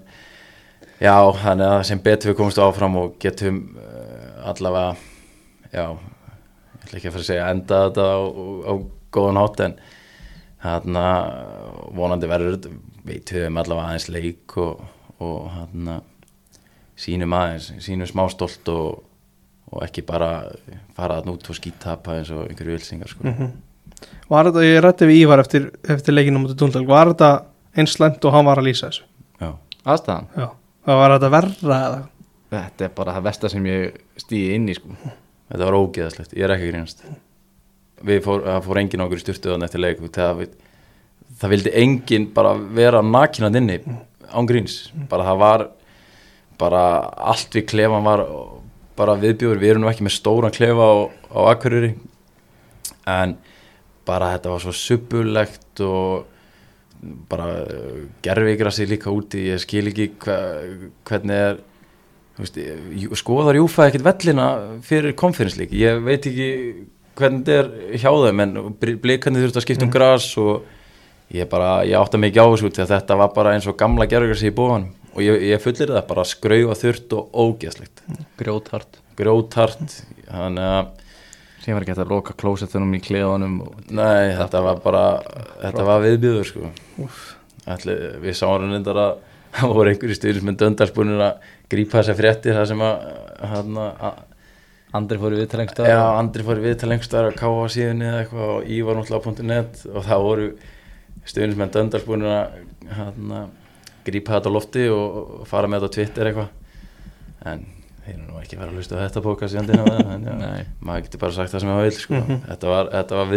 já, 1.03 1.15
þannig 1.41 1.67
að 1.73 1.81
sem 1.89 2.03
betur 2.05 2.31
við 2.31 2.37
komumst 2.39 2.61
áfram 2.63 2.95
og 3.01 3.17
getum 3.19 3.57
uh, 3.75 4.47
allavega 4.53 4.93
já, 5.73 5.85
ég 5.89 6.85
ætla 6.85 7.01
ekki 7.01 7.09
að 7.09 7.17
fara 7.17 7.25
að 7.25 7.29
segja 7.31 7.49
enda 7.51 7.81
þetta 7.87 8.07
á, 8.13 8.19
á 8.69 8.73
góðan 9.17 9.41
hátt 9.41 9.65
en 9.67 9.75
þarna 10.63 11.05
vonandi 11.97 12.29
verður 12.31 12.59
við 13.03 13.23
töfum 13.27 13.59
allavega 13.59 13.89
aðeins 13.91 14.07
leik 14.13 14.57
og, 14.63 14.85
og 15.19 15.49
þarna 15.57 15.97
sínum 16.99 17.33
aðeins, 17.37 17.71
sínum 17.83 18.09
smástólt 18.09 18.69
og, 18.73 19.03
og 19.71 19.85
ekki 19.85 20.03
bara 20.05 20.31
fara 20.95 21.19
þarna 21.19 21.35
út 21.35 21.49
og 21.49 21.57
skítapa 21.57 22.19
eins 22.19 22.31
og 22.33 22.45
einhverju 22.47 22.77
vilsingar 22.77 23.11
sko. 23.11 23.25
Mhm. 23.29 23.53
Var 24.29 24.49
þetta, 24.49 24.63
ég 24.67 24.81
rætti 24.83 25.07
við 25.07 25.23
Ívar 25.23 25.39
eftir, 25.39 25.71
eftir 25.87 26.15
leikinu 26.15 26.43
mútið 26.43 26.59
Dundalk, 26.59 26.87
var 26.87 27.13
þetta 27.13 27.31
eins 27.77 27.95
slæmt 27.95 28.25
og 28.25 28.33
hann 28.35 28.45
var 28.45 28.59
að 28.59 28.67
lýsa 28.67 28.89
þessu? 28.89 29.03
Já, 29.39 29.51
Aðstæðan 29.85 30.27
Já. 30.37 30.47
Það 30.83 30.99
var 30.99 31.13
þetta 31.15 31.29
verra 31.31 31.77
eða? 31.87 31.99
Þetta 32.53 32.85
er 32.85 32.95
bara 32.97 33.13
það 33.15 33.27
versta 33.29 33.49
sem 33.49 33.67
ég 33.69 34.01
stýði 34.19 34.57
inn 34.57 34.69
í 34.69 34.75
sko 34.77 34.97
þetta 35.53 35.67
var 35.67 35.77
ógeðaslegt, 35.77 36.33
ég 36.37 36.45
er 36.45 36.55
ekki 36.55 36.67
að 36.67 36.71
grínast 36.73 37.03
við 38.03 38.21
fór, 38.25 38.43
það 38.47 38.65
fór 38.67 38.79
enginn 38.81 39.05
okkur 39.05 39.21
styrtuðan 39.21 39.67
eftir 39.67 39.83
leik 39.83 40.01
það, 40.15 40.41
við, 40.41 40.55
það 41.39 41.53
vildi 41.53 41.73
enginn 41.83 42.27
bara 42.35 42.53
vera 42.57 43.03
nakinand 43.05 43.59
inni 43.59 43.79
án 44.33 44.49
gríns, 44.49 44.77
bara 45.11 45.27
það 45.29 45.41
var 45.43 45.65
bara 46.61 46.83
allt 47.31 47.55
við 47.57 47.67
klefan 47.71 48.05
var 48.05 48.25
bara 48.97 49.17
viðbjóður, 49.17 49.61
við 49.61 49.73
erum 49.73 49.85
nú 49.85 49.89
ekki 49.89 50.05
með 50.05 50.17
stóran 50.19 50.53
klefa 50.53 50.85
á, 50.85 50.95
á 51.33 51.39
Akureyri 51.53 51.95
en 53.09 53.37
bara 54.05 54.35
þetta 54.35 54.53
var 54.53 54.63
svo 54.63 54.73
suppulegt 54.77 55.81
og 55.83 56.29
bara 57.27 57.47
gerfigrassi 58.23 58.85
líka 58.87 59.11
úti. 59.11 59.49
Ég 59.49 59.59
skil 59.59 59.89
ekki 59.89 60.11
hva, 60.23 60.37
hvernig 61.09 61.39
er 61.49 61.57
veist, 62.39 62.59
skoðar 63.19 63.57
Júfa 63.59 63.87
ekkert 63.89 64.05
vellina 64.07 64.47
fyrir 64.85 65.15
konferenslík 65.19 65.73
ég 65.77 66.01
veit 66.05 66.25
ekki 66.29 66.49
hvernig 67.17 67.43
þetta 67.45 67.57
er 67.59 67.99
hjá 68.01 68.09
þeim 68.09 68.43
en 68.43 68.55
blikandi 68.81 69.43
þurft 69.43 69.59
að 69.59 69.65
skipta 69.67 69.87
um 69.87 69.93
gras 69.93 70.29
og 70.41 70.63
ég 71.33 71.49
bara, 71.51 71.69
ég 71.87 71.97
átta 71.99 72.19
mig 72.21 72.31
ekki 72.31 72.43
á 72.43 72.47
þessu 72.53 72.71
því 72.71 72.83
að 72.85 72.91
þetta 72.95 73.19
var 73.21 73.31
bara 73.35 73.53
eins 73.57 73.69
og 73.69 73.77
gamla 73.79 74.07
gerfigrassi 74.09 74.51
í 74.51 74.55
bóðan 74.55 74.89
og 75.13 75.21
ég, 75.25 75.45
ég 75.51 75.61
fullir 75.61 75.93
það 75.93 76.09
bara 76.09 76.25
skrauða 76.27 76.77
þurft 76.79 77.15
og 77.17 77.39
ógeðslegt. 77.43 78.03
Grjóthart. 78.41 78.99
Grótart 79.19 79.97
þannig 80.29 80.67
að 80.67 80.91
Sem 81.63 81.71
var 81.71 81.85
ekki 81.85 81.93
hægt 81.93 82.01
að 82.03 82.09
loka 82.11 82.33
klósettunum 82.35 82.89
í 82.91 82.99
kleðunum. 82.99 83.53
Nei, 83.95 84.33
þetta 84.35 84.59
var 84.65 84.81
bara 84.83 85.03
þetta 85.61 85.85
var 85.87 86.01
viðbjöður 86.03 86.49
sko. 86.49 86.71
Ætli, 87.71 87.95
við 88.19 88.35
sáum 88.35 88.65
reyndar 88.67 88.99
að 88.99 89.13
það 89.55 89.75
voru 89.77 89.93
einhverju 89.93 90.17
styrjus 90.17 90.43
með 90.43 90.59
döndarspunir 90.63 91.23
að 91.23 91.49
grípa 91.71 92.01
þessa 92.01 92.17
fréttir 92.17 92.57
það 92.57 92.69
sem 92.73 92.83
að, 92.83 93.07
að, 93.47 93.73
að 93.79 94.21
Andri 94.93 95.17
fór 95.17 95.33
í 95.33 95.39
viðtalengsta 95.41 95.85
já, 95.89 95.99
Andri 96.19 96.43
fór 96.45 96.59
í 96.59 96.65
viðtal 96.67 96.89
lengstar 96.91 97.29
að 97.29 97.37
káa 97.39 97.69
síðunni 97.73 98.09
eða 98.09 98.19
eitthvað 98.21 98.51
og 98.53 98.67
Ívar 98.75 98.99
náttúrulega 98.99 99.31
á 99.33 99.49
.net 99.49 99.79
og 99.89 100.05
það 100.05 100.25
voru 100.27 100.49
styrjus 101.29 101.59
með 101.59 101.75
döndarspunir 101.77 102.33
að, 102.33 102.57
að 102.91 103.47
grípa 104.07 104.35
þetta 104.35 104.51
á 104.51 104.55
lofti 104.55 104.89
og, 104.91 105.21
fara 105.49 105.69
með 105.71 105.85
þetta 105.85 105.93
á 105.93 105.95
Twitter 105.97 106.29
eitthvað 106.29 107.49
en 107.53 107.63
þeir 108.03 108.13
eru 108.17 108.25
nú 108.27 108.41
ekki 108.41 108.59
fara 108.59 108.69
að 108.71 108.77
hlusta 108.79 108.99
á 108.99 109.03
þetta 109.05 109.23
pókast 109.23 109.55
í 109.55 109.59
andina 109.61 109.97
en 110.13 110.27
já, 110.27 110.35
Nei. 110.39 110.61
maður 110.83 111.05
getur 111.07 111.23
bara 111.23 111.35
sagt 111.37 111.53
það 111.53 111.63
sem 111.63 111.71
maður 111.71 111.87
vil 111.87 111.97
sko. 111.97 112.21
þetta, 112.49 112.71
var, 112.73 112.89
þetta 112.93 113.19
var 113.19 113.31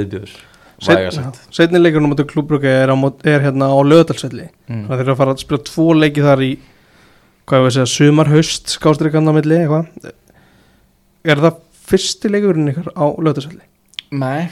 sagt 0.82 1.04
já. 1.06 1.42
Seinni 1.54 1.80
leikurinn 1.80 2.10
á 2.10 2.26
klúbrukki 2.32 2.70
er, 2.70 2.92
er 3.30 3.46
hérna 3.46 3.70
á 3.70 3.78
löðalsvelli 3.86 4.50
Mm. 4.66 4.88
Það 4.88 5.00
eru 5.04 5.12
að 5.12 5.18
fara 5.20 5.32
að 5.36 5.42
spila 5.44 5.62
tvo 5.62 5.84
leiki 5.94 6.22
þar 6.24 6.40
í 6.42 6.48
hvað 7.46 7.60
ég 7.60 7.66
veist 7.68 7.76
segja, 7.78 7.90
sumar, 7.92 8.30
haust 8.32 8.72
skástrikann 8.74 9.30
á 9.30 9.32
milli, 9.36 9.60
eitthvað 9.62 10.08
Er 11.26 11.42
það 11.42 11.60
fyrsti 11.86 12.30
leikurinn 12.34 12.72
ykkar 12.72 12.90
á 12.98 13.06
löðalsvelli? 13.14 13.62
Nei 14.18 14.50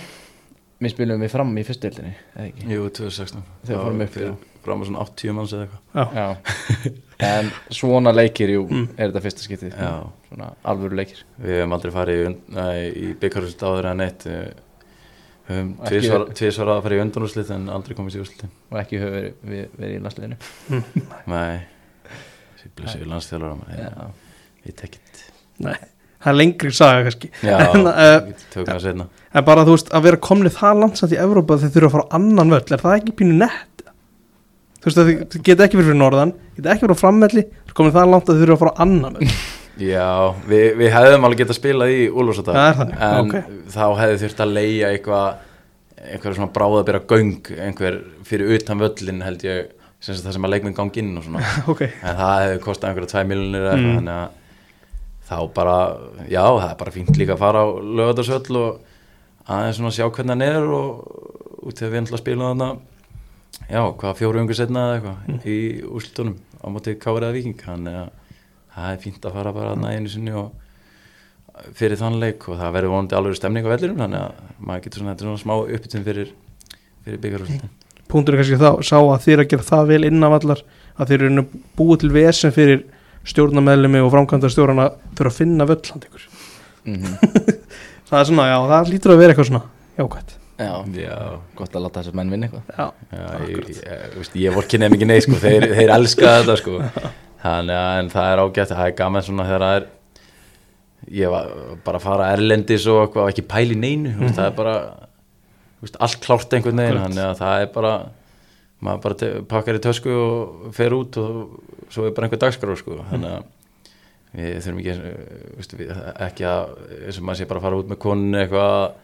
Við 0.82 0.90
spilum 0.90 1.20
við 1.22 1.30
fram 1.30 1.52
í 1.56 1.62
fyrstdeildinni, 1.64 2.10
eða 2.34 2.46
ekki? 2.50 2.64
Jú, 2.74 2.88
2016 2.98 3.42
Þegar 3.64 3.84
fórum 3.84 4.00
upp, 4.04 4.10
fyrir, 4.14 4.32
já. 4.32 4.58
fram 4.64 4.80
á 4.82 4.84
svona 4.88 5.04
80 5.04 5.32
manns 5.36 5.52
eða 5.54 5.66
eitthvað. 5.68 5.82
Já, 5.94 6.04
Já. 6.18 6.98
En 7.24 7.50
svona 7.70 8.10
leikir, 8.12 8.50
jú, 8.56 8.64
Mm. 8.68 8.88
er 8.98 9.08
þetta 9.12 9.22
fyrsta 9.22 9.44
skiptið 9.46 9.76
Já. 9.78 9.92
Svona 10.28 10.48
alvöru 10.66 10.96
leikir. 10.98 11.20
Við 11.40 11.54
hefum 11.60 11.76
aldrei 11.76 11.92
farið 11.94 12.22
í, 12.26 12.32
í 13.06 13.12
byggarhúslit 13.22 13.62
áður 13.62 13.90
en 13.92 14.02
neitt 14.02 14.26
Við 15.44 15.54
höfum 15.54 15.70
Ekki- 15.76 15.88
tvisvar 15.92 16.22
tvisvar 16.40 16.68
að 16.74 16.82
fara 16.88 16.96
í 16.98 17.00
undanúrslit 17.04 17.50
en 17.54 17.68
aldrei 17.68 17.94
komist 17.98 18.16
í 18.16 18.20
úrslitin. 18.24 18.50
Og 18.72 18.78
ekki 18.80 18.98
höfum 19.02 19.14
verið, 19.18 19.34
við, 19.44 19.64
verið 19.78 19.94
í 19.94 20.02
landsliðinu. 20.04 20.36
Nei, 21.28 21.58
þessi 22.56 22.70
blessu 22.78 23.08
landstjálfara 23.10 23.58
maður, 23.60 23.78
Já. 23.78 23.90
já, 23.94 24.06
Við 24.64 24.76
tekit 24.80 25.24
nei 25.60 25.76
Það 26.24 26.30
er 26.32 26.38
lengri 26.40 26.72
saga 26.74 27.04
kannski. 27.06 27.30
Já, 27.44 27.56
En, 27.76 28.32
setna 28.80 29.06
En 29.34 29.44
bara 29.46 29.64
þú 29.66 29.74
veist 29.76 29.90
að 29.94 30.06
vera 30.08 30.20
komnið 30.24 30.56
það 30.56 30.80
landsamt 30.84 31.14
í 31.14 31.18
Evrópa 31.20 31.58
þeir 31.60 31.72
þurfa 31.74 31.88
að 31.90 31.94
fara 31.96 32.06
á 32.08 32.14
annan 32.18 32.54
völl 32.54 32.76
Er 32.76 32.82
það 32.84 32.96
ekki 33.00 33.16
pínu 33.20 33.36
nett? 33.42 33.84
Þú 34.80 34.88
veist 34.90 35.00
að 35.02 35.10
þið 35.10 35.24
þið 35.34 35.44
geta 35.48 35.66
ekki 35.66 35.80
verið 35.80 35.90
fyrir 35.90 36.00
norðan 36.00 36.32
Geta 36.56 36.72
ekki 36.74 36.86
verið 36.86 36.96
á 36.96 37.02
frammelli 37.02 37.44
Þeir 37.50 37.76
komnið 37.80 37.96
það 37.98 38.12
langt 38.14 38.30
að 38.30 38.38
þeir 38.38 38.44
þurfa 38.44 38.56
að 38.56 38.62
fara 38.64 38.74
á 38.74 38.82
annan 38.86 39.18
völl. 39.18 39.34
Já, 39.94 40.08
við, 40.46 40.66
við 40.78 40.92
hefðum 40.94 41.24
alveg 41.26 41.40
getað 41.42 41.56
spilað 41.58 41.90
í 41.90 42.02
þannig, 42.14 43.00
En 43.02 43.16
ok. 43.24 43.32
þá 43.74 43.86
hefði 43.98 44.18
þurft 44.22 44.42
að 44.44 44.52
leia 44.54 44.90
eitthvað 44.94 45.40
einhver 46.04 46.36
svona 46.36 46.52
bráðabýra 46.54 47.00
göng 47.10 47.50
einhver 47.64 47.96
fyrir 48.28 48.54
utan 48.54 48.78
völlin 48.82 49.24
held 49.24 49.42
ég 49.42 49.72
sem 50.04 50.14
það 50.20 50.36
sem 50.36 50.46
að 50.46 50.52
leikminn 50.54 50.76
gangi 50.76 51.00
inn 51.02 51.12
og 51.18 51.26
svona. 51.26 51.42
Ok, 51.72 51.82
en 51.88 52.18
það 52.20 52.34
hefði 52.44 52.62
kostað 52.68 52.90
einhverja 52.92 53.12
2 53.16 53.28
miljonir 53.32 53.68
Mm. 53.74 54.43
Þá 55.24 55.36
bara, 55.56 55.76
já 56.28 56.42
það 56.42 56.66
er 56.70 56.80
bara 56.80 56.94
fínt 56.94 57.20
líka 57.20 57.36
að 57.36 57.44
fara 57.44 57.62
á 57.64 57.68
lögadarsöll 58.00 58.58
og 58.60 58.80
aðeins 59.44 59.78
svona 59.78 59.94
sjá 59.94 60.08
hvernig 60.08 60.34
hann 60.34 60.44
er 60.44 60.66
og 60.68 61.64
út 61.64 61.78
til 61.78 61.88
að 61.88 61.94
við 61.94 62.02
ætla 62.02 62.18
að 62.18 62.24
spila 62.24 62.50
þarna 62.50 62.68
já, 63.70 63.80
hvað 64.00 64.18
fjóru 64.20 64.42
ungur 64.42 64.58
setna 64.58 64.84
eða 64.84 64.98
eitthvað 64.98 65.48
í 65.48 65.58
úrslutunum 65.88 66.36
á 66.64 66.66
móti 66.72 66.96
Kári 67.00 67.24
eða 67.24 67.36
Víking. 67.36 67.56
Þannig 67.60 67.96
að 68.00 68.12
það 68.74 68.90
er 68.90 69.02
fínt 69.04 69.26
að 69.28 69.38
fara 69.38 69.54
bara 69.56 69.72
þarna 69.74 69.94
einu 69.94 70.12
sinni 70.12 70.34
og 70.36 70.52
fyrir 71.78 71.98
þann 72.00 72.18
leik 72.22 72.48
og 72.50 72.58
það 72.58 72.74
verður 72.74 72.94
vonandi 72.94 73.16
alveg 73.18 73.38
stemning 73.38 73.66
á 73.66 73.70
vellinum 73.70 74.00
þannig 74.02 74.24
að 74.24 74.54
maður 74.58 74.84
getur 74.86 75.02
svona, 75.02 75.16
svona 75.20 75.42
smá 75.42 75.54
uppbytun 75.60 76.06
fyrir, 76.06 76.32
fyrir 77.06 77.20
byggarúrslutin 77.22 77.74
punktur 78.10 78.34
er 78.34 78.42
kannski 78.42 78.58
þá 78.58 78.82
sá 78.86 78.96
að 78.98 79.22
þeir 79.24 79.42
að 79.44 79.50
gera 79.52 79.66
það 79.68 79.92
vel 79.92 80.08
innan 80.08 80.34
vallar 80.34 80.64
að 80.94 81.12
þeir 81.12 81.26
eru 81.28 81.44
búið 81.78 82.00
til 82.02 82.10
vesen 82.14 82.54
fyrir 82.54 82.82
stjórnameðlumi 83.32 84.04
og 84.04 84.12
framkvæmda 84.14 84.50
stjórnana 84.52 84.86
þurfa 85.16 85.32
að 85.32 85.38
finna 85.40 85.66
völl 85.68 85.80
ykkur. 85.80 86.30
Mm 86.84 87.12
Það 88.08 88.18
er 88.20 88.26
svona, 88.28 88.44
já, 88.50 88.56
það 88.68 88.90
lítur 88.92 89.12
að 89.14 89.20
vera 89.22 89.32
eitthvað 89.32 89.46
svona 89.48 89.62
jákvæmt 89.98 90.34
Já, 90.54 90.74
já, 91.00 91.14
gott 91.58 91.72
að 91.74 91.82
láta 91.82 92.02
þessar 92.02 92.14
menn 92.14 92.28
vinna 92.30 92.46
eitthvað. 92.46 92.66
Já, 92.76 92.84
Já, 93.10 93.24
ég, 93.48 93.70
ég, 93.72 93.78
ég, 94.20 94.28
ég 94.44 94.54
vorki 94.54 94.78
nefn 94.78 94.94
ekki 94.94 95.08
neitt 95.08 95.24
sko, 95.24 95.38
þeir, 95.42 95.64
þeir 95.74 95.92
elska 95.96 96.34
þetta 96.36 96.54
sko. 96.60 96.76
þannig 97.44 97.80
að 97.80 98.00
en 98.00 98.10
það 98.12 98.28
er 98.30 98.42
ágætt 98.44 98.72
það 98.72 98.84
er 98.86 98.94
gaman 99.00 99.26
svona 99.26 99.46
þegar 99.48 99.64
það 99.64 99.78
er 99.80 99.88
ég 101.12 101.32
var 101.32 101.50
bara 101.84 102.00
að 102.00 102.06
fara 102.06 102.28
erlendis 102.32 102.86
og 102.88 103.00
eitthvað, 103.02 103.26
og 103.26 103.32
ekki 103.32 103.46
pæli 103.50 103.76
neinu 103.78 104.14
mm 104.14 104.36
það 104.36 104.46
er 104.46 104.54
bara 104.56 104.76
veist, 105.84 105.98
allt 106.00 106.20
klárt 106.24 106.56
einhvern 106.56 106.80
veginn 106.80 107.02
þannig 107.02 107.24
að 107.26 107.42
það 107.42 107.64
er 107.64 107.72
bara 107.74 107.94
maður 108.84 109.02
bara 109.04 109.28
pakkar 109.50 109.78
í 109.78 109.82
tösku 109.84 110.14
og 110.14 110.72
fer 110.76 110.96
út 110.96 111.18
og 111.20 111.60
svo 111.92 112.08
er 112.08 112.16
bara 112.16 112.28
einhver 112.28 112.42
dagskrá 112.42 112.76
sko. 112.78 112.98
þannig 113.10 113.36
að 113.38 113.44
við 114.34 114.56
þurfum 114.64 114.80
ekki 114.82 114.94
veistu, 115.56 115.78
við, 115.78 115.92
ekki 116.26 116.46
að 116.50 116.72
eins 117.06 117.20
og 117.20 117.26
maður 117.28 117.40
sé 117.40 117.48
bara 117.50 117.62
að 117.62 117.66
fara 117.68 117.80
út 117.80 117.90
með 117.92 118.00
konun 118.02 118.40
eitthvað 118.40 118.96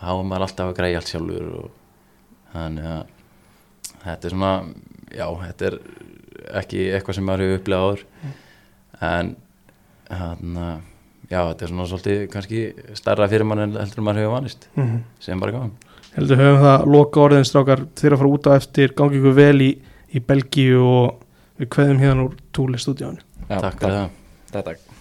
þá 0.00 0.08
er 0.10 0.24
maður 0.30 0.46
alltaf 0.48 0.72
að 0.72 0.78
græja 0.80 1.00
allt 1.00 1.12
sjálfur 1.12 1.52
og 1.60 1.68
þannig 2.54 2.90
að 2.90 3.12
þetta 4.04 4.28
er 4.28 4.34
svona 4.34 4.52
já, 5.14 5.26
þetta 5.44 5.68
er 5.70 5.78
ekki 6.60 6.82
eitthvað 6.94 7.18
sem 7.18 7.28
maður 7.28 7.44
hefur 7.44 7.60
upplegað 7.60 7.86
áður. 7.86 8.04
En 9.04 9.32
hann 10.10 10.58
já, 11.30 11.40
þetta 11.40 11.64
er 11.64 11.72
svona 11.72 11.88
svolítið 11.90 12.22
kannski 12.34 12.62
starra 12.98 13.28
fyrir 13.32 13.48
mann 13.48 13.64
en 13.64 13.76
heldur 13.80 14.04
maður 14.04 14.24
hefur 14.24 14.36
vanist. 14.38 14.68
Mm 14.76 15.02
sem 15.24 15.40
bara 15.40 15.54
gaman 15.54 15.74
heldur 16.16 16.40
höfum 16.40 16.64
það 16.64 16.88
loka 16.94 17.22
orðin 17.26 17.48
strákar 17.48 17.84
þeir 17.98 18.16
að 18.16 18.22
fara 18.22 18.32
út 18.38 18.48
á 18.48 18.52
eftir, 18.54 18.96
gangi 18.96 19.20
ykkur 19.20 19.38
vel 19.38 19.60
í, 19.64 19.70
í 20.14 20.24
Belgíu 20.24 20.82
og 20.86 21.60
við 21.60 21.70
kveðum 21.76 22.02
hérna 22.02 22.28
úr 22.28 22.40
túli 22.54 22.80
stúdíónu 22.80 23.22
Já, 23.48 23.60
Takk 23.60 23.80
fyrir 23.82 23.96
það. 24.00 24.18
Takk 24.54 24.93